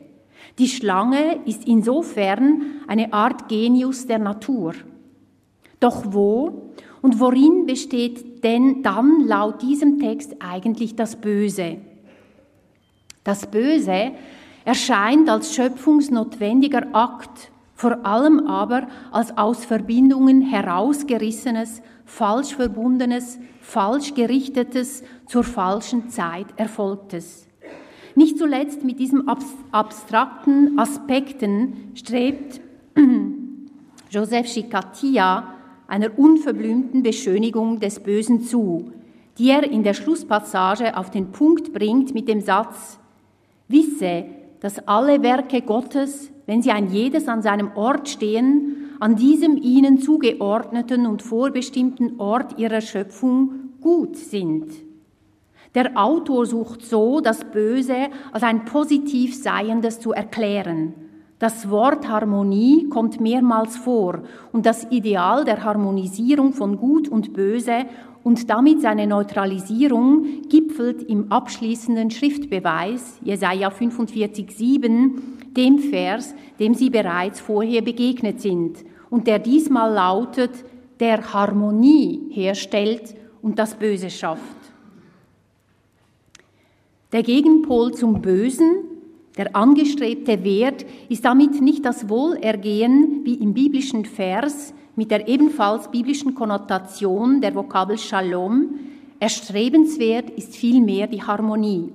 Die 0.58 0.68
Schlange 0.68 1.40
ist 1.44 1.66
insofern 1.66 2.62
eine 2.86 3.12
Art 3.12 3.48
Genius 3.48 4.06
der 4.06 4.18
Natur. 4.18 4.74
Doch 5.80 6.04
wo 6.12 6.72
und 7.02 7.20
worin 7.20 7.66
besteht 7.66 8.42
denn 8.42 8.82
dann 8.82 9.26
laut 9.26 9.60
diesem 9.60 9.98
Text 9.98 10.36
eigentlich 10.40 10.96
das 10.96 11.16
Böse? 11.16 11.76
Das 13.22 13.46
Böse 13.50 14.12
erscheint 14.64 15.28
als 15.28 15.54
schöpfungsnotwendiger 15.54 16.94
Akt, 16.94 17.50
vor 17.74 18.06
allem 18.06 18.46
aber 18.46 18.88
als 19.12 19.36
aus 19.36 19.64
Verbindungen 19.64 20.40
herausgerissenes, 20.40 21.82
falsch 22.06 22.54
verbundenes, 22.54 23.38
falsch 23.60 24.14
gerichtetes, 24.14 25.02
zur 25.26 25.44
falschen 25.44 26.08
Zeit 26.08 26.46
erfolgtes. 26.56 27.45
Nicht 28.16 28.38
zuletzt 28.38 28.82
mit 28.82 28.98
diesen 28.98 29.28
abstrakten 29.28 30.78
Aspekten 30.78 31.90
strebt 31.94 32.62
Joseph 34.10 34.46
Schikatia 34.46 35.52
einer 35.86 36.18
unverblümten 36.18 37.02
Beschönigung 37.02 37.78
des 37.78 38.00
Bösen 38.00 38.40
zu, 38.40 38.90
die 39.36 39.50
er 39.50 39.70
in 39.70 39.82
der 39.82 39.92
Schlusspassage 39.92 40.96
auf 40.96 41.10
den 41.10 41.30
Punkt 41.30 41.74
bringt 41.74 42.14
mit 42.14 42.26
dem 42.26 42.40
Satz, 42.40 42.98
Wisse, 43.68 44.24
dass 44.60 44.88
alle 44.88 45.22
Werke 45.22 45.60
Gottes, 45.60 46.30
wenn 46.46 46.62
sie 46.62 46.70
ein 46.70 46.90
jedes 46.90 47.28
an 47.28 47.42
seinem 47.42 47.72
Ort 47.76 48.08
stehen, 48.08 48.94
an 48.98 49.16
diesem 49.16 49.58
ihnen 49.58 49.98
zugeordneten 49.98 51.04
und 51.06 51.20
vorbestimmten 51.20 52.18
Ort 52.18 52.58
ihrer 52.58 52.80
Schöpfung 52.80 53.74
gut 53.82 54.16
sind. 54.16 54.72
Der 55.74 55.96
Autor 55.96 56.46
sucht 56.46 56.84
so, 56.84 57.20
das 57.20 57.44
Böse 57.44 58.08
als 58.32 58.42
ein 58.42 58.64
positiv 58.64 59.34
Seiendes 59.34 60.00
zu 60.00 60.12
erklären– 60.12 60.94
das 61.38 61.68
Wort 61.68 62.08
Harmonie 62.08 62.88
kommt 62.88 63.20
mehrmals 63.20 63.76
vor 63.76 64.22
und 64.52 64.64
das 64.64 64.90
Ideal 64.90 65.44
der 65.44 65.62
Harmonisierung 65.62 66.54
von 66.54 66.78
Gut 66.78 67.08
und 67.08 67.34
Böse 67.34 67.84
und 68.24 68.48
damit 68.48 68.80
seine 68.80 69.06
Neutralisierung 69.06 70.48
gipfelt 70.48 71.02
im 71.02 71.30
abschließenden 71.30 72.10
Schriftbeweis 72.10 73.20
Jesaja 73.22 73.68
45,7, 73.68 75.10
dem 75.54 75.78
Vers, 75.78 76.34
dem 76.58 76.72
Sie 76.72 76.88
bereits 76.88 77.40
vorher 77.40 77.82
begegnet 77.82 78.40
sind 78.40 78.78
und 79.10 79.26
der 79.26 79.38
diesmal 79.38 79.92
lautet, 79.92 80.52
der 81.00 81.34
Harmonie 81.34 82.30
herstellt 82.30 83.14
und 83.42 83.58
das 83.58 83.74
Böse 83.74 84.08
schafft. 84.08 84.65
Der 87.16 87.22
Gegenpol 87.22 87.94
zum 87.94 88.20
Bösen 88.20 88.84
der 89.38 89.56
angestrebte 89.56 90.44
Wert 90.44 90.84
ist 91.08 91.24
damit 91.24 91.62
nicht 91.62 91.82
das 91.82 92.10
Wohlergehen 92.10 93.22
wie 93.24 93.36
im 93.36 93.54
biblischen 93.54 94.04
Vers 94.04 94.74
mit 94.96 95.10
der 95.10 95.26
ebenfalls 95.26 95.90
biblischen 95.90 96.34
Konnotation 96.34 97.40
der 97.40 97.54
Vokabel 97.54 97.96
Shalom. 97.96 98.74
Erstrebenswert 99.18 100.28
ist 100.28 100.56
vielmehr 100.56 101.06
die 101.06 101.22
Harmonie. 101.22 101.90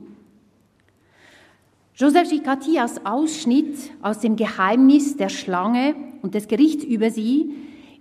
Joseph 1.93 2.31
Gicatias 2.31 3.05
Ausschnitt 3.05 3.77
aus 4.01 4.21
dem 4.21 4.35
Geheimnis 4.35 5.17
der 5.17 5.29
Schlange 5.29 5.93
und 6.23 6.33
des 6.33 6.47
Gerichts 6.47 6.83
über 6.83 7.11
sie 7.11 7.53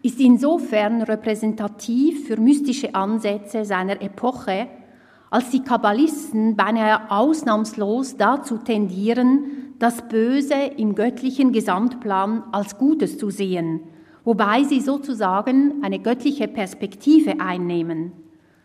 ist 0.02 0.18
insofern 0.20 1.02
repräsentativ 1.02 2.28
für 2.28 2.40
mystische 2.40 2.94
Ansätze 2.94 3.66
seiner 3.66 4.00
Epoche, 4.00 4.68
als 5.30 5.50
die 5.50 5.62
Kabbalisten 5.62 6.56
beinahe 6.56 7.10
ausnahmslos 7.10 8.16
dazu 8.16 8.58
tendieren, 8.58 9.74
das 9.78 10.08
Böse 10.08 10.54
im 10.76 10.94
göttlichen 10.94 11.52
Gesamtplan 11.52 12.42
als 12.52 12.76
Gutes 12.76 13.16
zu 13.16 13.30
sehen, 13.30 13.80
wobei 14.24 14.64
sie 14.64 14.80
sozusagen 14.80 15.82
eine 15.82 16.00
göttliche 16.00 16.48
Perspektive 16.48 17.40
einnehmen. 17.40 18.12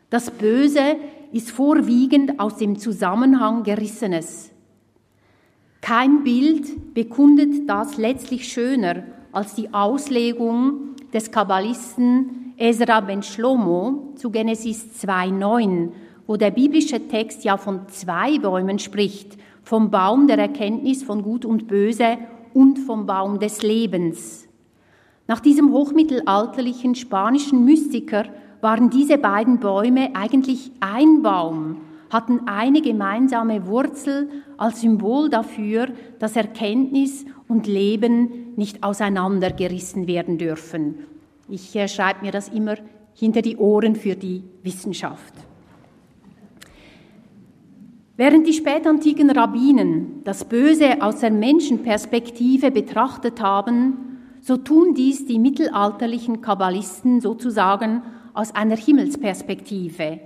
Das 0.09 0.32
Böse 0.32 0.97
ist 1.32 1.51
vorwiegend 1.51 2.39
aus 2.39 2.57
dem 2.57 2.78
Zusammenhang 2.78 3.63
gerissenes. 3.63 4.51
Kein 5.82 6.24
Bild 6.24 6.93
bekundet 6.95 7.70
das 7.70 7.97
letztlich 7.97 8.47
schöner 8.51 9.03
als 9.32 9.53
die 9.53 9.72
Auslegung 9.74 10.95
des 11.13 11.30
Kabbalisten 11.30 12.53
Ezra 12.57 13.01
ben 13.01 13.22
Shlomo 13.22 14.13
zu 14.16 14.32
Genesis 14.32 15.03
2,9, 15.03 15.89
wo 16.28 16.38
der 16.38 16.52
biblische 16.52 17.08
Text 17.08 17.44
ja 17.44 17.58
von 17.58 17.88
zwei 17.90 18.40
Bäumen 18.40 18.80
spricht, 18.80 19.38
vom 19.64 19.92
Baum 19.92 20.28
der 20.28 20.38
Erkenntnis 20.38 21.04
von 21.04 21.24
Gut 21.24 21.46
und 21.46 21.68
Böse 21.68 22.18
und 22.54 22.80
vom 22.80 23.06
Baum 23.06 23.40
des 23.40 23.62
Lebens. 23.64 24.48
Nach 25.28 25.40
diesem 25.40 25.72
hochmittelalterlichen 25.72 26.96
spanischen 26.96 27.66
Mystiker 27.66 28.26
waren 28.62 28.90
diese 28.90 29.18
beiden 29.18 29.60
Bäume 29.60 30.16
eigentlich 30.16 30.72
ein 30.80 31.22
Baum, 31.22 31.78
hatten 32.10 32.48
eine 32.48 32.82
gemeinsame 32.82 33.68
Wurzel 33.68 34.30
als 34.58 34.82
Symbol 34.82 35.30
dafür, 35.30 35.88
dass 36.20 36.36
Erkenntnis 36.36 37.26
und 37.48 37.68
Leben 37.68 38.54
nicht 38.56 38.84
auseinandergerissen 38.84 40.08
werden 40.08 40.38
dürfen. 40.38 41.00
Ich 41.50 41.76
äh, 41.76 41.88
schreibe 41.88 42.26
mir 42.26 42.32
das 42.32 42.50
immer 42.50 42.76
hinter 43.14 43.42
die 43.42 43.58
Ohren 43.58 43.96
für 43.96 44.16
die 44.16 44.44
Wissenschaft. 44.64 45.34
Während 48.18 48.47
die 48.47 48.53
spätantiken 48.53 49.30
Rabbinen 49.30 50.22
das 50.24 50.45
Böse 50.45 51.01
aus 51.01 51.20
der 51.20 51.32
Menschenperspektive 51.32 52.72
betrachtet 52.72 53.41
haben, 53.41 54.20
so 54.41 54.55
tun 54.55 54.93
dies 54.93 55.26
die 55.26 55.38
mittelalterlichen 55.38 56.39
Kabbalisten 56.39 57.20
sozusagen 57.20 58.03
aus 58.34 58.55
einer 58.55 58.78
Himmelsperspektive. 58.78 60.20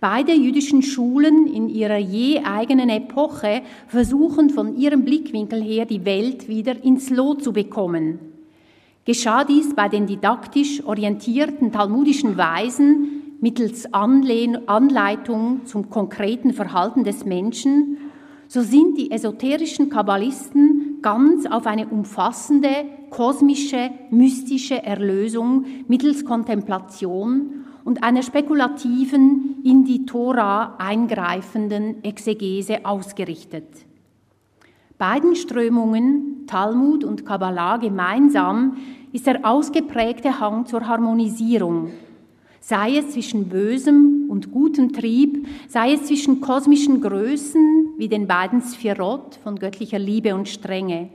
Beide 0.00 0.32
jüdischen 0.32 0.82
Schulen 0.82 1.48
in 1.48 1.68
ihrer 1.68 1.98
je 1.98 2.44
eigenen 2.44 2.88
Epoche 2.88 3.62
versuchen 3.88 4.50
von 4.50 4.76
ihrem 4.76 5.04
Blickwinkel 5.04 5.60
her 5.60 5.86
die 5.86 6.04
Welt 6.04 6.46
wieder 6.46 6.84
ins 6.84 7.10
Lot 7.10 7.42
zu 7.42 7.52
bekommen. 7.52 8.20
Geschah 9.04 9.42
dies 9.42 9.74
bei 9.74 9.88
den 9.88 10.06
didaktisch 10.06 10.84
orientierten 10.84 11.72
talmudischen 11.72 12.36
Weisen 12.36 13.17
mittels 13.40 13.92
Anleitung 13.92 15.64
zum 15.64 15.90
konkreten 15.90 16.52
Verhalten 16.52 17.04
des 17.04 17.24
Menschen, 17.24 17.98
so 18.48 18.62
sind 18.62 18.96
die 18.96 19.10
esoterischen 19.10 19.90
Kabbalisten 19.90 20.98
ganz 21.02 21.46
auf 21.46 21.66
eine 21.66 21.86
umfassende, 21.88 22.70
kosmische, 23.10 23.90
mystische 24.10 24.82
Erlösung 24.82 25.66
mittels 25.86 26.24
Kontemplation 26.24 27.64
und 27.84 28.02
einer 28.02 28.22
spekulativen, 28.22 29.56
in 29.64 29.84
die 29.84 30.04
Tora 30.04 30.76
eingreifenden 30.78 32.02
Exegese 32.04 32.84
ausgerichtet. 32.84 33.66
Beiden 34.98 35.36
Strömungen, 35.36 36.46
Talmud 36.46 37.04
und 37.04 37.24
Kabbalah 37.24 37.76
gemeinsam, 37.76 38.76
ist 39.12 39.26
der 39.26 39.46
ausgeprägte 39.46 40.40
Hang 40.40 40.66
zur 40.66 40.86
Harmonisierung, 40.86 41.90
sei 42.68 42.98
es 42.98 43.12
zwischen 43.12 43.48
bösem 43.48 44.26
und 44.28 44.52
gutem 44.52 44.92
Trieb, 44.92 45.46
sei 45.68 45.94
es 45.94 46.04
zwischen 46.04 46.42
kosmischen 46.42 47.00
Größen 47.00 47.94
wie 47.96 48.08
den 48.08 48.26
beiden 48.26 48.60
Sphirot 48.60 49.36
von 49.42 49.56
göttlicher 49.56 49.98
Liebe 49.98 50.34
und 50.34 50.50
Strenge. 50.50 51.08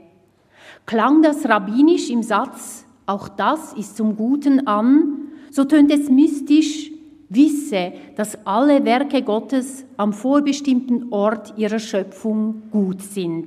Klang 0.84 1.22
das 1.22 1.48
rabbinisch 1.48 2.10
im 2.10 2.24
Satz, 2.24 2.84
auch 3.06 3.28
das 3.28 3.72
ist 3.74 3.96
zum 3.96 4.16
Guten 4.16 4.66
an, 4.66 5.28
so 5.52 5.64
tönt 5.64 5.92
es 5.92 6.10
mystisch, 6.10 6.90
wisse, 7.28 7.92
dass 8.16 8.36
alle 8.44 8.84
Werke 8.84 9.22
Gottes 9.22 9.84
am 9.96 10.12
vorbestimmten 10.12 11.12
Ort 11.12 11.54
ihrer 11.56 11.78
Schöpfung 11.78 12.62
gut 12.72 13.00
sind. 13.00 13.46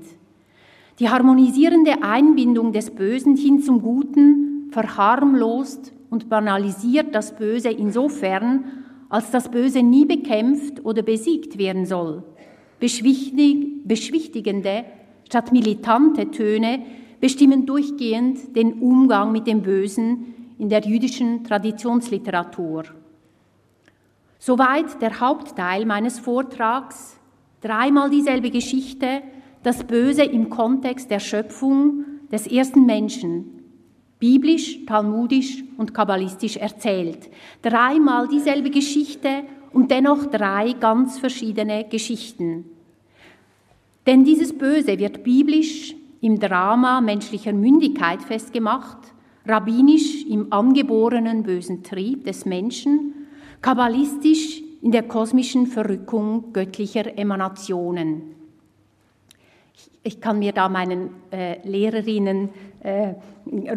Die 0.99 1.09
harmonisierende 1.09 2.01
Einbindung 2.03 2.71
des 2.71 2.89
Bösen 2.89 3.35
hin 3.35 3.61
zum 3.61 3.81
Guten 3.81 4.69
verharmlost 4.71 5.91
und 6.09 6.29
banalisiert 6.29 7.13
das 7.13 7.35
Böse 7.35 7.69
insofern, 7.69 8.85
als 9.09 9.31
das 9.31 9.49
Böse 9.49 9.83
nie 9.83 10.05
bekämpft 10.05 10.83
oder 10.85 11.01
besiegt 11.01 11.57
werden 11.57 11.85
soll. 11.85 12.23
beschwichtigende 12.79 14.85
statt 15.25 15.51
militante 15.51 16.31
Töne 16.31 16.79
bestimmen 17.19 17.65
durchgehend 17.65 18.55
den 18.55 18.81
Umgang 18.81 19.31
mit 19.31 19.47
dem 19.47 19.61
Bösen 19.61 20.33
in 20.57 20.69
der 20.69 20.81
jüdischen 20.81 21.43
Traditionsliteratur. 21.43 22.83
Soweit 24.39 25.01
der 25.01 25.19
Hauptteil 25.19 25.85
meines 25.85 26.19
Vortrags. 26.19 27.19
Dreimal 27.61 28.11
dieselbe 28.11 28.51
Geschichte, 28.51 29.23
das 29.63 29.83
Böse 29.83 30.23
im 30.23 30.49
Kontext 30.49 31.09
der 31.09 31.19
Schöpfung 31.19 32.05
des 32.31 32.45
ersten 32.45 32.85
Menschen, 32.85 33.56
biblisch, 34.19 34.85
talmudisch 34.85 35.63
und 35.77 35.93
kabbalistisch 35.93 36.57
erzählt. 36.57 37.29
Dreimal 37.61 38.27
dieselbe 38.27 38.69
Geschichte 38.69 39.43
und 39.73 39.91
dennoch 39.91 40.25
drei 40.25 40.73
ganz 40.73 41.19
verschiedene 41.19 41.85
Geschichten. 41.85 42.65
Denn 44.05 44.23
dieses 44.23 44.57
Böse 44.57 44.97
wird 44.97 45.23
biblisch 45.23 45.95
im 46.21 46.39
Drama 46.39 47.01
menschlicher 47.01 47.53
Mündigkeit 47.53 48.23
festgemacht, 48.23 48.97
rabbinisch 49.45 50.25
im 50.25 50.51
angeborenen 50.51 51.43
bösen 51.43 51.83
Trieb 51.83 52.25
des 52.25 52.45
Menschen, 52.45 53.13
kabbalistisch 53.61 54.63
in 54.81 54.91
der 54.91 55.03
kosmischen 55.03 55.67
Verrückung 55.67 56.53
göttlicher 56.53 57.17
Emanationen. 57.17 58.36
Ich 60.07 60.21
kann 60.21 60.39
mir 60.39 60.53
da 60.53 60.69
meinen 60.69 61.09
äh, 61.31 61.57
Lehrerinnen 61.67 62.47
äh, 62.79 63.15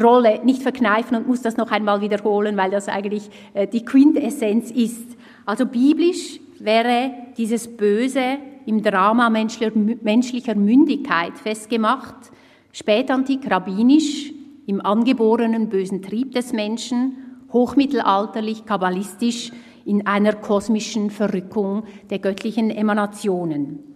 Rolle 0.00 0.38
nicht 0.44 0.62
verkneifen 0.62 1.16
und 1.16 1.26
muss 1.26 1.42
das 1.42 1.56
noch 1.56 1.72
einmal 1.72 2.02
wiederholen, 2.02 2.56
weil 2.56 2.70
das 2.70 2.86
eigentlich 2.86 3.28
äh, 3.52 3.66
die 3.66 3.84
Quintessenz 3.84 4.70
ist. 4.70 5.16
Also 5.44 5.66
biblisch 5.66 6.38
wäre 6.60 7.10
dieses 7.36 7.76
Böse 7.76 8.38
im 8.64 8.80
Drama 8.80 9.28
menschlicher, 9.28 9.72
menschlicher 9.74 10.54
Mündigkeit 10.54 11.36
festgemacht, 11.36 12.30
spätantik 12.70 13.50
rabbinisch 13.50 14.32
im 14.68 14.80
angeborenen 14.86 15.68
bösen 15.68 16.00
Trieb 16.00 16.30
des 16.30 16.52
Menschen, 16.52 17.40
hochmittelalterlich 17.52 18.66
kabbalistisch 18.66 19.50
in 19.84 20.06
einer 20.06 20.34
kosmischen 20.34 21.10
Verrückung 21.10 21.82
der 22.08 22.20
göttlichen 22.20 22.70
Emanationen. 22.70 23.89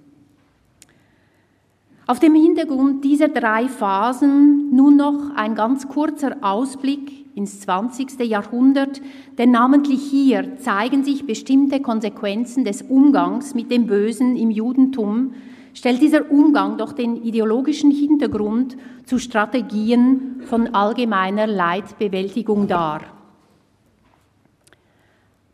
Auf 2.06 2.20
dem 2.20 2.34
Hintergrund 2.34 3.02
dieser 3.02 3.28
drei 3.28 3.66
Phasen 3.66 4.74
nun 4.76 4.96
noch 4.96 5.34
ein 5.36 5.54
ganz 5.54 5.88
kurzer 5.88 6.36
Ausblick 6.42 7.24
ins 7.34 7.60
20. 7.60 8.20
Jahrhundert, 8.20 9.00
denn 9.38 9.50
namentlich 9.50 10.02
hier 10.02 10.58
zeigen 10.58 11.02
sich 11.02 11.26
bestimmte 11.26 11.80
Konsequenzen 11.80 12.66
des 12.66 12.82
Umgangs 12.82 13.54
mit 13.54 13.70
dem 13.70 13.86
Bösen 13.86 14.36
im 14.36 14.50
Judentum, 14.50 15.32
stellt 15.72 16.02
dieser 16.02 16.30
Umgang 16.30 16.76
doch 16.76 16.92
den 16.92 17.16
ideologischen 17.16 17.90
Hintergrund 17.90 18.76
zu 19.06 19.18
Strategien 19.18 20.42
von 20.44 20.74
allgemeiner 20.74 21.46
Leidbewältigung 21.46 22.68
dar. 22.68 23.00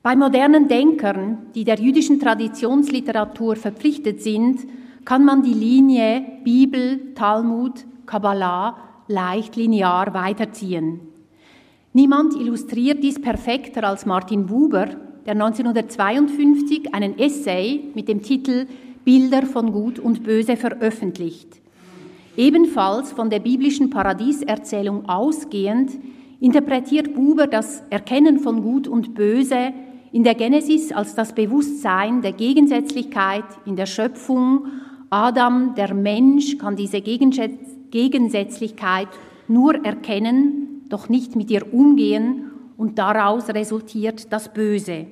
Bei 0.03 0.16
modernen 0.16 0.66
Denkern, 0.66 1.38
die 1.55 1.62
der 1.62 1.78
jüdischen 1.78 2.18
Traditionsliteratur 2.18 3.55
verpflichtet 3.55 4.20
sind, 4.20 4.61
kann 5.05 5.24
man 5.24 5.42
die 5.42 5.55
Linie 5.55 6.24
Bibel, 6.44 7.14
Talmud, 7.14 7.84
Kabbalah 8.07 8.76
leicht 9.09 9.57
linear 9.57 10.14
weiterziehen. 10.14 11.01
Niemand 11.92 12.34
illustriert 12.34 13.03
dies 13.03 13.20
perfekter 13.20 13.84
als 13.84 14.07
Martin 14.07 14.46
Buber, 14.46 14.86
der 15.26 15.32
1952 15.32 16.94
einen 16.94 17.18
Essay 17.18 17.90
mit 17.94 18.09
dem 18.09 18.22
Titel 18.22 18.66
Bilder 19.05 19.42
von 19.42 19.72
Gut 19.72 19.98
und 19.98 20.22
Böse 20.22 20.57
veröffentlicht. 20.57 21.61
Ebenfalls 22.36 23.12
von 23.12 23.28
der 23.28 23.40
biblischen 23.40 23.90
Paradieserzählung 23.90 25.09
ausgehend 25.09 25.90
interpretiert 26.40 27.14
Buber 27.14 27.46
das 27.46 27.82
Erkennen 27.90 28.38
von 28.38 28.62
Gut 28.62 28.86
und 28.86 29.14
Böse 29.14 29.72
in 30.12 30.24
der 30.24 30.34
Genesis 30.34 30.92
als 30.92 31.14
das 31.14 31.34
Bewusstsein 31.34 32.22
der 32.22 32.32
Gegensätzlichkeit 32.32 33.44
in 33.66 33.76
der 33.76 33.86
Schöpfung 33.86 34.66
Adam, 35.11 35.74
der 35.74 35.92
Mensch, 35.92 36.56
kann 36.56 36.76
diese 36.76 37.00
Gegensätzlichkeit 37.00 39.08
nur 39.48 39.84
erkennen, 39.84 40.82
doch 40.88 41.08
nicht 41.08 41.34
mit 41.34 41.50
ihr 41.50 41.74
umgehen 41.74 42.52
und 42.76 42.98
daraus 42.98 43.48
resultiert 43.48 44.32
das 44.32 44.52
Böse. 44.52 45.06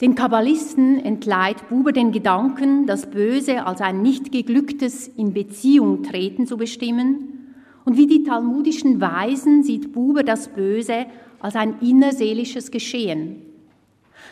Den 0.00 0.16
Kabbalisten 0.16 1.04
entleiht 1.04 1.68
Buber 1.68 1.92
den 1.92 2.10
Gedanken, 2.10 2.86
das 2.86 3.10
Böse 3.10 3.66
als 3.66 3.80
ein 3.80 4.02
nicht 4.02 4.32
geglücktes 4.32 5.08
in 5.08 5.32
Beziehung 5.32 6.02
treten 6.02 6.46
zu 6.46 6.56
bestimmen. 6.56 7.54
Und 7.84 7.96
wie 7.96 8.06
die 8.06 8.24
talmudischen 8.24 9.00
Weisen 9.00 9.62
sieht 9.62 9.92
Buber 9.92 10.24
das 10.24 10.48
Böse 10.48 11.06
als 11.40 11.54
ein 11.54 11.76
innerseelisches 11.80 12.70
Geschehen. 12.70 13.47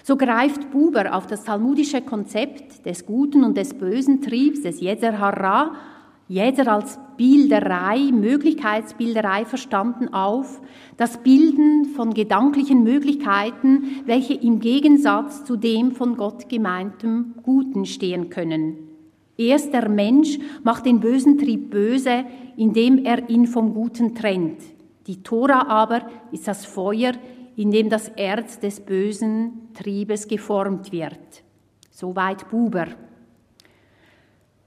So 0.02 0.16
greift 0.16 0.70
Buber 0.70 1.14
auf 1.14 1.26
das 1.26 1.44
talmudische 1.44 2.02
Konzept 2.02 2.86
des 2.86 3.06
guten 3.06 3.44
und 3.44 3.56
des 3.56 3.74
bösen 3.74 4.20
Triebs, 4.22 4.62
des 4.62 4.80
Jezer 4.80 5.18
Hara, 5.18 5.72
Jezer 6.28 6.72
als 6.72 6.98
Bilderei, 7.16 8.10
Möglichkeitsbilderei 8.12 9.44
verstanden 9.44 10.12
auf, 10.12 10.60
das 10.96 11.18
Bilden 11.22 11.84
von 11.94 12.14
gedanklichen 12.14 12.82
Möglichkeiten, 12.82 14.02
welche 14.06 14.34
im 14.34 14.58
Gegensatz 14.58 15.44
zu 15.44 15.56
dem 15.56 15.92
von 15.92 16.16
Gott 16.16 16.48
gemeintem 16.48 17.34
Guten 17.42 17.86
stehen 17.86 18.28
können. 18.28 18.76
Erst 19.38 19.72
der 19.72 19.88
Mensch 19.88 20.38
macht 20.64 20.86
den 20.86 21.00
bösen 21.00 21.38
Trieb 21.38 21.70
böse, 21.70 22.24
indem 22.56 23.04
er 23.04 23.28
ihn 23.28 23.46
vom 23.46 23.74
Guten 23.74 24.14
trennt. 24.14 24.58
Die 25.06 25.22
Tora 25.22 25.68
aber 25.68 26.02
ist 26.32 26.48
das 26.48 26.64
Feuer, 26.66 27.12
in 27.56 27.70
dem 27.70 27.88
das 27.88 28.08
Erz 28.08 28.60
des 28.60 28.80
bösen 28.80 29.70
Triebes 29.74 30.28
geformt 30.28 30.92
wird. 30.92 31.42
Soweit 31.90 32.48
Buber. 32.50 32.88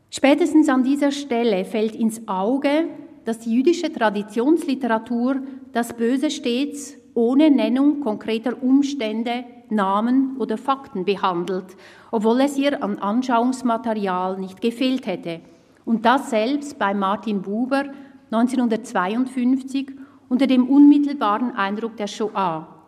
Spätestens 0.10 0.68
an 0.70 0.84
dieser 0.84 1.12
Stelle 1.12 1.66
fällt 1.66 1.96
ins 1.96 2.28
Auge, 2.28 2.90
dass 3.26 3.40
die 3.40 3.54
jüdische 3.54 3.94
Traditionsliteratur 3.94 5.42
das 5.72 5.94
Böse 5.94 6.32
stets 6.32 6.98
ohne 7.14 7.52
Nennung 7.52 8.00
konkreter 8.02 8.62
Umstände, 8.64 9.44
Namen 9.70 10.38
oder 10.38 10.58
Fakten 10.58 11.06
behandelt, 11.06 11.78
obwohl 12.10 12.42
es 12.42 12.58
ihr 12.58 12.82
an 12.84 12.98
Anschauungsmaterial 12.98 14.40
nicht 14.40 14.62
gefehlt 14.62 15.06
hätte. 15.06 15.42
Und 15.86 16.06
das 16.06 16.32
selbst 16.32 16.80
bei 16.80 16.96
Martin 16.96 17.44
Buber 17.44 17.84
1952 18.32 19.92
unter 20.28 20.48
dem 20.48 20.68
unmittelbaren 20.68 21.56
Eindruck 21.56 21.98
der 21.98 22.08
Shoah. 22.08 22.79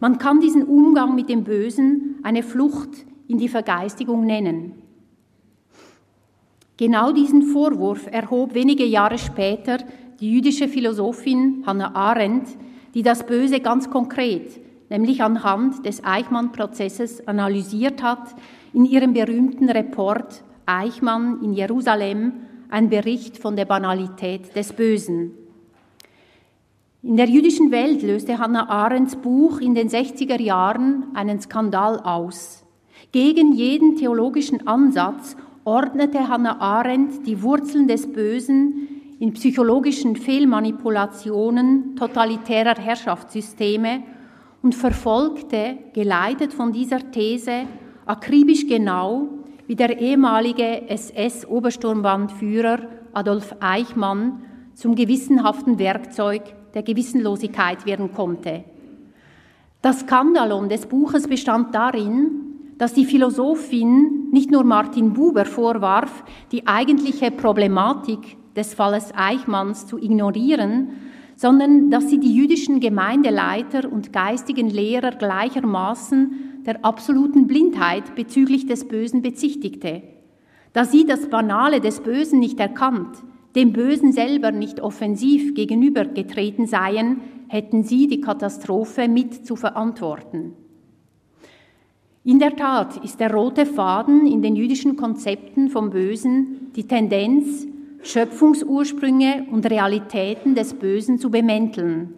Man 0.00 0.18
kann 0.18 0.40
diesen 0.40 0.64
Umgang 0.64 1.14
mit 1.14 1.28
dem 1.28 1.44
Bösen 1.44 2.16
eine 2.22 2.42
Flucht 2.42 2.90
in 3.26 3.38
die 3.38 3.48
Vergeistigung 3.48 4.24
nennen. 4.24 4.74
Genau 6.76 7.12
diesen 7.12 7.42
Vorwurf 7.42 8.06
erhob 8.10 8.54
wenige 8.54 8.84
Jahre 8.84 9.18
später 9.18 9.78
die 10.20 10.32
jüdische 10.32 10.68
Philosophin 10.68 11.64
Hannah 11.66 11.94
Arendt, 11.94 12.48
die 12.94 13.02
das 13.02 13.26
Böse 13.26 13.60
ganz 13.60 13.90
konkret 13.90 14.60
nämlich 14.90 15.22
anhand 15.22 15.84
des 15.84 16.04
Eichmann-Prozesses 16.04 17.26
analysiert 17.26 18.02
hat, 18.02 18.34
in 18.72 18.84
ihrem 18.84 19.12
berühmten 19.12 19.68
Report 19.70 20.42
Eichmann 20.66 21.42
in 21.42 21.52
Jerusalem, 21.52 22.32
ein 22.68 22.90
Bericht 22.90 23.38
von 23.38 23.56
der 23.56 23.64
Banalität 23.64 24.54
des 24.54 24.72
Bösen. 24.72 25.32
In 27.00 27.16
der 27.16 27.28
jüdischen 27.28 27.70
Welt 27.70 28.02
löste 28.02 28.40
Hannah 28.40 28.68
Arendts 28.68 29.14
Buch 29.14 29.60
in 29.60 29.76
den 29.76 29.88
60er 29.88 30.40
Jahren 30.40 31.04
einen 31.14 31.40
Skandal 31.40 32.00
aus. 32.00 32.64
Gegen 33.12 33.52
jeden 33.52 33.94
theologischen 33.94 34.66
Ansatz 34.66 35.36
ordnete 35.64 36.26
Hannah 36.26 36.58
Arendt 36.60 37.24
die 37.24 37.40
Wurzeln 37.40 37.86
des 37.86 38.12
Bösen 38.12 38.88
in 39.20 39.32
psychologischen 39.34 40.16
Fehlmanipulationen 40.16 41.94
totalitärer 41.94 42.74
Herrschaftssysteme 42.74 44.02
und 44.62 44.74
verfolgte, 44.74 45.78
geleitet 45.94 46.52
von 46.52 46.72
dieser 46.72 47.12
These, 47.12 47.66
akribisch 48.06 48.66
genau, 48.66 49.28
wie 49.68 49.76
der 49.76 50.00
ehemalige 50.00 50.90
SS-Obersturmbandführer 50.90 52.80
Adolf 53.12 53.54
Eichmann 53.60 54.42
zum 54.74 54.96
gewissenhaften 54.96 55.78
Werkzeug 55.78 56.57
der 56.74 56.82
Gewissenlosigkeit 56.82 57.86
werden 57.86 58.12
konnte. 58.12 58.64
Das 59.82 60.00
Skandalon 60.00 60.68
des 60.68 60.86
Buches 60.86 61.28
bestand 61.28 61.74
darin, 61.74 62.48
dass 62.78 62.94
die 62.94 63.04
Philosophin 63.04 64.28
nicht 64.30 64.50
nur 64.50 64.64
Martin 64.64 65.12
Buber 65.12 65.44
vorwarf, 65.44 66.24
die 66.52 66.66
eigentliche 66.66 67.30
Problematik 67.30 68.36
des 68.54 68.74
Falles 68.74 69.12
Eichmanns 69.16 69.86
zu 69.86 69.98
ignorieren, 69.98 70.90
sondern 71.36 71.90
dass 71.90 72.08
sie 72.08 72.18
die 72.18 72.34
jüdischen 72.34 72.80
Gemeindeleiter 72.80 73.90
und 73.90 74.12
geistigen 74.12 74.68
Lehrer 74.68 75.12
gleichermaßen 75.12 76.62
der 76.66 76.84
absoluten 76.84 77.46
Blindheit 77.46 78.16
bezüglich 78.16 78.66
des 78.66 78.88
Bösen 78.88 79.22
bezichtigte. 79.22 80.02
Da 80.72 80.84
sie 80.84 81.06
das 81.06 81.28
Banale 81.30 81.80
des 81.80 82.00
Bösen 82.00 82.40
nicht 82.40 82.58
erkannt, 82.58 83.16
dem 83.58 83.72
Bösen 83.72 84.12
selber 84.12 84.52
nicht 84.52 84.80
offensiv 84.80 85.52
gegenübergetreten 85.56 86.68
seien, 86.68 87.20
hätten 87.48 87.82
sie 87.82 88.06
die 88.06 88.20
Katastrophe 88.20 89.08
mit 89.08 89.44
zu 89.44 89.56
verantworten. 89.56 90.52
In 92.22 92.38
der 92.38 92.54
Tat 92.54 93.02
ist 93.02 93.18
der 93.18 93.34
rote 93.34 93.66
Faden 93.66 94.28
in 94.28 94.42
den 94.42 94.54
jüdischen 94.54 94.94
Konzepten 94.94 95.70
vom 95.70 95.90
Bösen 95.90 96.70
die 96.76 96.86
Tendenz, 96.86 97.66
Schöpfungsursprünge 98.02 99.46
und 99.50 99.68
Realitäten 99.68 100.54
des 100.54 100.74
Bösen 100.74 101.18
zu 101.18 101.28
bemänteln. 101.28 102.14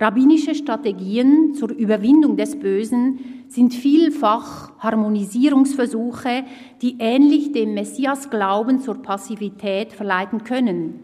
Rabbinische 0.00 0.54
Strategien 0.54 1.52
zur 1.52 1.72
Überwindung 1.72 2.38
des 2.38 2.58
Bösen 2.58 3.18
sind 3.48 3.74
vielfach 3.74 4.72
Harmonisierungsversuche, 4.78 6.44
die 6.80 6.96
ähnlich 6.98 7.52
dem 7.52 7.74
Messias-Glauben 7.74 8.80
zur 8.80 8.94
Passivität 9.02 9.92
verleiten 9.92 10.42
können. 10.42 11.00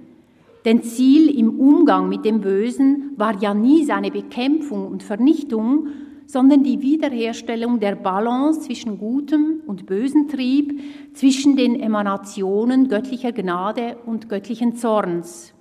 Denn 0.64 0.82
Ziel 0.82 1.28
im 1.28 1.60
Umgang 1.60 2.08
mit 2.08 2.24
dem 2.24 2.40
Bösen 2.40 3.12
war 3.16 3.38
ja 3.42 3.52
nie 3.52 3.84
seine 3.84 4.10
Bekämpfung 4.10 4.86
und 4.86 5.02
Vernichtung, 5.02 5.88
sondern 6.24 6.64
die 6.64 6.80
Wiederherstellung 6.80 7.78
der 7.78 7.96
Balance 7.96 8.62
zwischen 8.62 8.98
gutem 8.98 9.60
und 9.66 9.84
bösem 9.84 10.26
Trieb, 10.26 10.80
zwischen 11.12 11.54
den 11.56 11.78
Emanationen 11.78 12.88
göttlicher 12.88 13.32
Gnade 13.32 13.98
und 14.06 14.30
göttlichen 14.30 14.74
Zorns. 14.74 15.52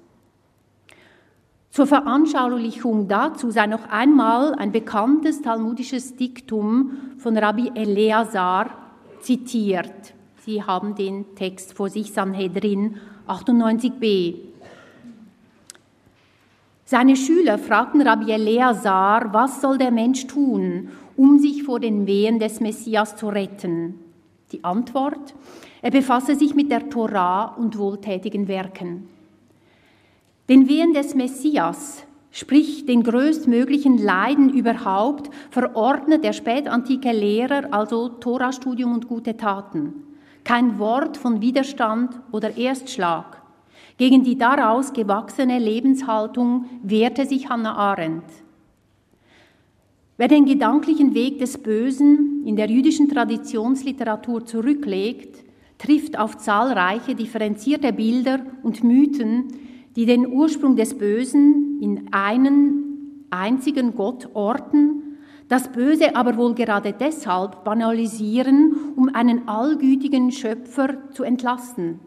Zur 1.76 1.88
Veranschaulichung 1.88 3.10
dazu 3.10 3.52
sei 3.52 3.68
noch 3.68 3.90
einmal 3.90 4.56
ein 4.56 4.72
bekanntes 4.72 5.42
talmudisches 5.42 6.16
Diktum 6.16 6.92
von 7.18 7.36
Rabbi 7.36 7.70
Eleazar 7.76 8.70
zitiert. 9.20 10.14
Sie 10.46 10.64
haben 10.64 10.96
den 10.96 11.36
Text 11.36 11.74
vor 11.74 11.90
sich, 11.90 12.14
Sanhedrin 12.14 12.96
98b. 13.28 14.36
Seine 16.86 17.18
Schüler 17.18 17.58
fragten 17.58 18.00
Rabbi 18.00 18.32
Eleazar, 18.32 19.34
was 19.34 19.60
soll 19.60 19.78
der 19.78 19.92
Mensch 19.92 20.28
tun, 20.28 20.92
um 21.18 21.40
sich 21.40 21.64
vor 21.64 21.82
den 21.82 22.08
Wehen 22.08 22.40
des 22.40 22.62
Messias 22.62 23.18
zu 23.18 23.28
retten? 23.28 24.00
Die 24.54 24.64
Antwort, 24.64 25.36
er 25.82 25.92
befasse 25.92 26.36
sich 26.36 26.56
mit 26.56 26.72
der 26.72 26.90
Torah 26.90 27.54
und 27.58 27.78
wohltätigen 27.78 28.48
Werken. 28.48 29.10
Den 30.48 30.70
Wehen 30.70 30.94
des 30.94 31.16
Messias, 31.16 32.04
sprich 32.30 32.86
den 32.86 33.02
größtmöglichen 33.02 33.98
Leiden 33.98 34.52
überhaupt, 34.54 35.32
verordnet 35.50 36.24
der 36.24 36.34
spätantike 36.34 37.12
Lehrer 37.12 37.74
also 37.74 38.10
Torastudium 38.10 38.94
und 38.94 39.08
gute 39.08 39.38
Taten. 39.38 40.04
Kein 40.44 40.78
Wort 40.78 41.18
von 41.18 41.42
Widerstand 41.42 42.20
oder 42.32 42.56
Erstschlag. 42.56 43.42
Gegen 43.98 44.24
die 44.24 44.38
daraus 44.38 44.94
gewachsene 44.94 45.58
Lebenshaltung 45.58 46.66
wehrte 46.84 47.26
sich 47.26 47.50
Hannah 47.50 47.76
Arendt. 47.76 48.26
Wer 50.18 50.28
den 50.28 50.46
gedanklichen 50.46 51.16
Weg 51.16 51.40
des 51.40 51.58
Bösen 51.58 52.46
in 52.46 52.56
der 52.56 52.70
jüdischen 52.70 53.10
Traditionsliteratur 53.10 54.46
zurücklegt, 54.46 55.44
trifft 55.80 56.20
auf 56.20 56.38
zahlreiche 56.38 57.16
differenzierte 57.16 57.92
Bilder 57.92 58.42
und 58.62 58.84
Mythen, 58.84 59.48
die 59.96 60.06
den 60.06 60.28
Ursprung 60.28 60.76
des 60.76 60.98
Bösen 60.98 61.80
in 61.82 62.10
einen 62.12 63.28
einzigen 63.30 63.96
Gott 63.96 64.30
orten, 64.34 65.18
das 65.48 65.72
Böse 65.72 66.16
aber 66.16 66.38
wohl 66.38 66.56
gerade 66.56 66.94
deshalb 66.94 67.64
banalisieren, 67.64 68.94
um 68.96 69.14
einen 69.14 69.48
allgütigen 69.48 70.32
Schöpfer 70.32 71.12
zu 71.12 71.24
entlasten. 71.24 72.00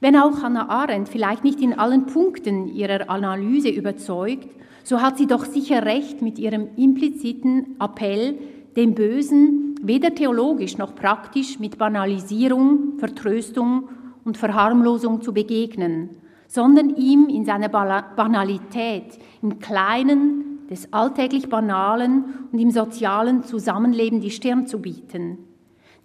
Wenn 0.00 0.16
auch 0.16 0.42
Hannah 0.42 0.68
Arendt 0.70 1.08
vielleicht 1.08 1.44
nicht 1.44 1.60
in 1.60 1.74
allen 1.78 2.06
Punkten 2.06 2.66
ihrer 2.66 3.10
Analyse 3.10 3.68
überzeugt, 3.68 4.48
so 4.84 5.02
hat 5.02 5.18
sie 5.18 5.26
doch 5.26 5.44
sicher 5.44 5.84
recht 5.84 6.22
mit 6.22 6.38
ihrem 6.38 6.68
impliziten 6.76 7.76
Appell, 7.78 8.38
dem 8.76 8.94
Bösen 8.94 9.74
weder 9.82 10.14
theologisch 10.14 10.78
noch 10.78 10.94
praktisch 10.94 11.58
mit 11.58 11.76
Banalisierung, 11.76 12.98
Vertröstung 12.98 13.88
und 14.24 14.36
Verharmlosung 14.36 15.20
zu 15.22 15.34
begegnen, 15.34 16.10
sondern 16.56 16.96
ihm 16.96 17.28
in 17.28 17.44
seiner 17.44 17.68
Banalität, 17.68 19.18
im 19.42 19.58
Kleinen, 19.58 20.66
des 20.70 20.90
alltäglich 20.90 21.50
Banalen 21.50 22.48
und 22.50 22.58
im 22.58 22.70
sozialen 22.70 23.42
Zusammenleben 23.44 24.22
die 24.22 24.30
Stirn 24.30 24.66
zu 24.66 24.80
bieten. 24.80 25.36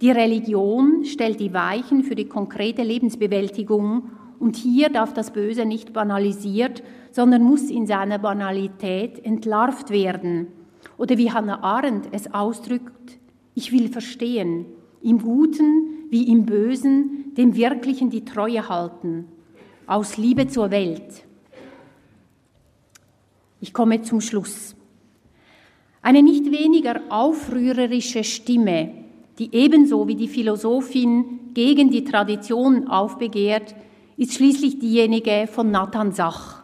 Die 0.02 0.12
Religion 0.12 1.06
stellt 1.06 1.40
die 1.40 1.54
Weichen 1.54 2.04
für 2.04 2.16
die 2.16 2.28
konkrete 2.28 2.84
Lebensbewältigung 2.84 4.10
und 4.40 4.58
hier 4.58 4.90
darf 4.90 5.14
das 5.14 5.32
Böse 5.32 5.66
nicht 5.66 5.94
banalisiert, 5.94 6.84
sondern 7.12 7.44
muss 7.44 7.70
in 7.70 7.88
seiner 7.88 8.20
Banalität 8.20 9.24
entlarvt 9.24 9.90
werden. 9.90 10.48
Oder 10.98 11.18
wie 11.18 11.32
Hannah 11.32 11.64
Arendt 11.64 12.10
es 12.12 12.34
ausdrückt, 12.34 13.20
ich 13.56 13.72
will 13.72 13.88
verstehen, 13.88 14.66
im 15.02 15.20
Guten 15.20 16.08
wie 16.10 16.30
im 16.30 16.46
Bösen 16.46 17.34
dem 17.38 17.56
Wirklichen 17.56 18.10
die 18.10 18.26
Treue 18.26 18.68
halten, 18.68 19.28
aus 19.92 20.18
Liebe 20.18 20.48
zur 20.48 20.72
Welt. 20.72 21.24
Ich 23.60 23.74
komme 23.74 24.02
zum 24.02 24.22
Schluss. 24.22 24.76
Eine 26.02 26.24
nicht 26.24 26.46
weniger 26.46 27.02
aufrührerische 27.10 28.24
Stimme 28.24 29.02
die 29.42 29.56
ebenso 29.56 30.08
wie 30.08 30.14
die 30.14 30.28
Philosophin 30.28 31.52
gegen 31.56 31.90
die 31.90 32.04
Tradition 32.04 32.88
aufbegehrt, 32.88 33.74
ist 34.16 34.34
schließlich 34.34 34.78
diejenige 34.78 35.48
von 35.52 35.72
Nathan 35.72 36.12
Sach. 36.12 36.62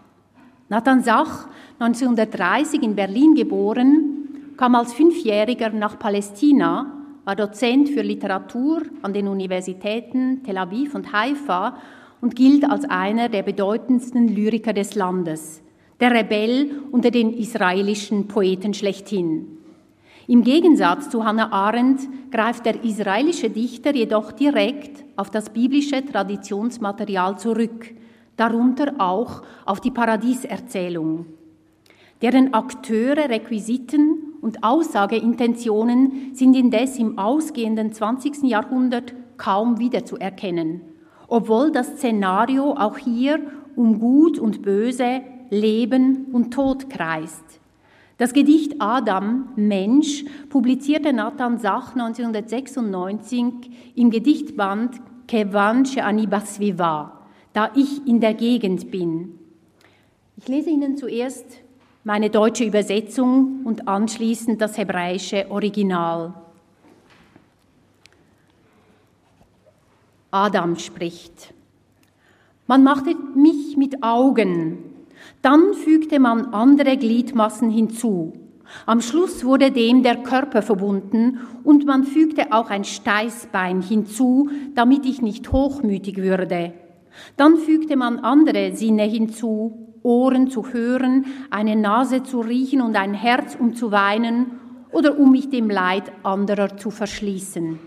Nathan 0.70 1.02
Sach, 1.02 1.48
1930 1.80 2.84
in 2.84 2.96
Berlin 2.96 3.34
geboren, 3.34 4.54
kam 4.58 4.76
als 4.76 4.94
Fünfjähriger 4.94 5.70
nach 5.70 5.98
Palästina, 5.98 6.94
war 7.26 7.36
Dozent 7.36 7.90
für 7.90 8.02
Literatur 8.02 8.84
an 9.02 9.12
den 9.12 9.28
Universitäten 9.28 10.44
Tel 10.44 10.60
Aviv 10.60 10.94
und 10.94 11.12
Haifa 11.12 11.78
und 12.22 12.36
gilt 12.36 12.70
als 12.70 12.86
einer 12.86 13.30
der 13.30 13.44
bedeutendsten 13.44 14.28
Lyriker 14.28 14.74
des 14.74 14.96
Landes, 14.96 15.62
der 16.00 16.12
Rebell 16.12 16.72
unter 16.92 17.12
den 17.12 17.34
israelischen 17.34 18.28
Poeten 18.28 18.74
schlechthin. 18.74 19.58
Im 20.28 20.44
Gegensatz 20.44 21.10
zu 21.10 21.24
Hannah 21.24 21.52
Arendt 21.54 22.02
greift 22.32 22.66
der 22.66 22.84
israelische 22.84 23.50
Dichter 23.50 23.96
jedoch 23.96 24.34
direkt 24.34 25.06
auf 25.16 25.32
das 25.32 25.50
biblische 25.50 26.06
Traditionsmaterial 26.06 27.40
zurück, 27.40 27.94
darunter 28.36 28.96
auch 28.98 29.42
auf 29.66 29.80
die 29.80 29.92
Paradieserzählung. 29.92 31.26
Deren 32.22 32.54
Akteure, 32.54 33.30
Requisiten 33.30 34.34
und 34.42 34.64
Aussageintentionen 34.64 36.32
sind 36.34 36.56
indes 36.56 36.98
im 36.98 37.18
ausgehenden 37.18 37.94
20. 37.94 38.44
Jahrhundert 38.44 39.14
kaum 39.38 39.80
wiederzuerkennen, 39.80 40.82
obwohl 41.28 41.72
das 41.72 41.98
Szenario 41.98 42.74
auch 42.74 42.98
hier 42.98 43.40
um 43.76 44.00
Gut 44.00 44.40
und 44.40 44.62
Böse, 44.62 45.22
Leben 45.50 46.28
und 46.32 46.52
Tod 46.54 46.90
kreist. 46.90 47.44
Das 48.18 48.34
Gedicht 48.34 48.78
Adam, 48.80 49.50
Mensch, 49.56 50.26
publizierte 50.50 51.14
Nathan 51.14 51.60
Sach 51.60 51.96
1996 51.96 53.94
im 53.96 54.10
Gedichtband 54.10 54.96
Kevan 55.28 55.86
She'ani 55.86 56.26
Basviva, 56.26 57.28
da 57.54 57.70
ich 57.76 58.08
in 58.08 58.20
der 58.20 58.34
Gegend 58.34 58.90
bin. 58.90 59.38
Ich 60.38 60.48
lese 60.48 60.70
Ihnen 60.70 60.98
zuerst 60.98 61.46
meine 62.04 62.30
deutsche 62.30 62.64
Übersetzung 62.64 63.62
und 63.66 63.88
anschließend 63.88 64.62
das 64.62 64.78
hebräische 64.78 65.52
Original. 65.52 66.34
Adam 70.32 70.76
spricht. 70.76 71.54
Man 72.68 72.84
machte 72.84 73.16
mich 73.36 73.78
mit 73.78 74.04
Augen, 74.04 74.80
dann 75.42 75.74
fügte 75.74 76.20
man 76.20 76.54
andere 76.54 76.98
Gliedmassen 76.98 77.70
hinzu. 77.70 78.34
Am 78.86 79.00
Schluss 79.00 79.46
wurde 79.46 79.72
dem 79.72 80.04
der 80.04 80.18
Körper 80.18 80.62
verbunden 80.62 81.40
und 81.64 81.86
man 81.86 82.04
fügte 82.04 82.52
auch 82.52 82.70
ein 82.70 82.84
Steißbein 82.84 83.82
hinzu, 83.82 84.50
damit 84.76 85.06
ich 85.06 85.22
nicht 85.22 85.52
hochmütig 85.52 86.18
würde. 86.18 86.74
Dann 87.38 87.56
fügte 87.56 87.96
man 87.96 88.20
andere 88.20 88.76
Sinne 88.76 89.04
hinzu, 89.04 89.96
Ohren 90.04 90.50
zu 90.50 90.74
hören, 90.74 91.26
eine 91.50 91.76
Nase 91.76 92.24
zu 92.24 92.42
riechen 92.42 92.82
und 92.82 92.96
ein 92.96 93.14
Herz 93.14 93.58
um 93.60 93.76
zu 93.76 93.92
weinen 93.92 94.52
oder 94.92 95.18
um 95.18 95.32
mich 95.32 95.50
dem 95.50 95.70
Leid 95.70 96.12
anderer 96.24 96.78
zu 96.78 96.92
verschließen. 96.92 97.80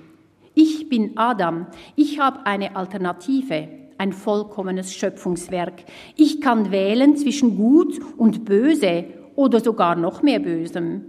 Bin 0.91 1.16
Adam, 1.16 1.66
ich 1.95 2.18
habe 2.18 2.47
eine 2.47 2.74
Alternative, 2.74 3.68
ein 3.97 4.12
vollkommenes 4.12 4.93
Schöpfungswerk. 4.93 5.84
Ich 6.16 6.41
kann 6.41 6.72
wählen 6.72 7.16
zwischen 7.16 7.57
gut 7.57 8.01
und 8.16 8.45
böse 8.45 9.05
oder 9.36 9.61
sogar 9.61 9.95
noch 9.95 10.22
mehr 10.22 10.41
Bösem. 10.41 11.03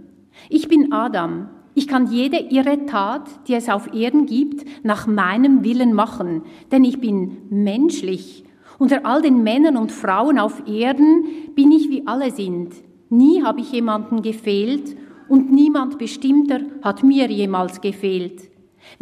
Ich 0.48 0.68
bin 0.68 0.92
Adam, 0.92 1.48
ich 1.74 1.88
kann 1.88 2.06
jede 2.12 2.36
irre 2.36 2.86
Tat, 2.86 3.28
die 3.48 3.54
es 3.54 3.68
auf 3.68 3.92
Erden 3.92 4.26
gibt, 4.26 4.64
nach 4.84 5.08
meinem 5.08 5.64
Willen 5.64 5.94
machen, 5.94 6.42
denn 6.70 6.84
ich 6.84 7.00
bin 7.00 7.38
menschlich. 7.50 8.44
Unter 8.78 9.04
all 9.04 9.20
den 9.20 9.42
Männern 9.42 9.76
und 9.76 9.90
Frauen 9.90 10.38
auf 10.38 10.62
Erden 10.68 11.24
bin 11.56 11.72
ich 11.72 11.90
wie 11.90 12.06
alle 12.06 12.30
sind. 12.30 12.72
Nie 13.10 13.42
habe 13.42 13.60
ich 13.60 13.72
jemanden 13.72 14.22
gefehlt 14.22 14.96
und 15.28 15.50
niemand 15.50 15.98
bestimmter 15.98 16.60
hat 16.82 17.02
mir 17.02 17.28
jemals 17.28 17.80
gefehlt. 17.80 18.51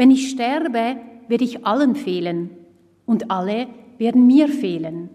Wenn 0.01 0.11
ich 0.11 0.31
sterbe, 0.31 0.97
werde 1.29 1.45
ich 1.45 1.67
allen 1.67 1.95
fehlen 1.95 2.39
und 3.05 3.31
alle 3.31 3.67
werden 3.99 4.27
mir 4.27 4.49
fehlen. 4.49 5.09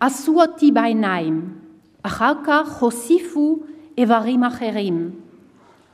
עשו 0.00 0.40
אותי 0.40 0.72
בעיניים, 0.72 1.58
אחר 2.02 2.32
כך 2.46 2.82
הוסיפו 2.82 3.58
איברים 3.98 4.44
אחרים. 4.44 5.10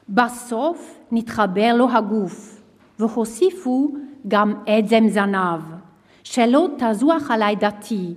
בסוף 0.08 0.98
נתחבר 1.12 1.72
לו 1.76 1.90
הגוף, 1.90 2.62
והוסיפו 2.98 3.92
גם 4.28 4.54
עצם 4.66 5.04
זנב, 5.08 5.60
שלא 6.24 6.68
תזוח 6.78 7.30
עלי 7.30 7.56
דתי. 7.56 8.14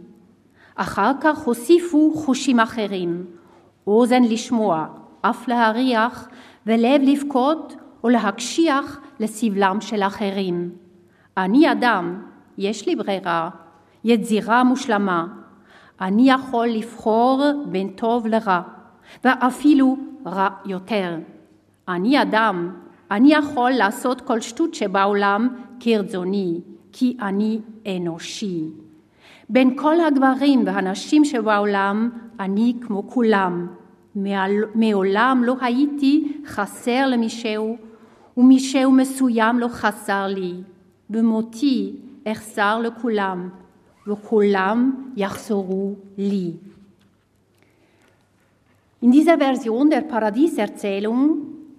אחר 0.75 1.11
כך 1.21 1.37
הוסיפו 1.37 2.13
חושים 2.15 2.59
אחרים, 2.59 3.25
אוזן 3.87 4.23
לשמוע, 4.23 4.85
אף 5.21 5.47
להריח 5.47 6.27
ולב 6.67 7.01
לבכות 7.03 7.75
ולהקשיח 8.03 8.99
לסבלם 9.19 9.81
של 9.81 10.03
אחרים. 10.03 10.69
אני 11.37 11.71
אדם, 11.71 12.21
יש 12.57 12.87
לי 12.87 12.95
ברירה, 12.95 13.49
יצירה 14.03 14.63
מושלמה. 14.63 15.27
אני 16.01 16.31
יכול 16.31 16.67
לבחור 16.67 17.43
בין 17.65 17.89
טוב 17.89 18.27
לרע, 18.27 18.61
ואפילו 19.23 19.97
רע 20.25 20.49
יותר. 20.65 21.15
אני 21.87 22.21
אדם, 22.21 22.75
אני 23.11 23.33
יכול 23.33 23.71
לעשות 23.71 24.21
כל 24.21 24.41
שטות 24.41 24.73
שבעולם 24.73 25.47
כרצוני, 25.79 26.59
כי 26.91 27.17
אני 27.21 27.59
אנושי. 27.87 28.63
בין 29.49 29.77
כל 29.77 29.95
הגברים 29.99 30.63
והנשים 30.65 31.25
שבעולם, 31.25 32.09
אני 32.39 32.73
כמו 32.81 33.09
כולם. 33.09 33.67
מעולם 34.74 35.42
לא 35.44 35.56
הייתי 35.60 36.32
חסר 36.46 37.06
למישהו, 37.06 37.76
ומישהו 38.36 38.92
מסוים 38.92 39.58
לא 39.58 39.68
חסר 39.68 40.26
לי. 40.26 40.54
במותי 41.10 41.92
אחסר 42.24 42.80
לכולם, 42.80 43.48
וכולם 44.06 44.92
יחזרו 45.16 45.94
לי. 46.18 46.52
In 49.00 49.12
dieser 49.12 49.38
Version 49.38 49.90
der 49.90 50.00
Paradieserzählung 50.00 51.20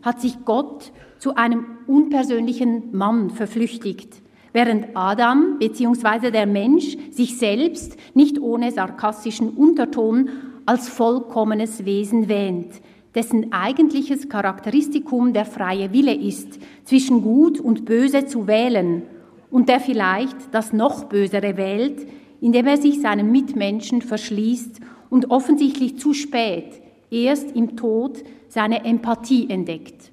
hat 0.02 0.22
sich 0.22 0.46
Gott 0.46 0.94
zu 1.18 1.36
einem 1.36 1.66
unpersönlichen 1.86 2.96
Mann 2.96 3.30
verflüchtigt, 3.30 4.22
während 4.54 4.96
Adam 4.96 5.58
bzw. 5.60 6.32
der 6.32 6.48
Mensch 6.48 6.98
sich 7.12 7.38
selbst 7.38 7.98
nicht 8.14 8.40
ohne 8.40 8.72
sarkastischen 8.72 9.50
Unterton 9.50 10.30
als 10.67 10.89
vollkommenes 10.89 11.85
Wesen 11.85 12.29
wähnt, 12.29 12.81
dessen 13.15 13.53
eigentliches 13.53 14.29
Charakteristikum 14.29 15.33
der 15.33 15.45
freie 15.45 15.93
Wille 15.93 16.15
ist, 16.15 16.59
zwischen 16.85 17.23
Gut 17.23 17.61
und 17.61 17.85
Böse 17.85 18.27
zu 18.27 18.47
wählen 18.47 19.03
und 19.51 19.69
der 19.69 19.81
vielleicht 19.81 20.37
das 20.53 20.73
noch 20.73 21.05
Bösere 21.05 21.57
wählt, 21.57 22.07
indem 22.41 22.67
er 22.67 22.77
sich 22.77 23.01
seinen 23.01 23.31
Mitmenschen 23.31 24.03
verschließt 24.03 24.81
und 25.11 25.31
offensichtlich 25.31 25.99
zu 25.99 26.13
spät, 26.13 26.81
erst 27.11 27.55
im 27.55 27.77
Tod, 27.77 28.23
seine 28.49 28.85
Empathie 28.85 29.49
entdeckt. 29.49 30.11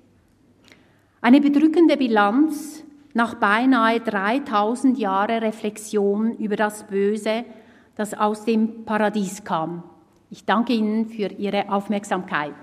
Eine 1.22 1.42
bedrückende 1.42 1.98
Bilanz 1.98 2.84
nach 3.14 3.36
beinahe 3.36 4.00
3000 4.00 4.98
Jahre 4.98 5.42
Reflexion 5.42 6.38
über 6.38 6.56
das 6.56 6.88
Böse, 6.88 7.46
das 7.96 8.14
aus 8.14 8.46
dem 8.46 8.86
Paradies 8.86 9.44
kam. 9.44 9.84
Ich 10.34 10.46
danke 10.46 10.72
Ihnen 10.72 11.08
für 11.08 11.28
Ihre 11.28 11.70
Aufmerksamkeit. 11.70 12.54